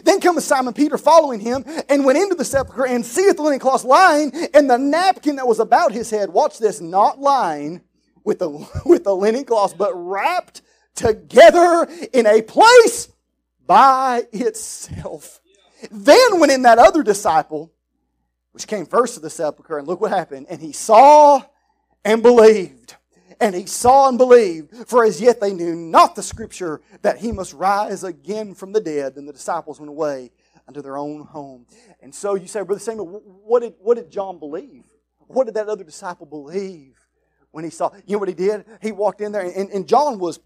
[0.04, 3.60] Then cometh Simon Peter following him, and went into the sepulchre, and seeth the linen
[3.60, 7.82] cloths lying, and the napkin that was about his head, watch this, not lying
[8.24, 8.50] with the,
[8.86, 10.62] with the linen cloth, but wrapped
[10.96, 13.10] together in a place
[13.66, 15.40] by itself.
[15.92, 17.72] Then went in that other disciple,
[18.52, 20.48] which came first to the sepulchre, and look what happened.
[20.50, 21.42] And he saw
[22.06, 22.96] and believed.
[23.44, 27.34] And he saw and believed, for as yet they knew not the scripture that he
[27.34, 29.18] must rise again from the dead.
[29.18, 30.32] And the disciples went away
[30.66, 31.66] unto their own home.
[32.02, 34.86] And so you say, Brother Samuel, what did, what did John believe?
[35.28, 36.96] What did that other disciple believe
[37.52, 37.92] when he saw?
[38.06, 38.64] You know what he did?
[38.82, 40.40] He walked in there, and, and John was,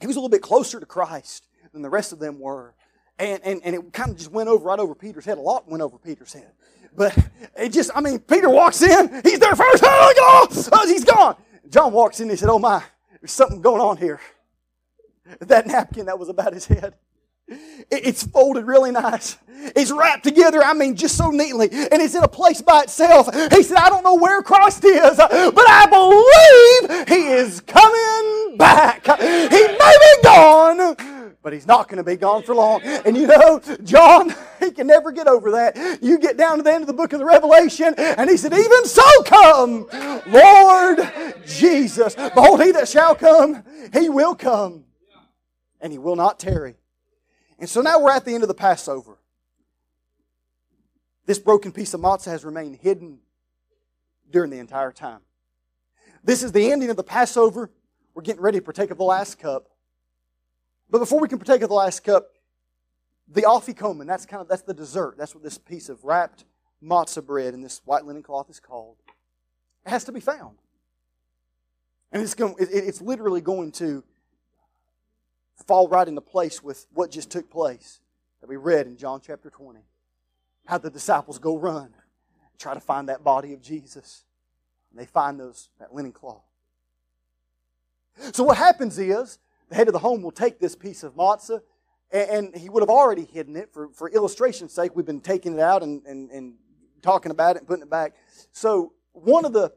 [0.00, 2.76] he was a little bit closer to Christ than the rest of them were.
[3.18, 5.36] And, and, and it kind of just went over right over Peter's head.
[5.36, 6.52] A lot went over Peter's head.
[6.94, 7.18] But
[7.56, 11.34] it just, I mean, Peter walks in, he's there first, oh, he's gone.
[11.68, 12.82] John walks in, and he said, Oh my,
[13.20, 14.20] there's something going on here.
[15.40, 16.94] That napkin that was about his head.
[17.90, 19.36] It's folded really nice.
[19.48, 21.68] It's wrapped together, I mean, just so neatly.
[21.70, 23.28] And it's in a place by itself.
[23.52, 29.06] He said, I don't know where Christ is, but I believe he is coming back.
[29.06, 32.82] He may be gone, but he's not going to be gone for long.
[32.82, 34.34] And you know, John,
[34.64, 36.02] he can never get over that.
[36.02, 38.52] You get down to the end of the book of the Revelation, and he said,
[38.52, 39.86] Even so come,
[40.26, 41.00] Lord
[41.46, 42.14] Jesus.
[42.14, 44.84] Behold, he that shall come, he will come,
[45.80, 46.76] and he will not tarry.
[47.58, 49.18] And so now we're at the end of the Passover.
[51.26, 53.18] This broken piece of matzah has remained hidden
[54.30, 55.20] during the entire time.
[56.24, 57.70] This is the ending of the Passover.
[58.14, 59.68] We're getting ready to partake of the last cup.
[60.90, 62.28] But before we can partake of the last cup,
[63.32, 65.16] the afikomen, that's kind of that's the dessert.
[65.16, 66.44] That's what this piece of wrapped
[66.82, 68.96] matzah bread in this white linen cloth is called.
[69.86, 70.58] It has to be found.
[72.12, 74.04] And it's, going, it's literally going to
[75.66, 78.00] fall right into place with what just took place
[78.40, 79.80] that we read in John chapter 20.
[80.66, 81.94] How the disciples go run,
[82.58, 84.24] try to find that body of Jesus.
[84.90, 86.44] And they find those that linen cloth.
[88.32, 89.38] So what happens is
[89.70, 91.62] the head of the home will take this piece of matzah,
[92.12, 93.72] and, he would have already hidden it.
[93.72, 96.54] For, for illustration's sake, we've been taking it out and, and, and
[97.02, 98.14] talking about it and putting it back.
[98.52, 99.72] So one of the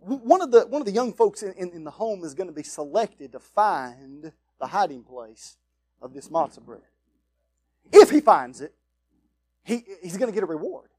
[0.00, 2.48] one of the one of the young folks in, in, in the home is going
[2.48, 5.56] to be selected to find the hiding place
[6.02, 6.82] of this matzah bread.
[7.92, 8.74] If he finds it,
[9.62, 10.90] he, he's going to get a reward.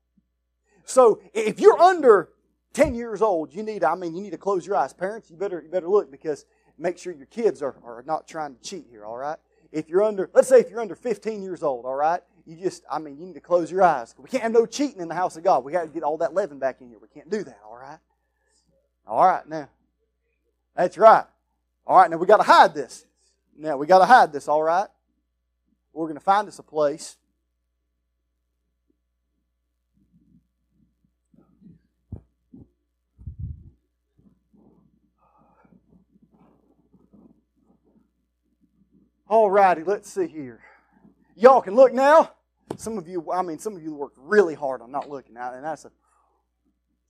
[0.86, 2.30] So if you're under
[2.74, 4.94] 10 years old, you need, I mean, you need to close your eyes.
[4.94, 6.46] Parents, you better, you better look because
[6.78, 9.38] make sure your kids are, are not trying to cheat here, all right?
[9.72, 12.22] If you're under, let's say if you're under 15 years old, all right?
[12.46, 14.14] You just, I mean, you need to close your eyes.
[14.18, 15.64] We can't have no cheating in the house of God.
[15.64, 17.00] We got to get all that leaven back in here.
[17.02, 17.98] We can't do that, all right?
[19.08, 19.70] All right, now.
[20.76, 21.26] That's right.
[21.88, 23.06] All right, now we got to hide this.
[23.58, 24.88] Now we got to hide this, all right?
[25.94, 27.18] We're going to find us a place.
[39.28, 40.60] All righty, let's see here.
[41.36, 42.32] Y'all can look now.
[42.78, 45.54] Some of you, I mean, some of you worked really hard on not looking now,
[45.54, 45.92] and that's a,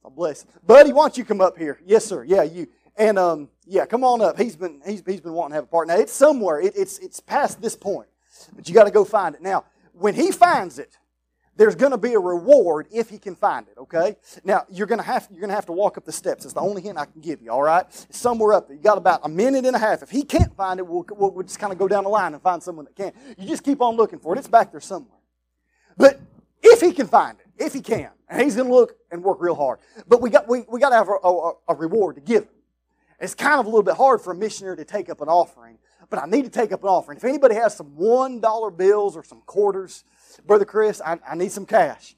[0.05, 0.49] a blessing.
[0.65, 1.77] Buddy, why don't you come up here?
[1.85, 2.23] Yes, sir.
[2.23, 2.67] Yeah, you.
[2.97, 4.39] And um, yeah, come on up.
[4.39, 5.89] He's been he's, he's been wanting to have a part.
[5.89, 6.61] Now it's somewhere.
[6.61, 8.07] It, it's it's past this point,
[8.55, 9.41] but you got to go find it.
[9.41, 10.97] Now, when he finds it,
[11.55, 13.77] there's going to be a reward if he can find it.
[13.77, 14.15] Okay.
[14.43, 16.45] Now you're going to have you're going to have to walk up the steps.
[16.45, 17.51] It's the only hint I can give you.
[17.51, 17.85] All right.
[18.13, 18.77] Somewhere up there.
[18.77, 20.03] You got about a minute and a half.
[20.03, 22.33] If he can't find it, we'll, we'll, we'll just kind of go down the line
[22.33, 23.13] and find someone that can.
[23.37, 24.39] You just keep on looking for it.
[24.39, 25.19] It's back there somewhere.
[25.97, 26.19] But
[26.61, 29.37] if he can find it, if he can, and he's going to look and work
[29.39, 29.79] real hard.
[30.07, 32.49] But we got we, we got to have a, a, a reward to give him.
[33.19, 35.77] It's kind of a little bit hard for a missionary to take up an offering,
[36.09, 37.17] but I need to take up an offering.
[37.17, 40.03] If anybody has some $1 bills or some quarters,
[40.45, 42.15] Brother Chris, I, I need some cash.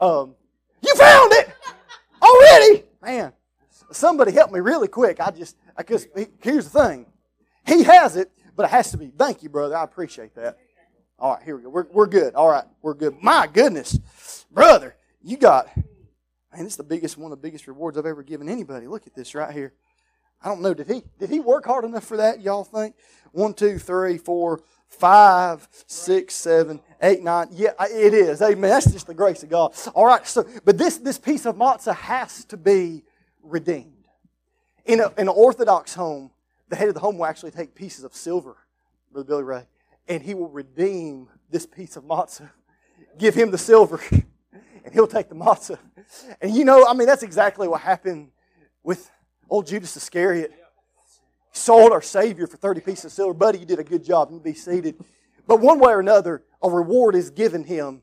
[0.00, 0.34] Um,
[0.82, 1.50] you found it
[2.20, 2.84] already?
[3.02, 3.32] Man,
[3.90, 5.20] somebody help me really quick.
[5.20, 5.56] I just,
[5.86, 6.08] just,
[6.40, 7.06] here's the thing.
[7.66, 9.08] He has it, but it has to be.
[9.16, 9.76] Thank you, brother.
[9.76, 10.58] I appreciate that.
[11.18, 11.68] All right, here we go.
[11.68, 12.34] We're, we're good.
[12.34, 13.22] All right, we're good.
[13.22, 17.96] My goodness, brother, you got, man, this is the biggest, one of the biggest rewards
[17.96, 18.88] I've ever given anybody.
[18.88, 19.72] Look at this right here.
[20.44, 20.74] I don't know.
[20.74, 22.40] Did he did he work hard enough for that?
[22.40, 22.96] Y'all think?
[23.32, 27.48] One, two, three, four, five, six, seven, eight, nine.
[27.52, 28.42] Yeah, it is.
[28.42, 28.70] Amen.
[28.70, 29.74] That's just the grace of God.
[29.94, 30.26] All right.
[30.26, 33.04] So, but this this piece of matzah has to be
[33.42, 33.92] redeemed.
[34.84, 36.30] In a, in an Orthodox home,
[36.68, 38.56] the head of the home will actually take pieces of silver,
[39.12, 39.66] Brother Billy Ray,
[40.08, 42.50] and he will redeem this piece of matzah.
[43.18, 45.78] give him the silver, and he'll take the matzah.
[46.40, 48.30] And you know, I mean, that's exactly what happened
[48.82, 49.08] with
[49.48, 50.52] old Judas Iscariot.
[51.52, 53.34] Sold our Savior for 30 pieces of silver.
[53.34, 54.30] Buddy, you did a good job.
[54.32, 54.96] You be seated.
[55.46, 58.02] But one way or another, a reward is given him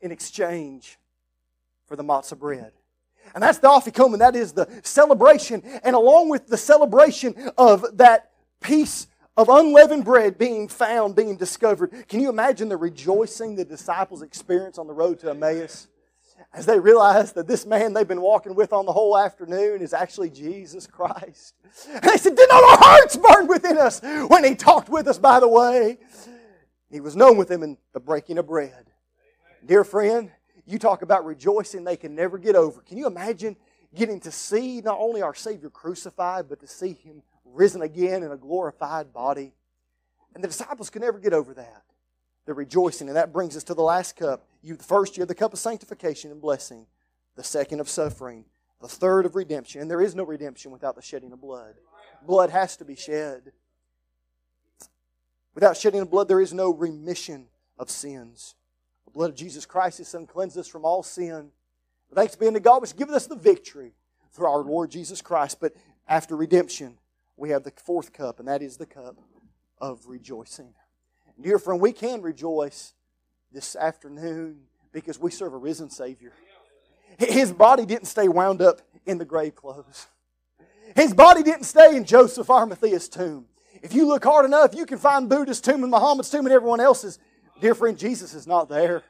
[0.00, 0.98] in exchange
[1.86, 2.72] for the matzah bread.
[3.34, 4.18] And that's the Afikomen.
[4.18, 5.62] That is the celebration.
[5.82, 8.30] And along with the celebration of that
[8.60, 9.06] piece
[9.36, 14.78] of unleavened bread being found, being discovered, can you imagine the rejoicing the disciples experienced
[14.78, 15.88] on the road to Emmaus?
[16.52, 19.94] As they realized that this man they've been walking with on the whole afternoon is
[19.94, 21.54] actually Jesus Christ.
[21.92, 25.18] And they said, Did not our hearts burn within us when he talked with us
[25.18, 25.98] by the way?
[26.90, 28.86] He was known with them in the breaking of bread.
[29.64, 30.32] Dear friend,
[30.66, 32.80] you talk about rejoicing they can never get over.
[32.80, 33.56] Can you imagine
[33.94, 38.32] getting to see not only our Savior crucified, but to see Him risen again in
[38.32, 39.52] a glorified body?
[40.34, 41.82] And the disciples could never get over that.
[42.46, 43.08] The rejoicing.
[43.08, 44.46] And that brings us to the last cup.
[44.62, 46.86] You, the first, you have the cup of sanctification and blessing.
[47.36, 48.44] The second of suffering.
[48.80, 49.80] The third of redemption.
[49.80, 51.74] And there is no redemption without the shedding of blood.
[52.26, 53.52] Blood has to be shed.
[55.54, 57.46] Without shedding of blood, there is no remission
[57.78, 58.54] of sins.
[59.04, 61.50] The blood of Jesus Christ, His Son, cleanses us from all sin.
[62.14, 63.94] Thanks be unto God, which given us the victory
[64.32, 65.58] through our Lord Jesus Christ.
[65.60, 65.74] But
[66.08, 66.98] after redemption,
[67.36, 69.16] we have the fourth cup, and that is the cup
[69.78, 70.74] of rejoicing.
[71.40, 72.92] Dear friend, we can rejoice
[73.52, 74.60] this afternoon
[74.92, 76.32] because we serve a risen Savior.
[77.18, 80.06] His body didn't stay wound up in the grave clothes.
[80.96, 83.46] His body didn't stay in Joseph Arimathea's tomb.
[83.82, 86.80] If you look hard enough, you can find Buddha's tomb and Muhammad's tomb and everyone
[86.80, 87.18] else's.
[87.60, 89.02] Dear friend, Jesus is not there.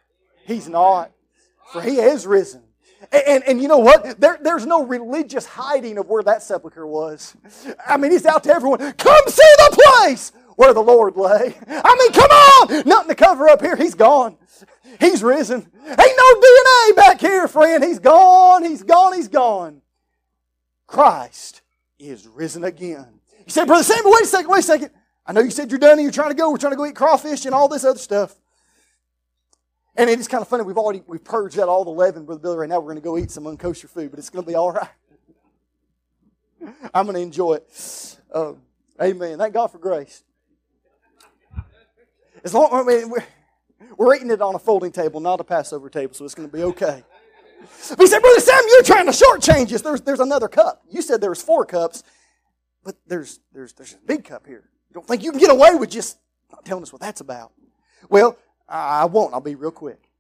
[0.46, 1.12] He's not.
[1.72, 2.62] For he is risen.
[3.12, 4.20] And, and, and, you know what?
[4.20, 7.34] There, there's no religious hiding of where that sepulchre was.
[7.86, 8.78] I mean, he's out to everyone.
[8.78, 11.57] Come see the place where the Lord lay.
[11.66, 12.87] I mean, come on!
[12.87, 13.77] Nothing to cover up here.
[13.77, 14.37] He's gone.
[15.01, 15.66] He's risen.
[15.87, 17.82] Ain't no DNA back here, friend.
[17.82, 18.62] He's gone.
[18.62, 19.15] He's gone.
[19.15, 19.81] He's gone.
[20.87, 21.62] Christ
[21.99, 23.07] is risen again.
[23.39, 24.91] You say, Brother Samuel, wait a second, wait a second.
[25.24, 26.51] I know you said you're done and you're trying to go.
[26.51, 28.37] We're trying to go eat crawfish and all this other stuff.
[29.97, 30.65] And it is kind of funny.
[30.65, 32.59] We've already we've purged out all the leaven, Brother Billy.
[32.59, 34.57] Right now, we're going to go eat some unkosher food, but it's going to be
[34.57, 34.91] all right.
[36.93, 38.19] I'm going to enjoy it.
[38.35, 38.59] Um,
[39.01, 39.39] amen.
[39.39, 40.23] Thank God for grace.
[42.44, 43.24] As long I mean, we're,
[43.96, 46.56] we're eating it on a folding table, not a Passover table, so it's going to
[46.56, 47.04] be okay.
[47.90, 49.82] But he said, Brother Sam, you're trying to shortchange us.
[49.82, 50.82] There's, there's another cup.
[50.88, 52.02] You said there was four cups,
[52.82, 54.70] but there's, there's, there's a big cup here.
[54.88, 56.18] You don't think you can get away with just
[56.50, 57.52] not telling us what that's about?
[58.08, 58.38] Well,
[58.68, 59.34] I won't.
[59.34, 60.10] I'll be real quick.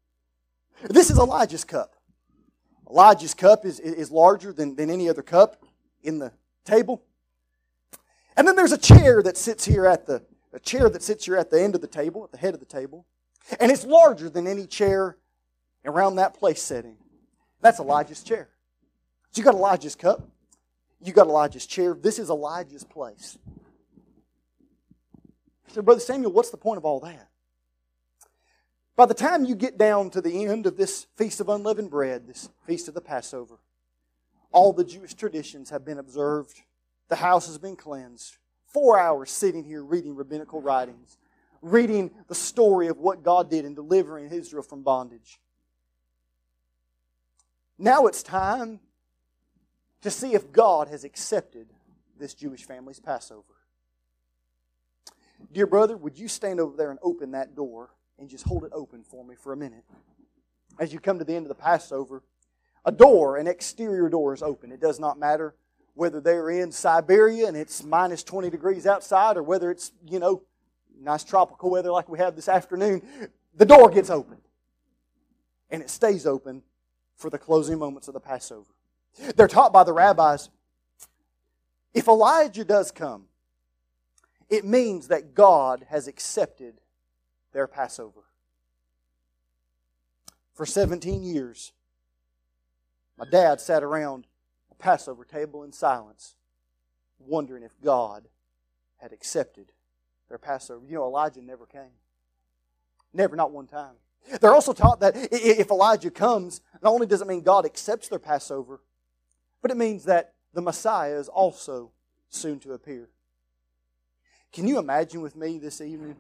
[0.82, 1.94] This is Elijah's cup.
[2.88, 5.64] Elijah's cup is, is larger than, than any other cup
[6.02, 6.32] in the
[6.64, 7.02] table.
[8.36, 10.22] And then there's a chair that sits here at the
[10.52, 12.60] a chair that sits here at the end of the table, at the head of
[12.60, 13.06] the table.
[13.58, 15.16] And it's larger than any chair
[15.84, 16.96] around that place setting.
[17.60, 18.48] That's Elijah's chair.
[19.30, 20.28] So you got Elijah's cup.
[21.02, 21.94] You got Elijah's chair.
[21.94, 23.38] This is Elijah's place.
[25.68, 27.28] So, Brother Samuel, what's the point of all that?
[28.96, 32.26] By the time you get down to the end of this Feast of Unleavened Bread,
[32.26, 33.60] this Feast of the Passover,
[34.52, 36.60] all the Jewish traditions have been observed.
[37.08, 38.36] The house has been cleansed.
[38.72, 41.18] Four hours sitting here reading rabbinical writings,
[41.60, 45.40] reading the story of what God did in delivering Israel from bondage.
[47.78, 48.80] Now it's time
[50.02, 51.68] to see if God has accepted
[52.18, 53.44] this Jewish family's Passover.
[55.52, 58.72] Dear brother, would you stand over there and open that door and just hold it
[58.72, 59.84] open for me for a minute?
[60.78, 62.22] As you come to the end of the Passover,
[62.84, 64.70] a door, an exterior door is open.
[64.70, 65.54] It does not matter
[66.00, 70.40] whether they're in Siberia and it's minus 20 degrees outside or whether it's, you know,
[70.98, 73.02] nice tropical weather like we have this afternoon.
[73.54, 74.38] The door gets open.
[75.68, 76.62] And it stays open
[77.16, 78.72] for the closing moments of the Passover.
[79.36, 80.48] They're taught by the rabbis
[81.92, 83.26] if Elijah does come,
[84.48, 86.80] it means that God has accepted
[87.52, 88.22] their Passover.
[90.54, 91.72] For 17 years,
[93.18, 94.26] my dad sat around
[94.80, 96.34] Passover table in silence,
[97.18, 98.28] wondering if God
[98.98, 99.72] had accepted
[100.28, 100.84] their Passover.
[100.86, 101.92] You know, Elijah never came.
[103.12, 103.94] Never, not one time.
[104.40, 108.18] They're also taught that if Elijah comes, not only does it mean God accepts their
[108.18, 108.80] Passover,
[109.62, 111.92] but it means that the Messiah is also
[112.28, 113.08] soon to appear.
[114.52, 116.16] Can you imagine with me this evening?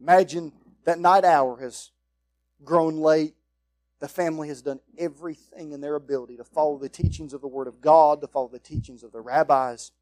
[0.00, 0.52] Imagine
[0.84, 1.90] that night hour has
[2.64, 3.34] grown late.
[4.00, 7.66] The family has done everything in their ability to follow the teachings of the Word
[7.66, 9.92] of God, to follow the teachings of the rabbis.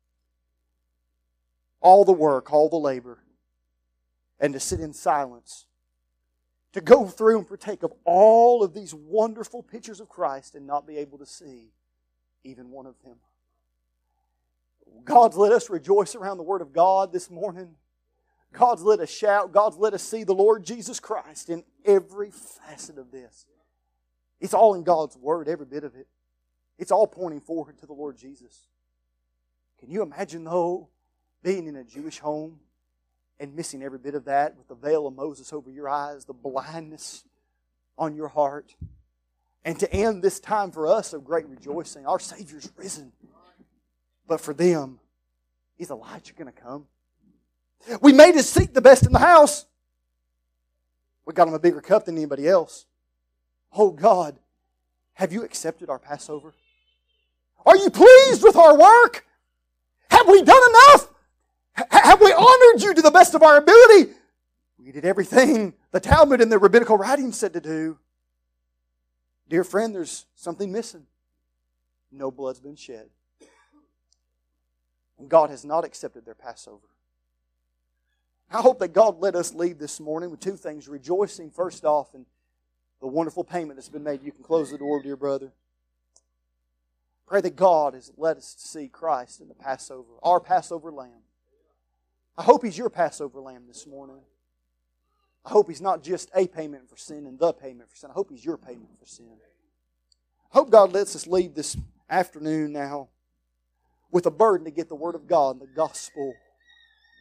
[1.81, 3.19] All the work, all the labor,
[4.41, 5.67] and to sit in silence
[6.73, 10.87] to go through and partake of all of these wonderful pictures of Christ and not
[10.87, 11.73] be able to see
[12.45, 13.17] even one of them.
[15.05, 17.75] God's let us rejoice around the Word of God this morning.
[18.53, 19.53] God's let us shout.
[19.53, 23.47] God's let us see the Lord Jesus Christ in every facet of this.
[24.41, 26.07] It's all in God's Word, every bit of it.
[26.79, 28.69] It's all pointing forward to the Lord Jesus.
[29.81, 30.89] Can you imagine, though,
[31.43, 32.61] being in a Jewish home
[33.41, 36.33] and missing every bit of that with the veil of Moses over your eyes, the
[36.33, 37.25] blindness
[37.97, 38.75] on your heart?
[39.65, 43.13] And to end this time for us of great rejoicing, our Savior's risen.
[44.27, 45.01] But for them,
[45.79, 46.87] is Elijah going to come?
[48.01, 49.67] We made his seat the best in the house.
[51.25, 52.87] We got him a bigger cup than anybody else.
[53.73, 54.39] Oh God,
[55.15, 56.55] have you accepted our Passover?
[57.67, 59.27] Are you pleased with our work?
[60.11, 61.09] Have we done enough?
[61.79, 64.13] H- have we honored you to the best of our ability?
[64.79, 67.99] We did everything the Talmud and the rabbinical writings said to do.
[69.49, 71.07] Dear friend, there's something missing.
[72.11, 73.09] No blood's been shed.
[75.19, 76.87] And God has not accepted their Passover.
[78.51, 82.15] I hope that God let us leave this morning with two things rejoicing, first off,
[82.15, 82.25] in
[83.01, 84.23] the wonderful payment that's been made.
[84.23, 85.53] You can close the door, dear brother.
[87.27, 91.23] Pray that God has led us to see Christ in the Passover, our Passover lamb.
[92.37, 94.21] I hope He's your Passover lamb this morning.
[95.45, 98.11] I hope He's not just a payment for sin and the payment for sin.
[98.11, 99.37] I hope He's your payment for sin.
[100.53, 101.77] I hope God lets us leave this
[102.09, 103.09] afternoon now
[104.11, 106.35] with a burden to get the Word of God and the gospel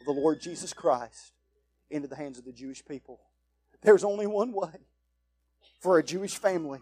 [0.00, 1.32] of the Lord Jesus Christ
[1.90, 3.20] into the hands of the Jewish people.
[3.82, 4.87] There's only one way
[5.78, 6.80] for a Jewish family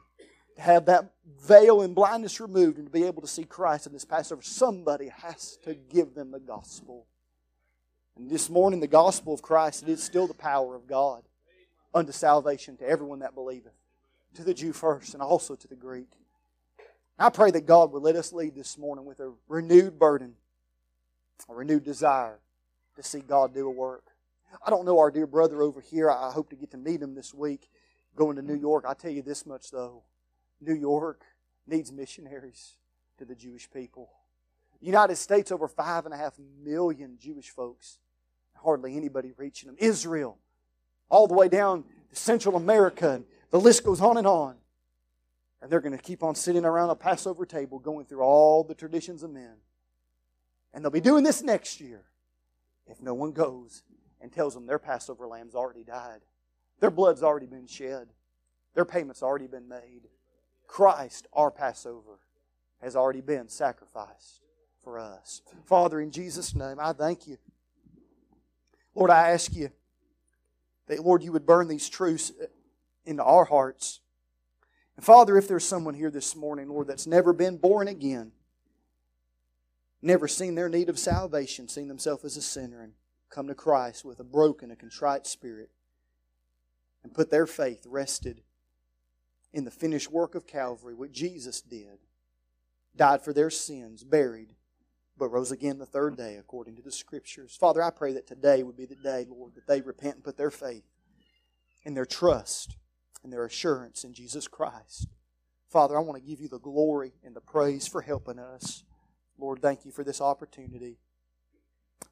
[0.56, 1.12] to have that
[1.42, 4.42] veil and blindness removed and to be able to see Christ in this Passover.
[4.42, 7.06] Somebody has to give them the gospel.
[8.16, 11.22] And this morning, the gospel of Christ, it is still the power of God
[11.94, 13.74] unto salvation to everyone that believeth,
[14.34, 16.08] to the Jew first and also to the Greek.
[17.18, 20.34] I pray that God would let us lead this morning with a renewed burden,
[21.48, 22.38] a renewed desire
[22.96, 24.04] to see God do a work.
[24.64, 26.10] I don't know our dear brother over here.
[26.10, 27.68] I hope to get to meet him this week
[28.16, 28.84] going to New York.
[28.88, 30.02] I tell you this much though
[30.60, 31.22] New York
[31.66, 32.76] needs missionaries
[33.18, 34.10] to the Jewish people.
[34.80, 37.98] United States, over five and a half million Jewish folks.
[38.54, 39.76] Hardly anybody reaching them.
[39.78, 40.38] Israel,
[41.08, 44.56] all the way down to Central America, and the list goes on and on.
[45.60, 48.74] And they're going to keep on sitting around a Passover table going through all the
[48.74, 49.54] traditions of men.
[50.72, 52.04] And they'll be doing this next year
[52.86, 53.82] if no one goes
[54.20, 56.20] and tells them their Passover lamb's already died.
[56.80, 58.08] Their blood's already been shed.
[58.74, 60.08] Their payment's already been made.
[60.66, 62.18] Christ, our Passover,
[62.82, 64.40] has already been sacrificed
[64.82, 65.42] for us.
[65.64, 67.38] Father, in Jesus' name, I thank you.
[68.94, 69.70] Lord, I ask you
[70.86, 72.32] that, Lord, you would burn these truths
[73.04, 74.00] into our hearts.
[74.96, 78.32] And Father, if there's someone here this morning, Lord, that's never been born again,
[80.00, 82.92] never seen their need of salvation, seen themselves as a sinner, and
[83.28, 85.70] come to Christ with a broken, a contrite spirit,
[87.06, 88.42] and put their faith rested
[89.52, 92.00] in the finished work of Calvary, what Jesus did,
[92.96, 94.56] died for their sins, buried,
[95.16, 97.56] but rose again the third day according to the Scriptures.
[97.58, 100.36] Father, I pray that today would be the day, Lord, that they repent and put
[100.36, 100.82] their faith
[101.84, 102.76] and their trust
[103.22, 105.06] and their assurance in Jesus Christ.
[105.70, 108.82] Father, I want to give you the glory and the praise for helping us.
[109.38, 110.98] Lord, thank you for this opportunity.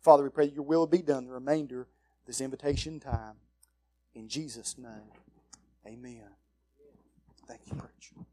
[0.03, 1.89] Father, we pray that your will be done the remainder of
[2.27, 3.35] this invitation time.
[4.15, 5.11] In Jesus' name,
[5.87, 6.29] amen.
[7.47, 8.27] Thank you, preacher.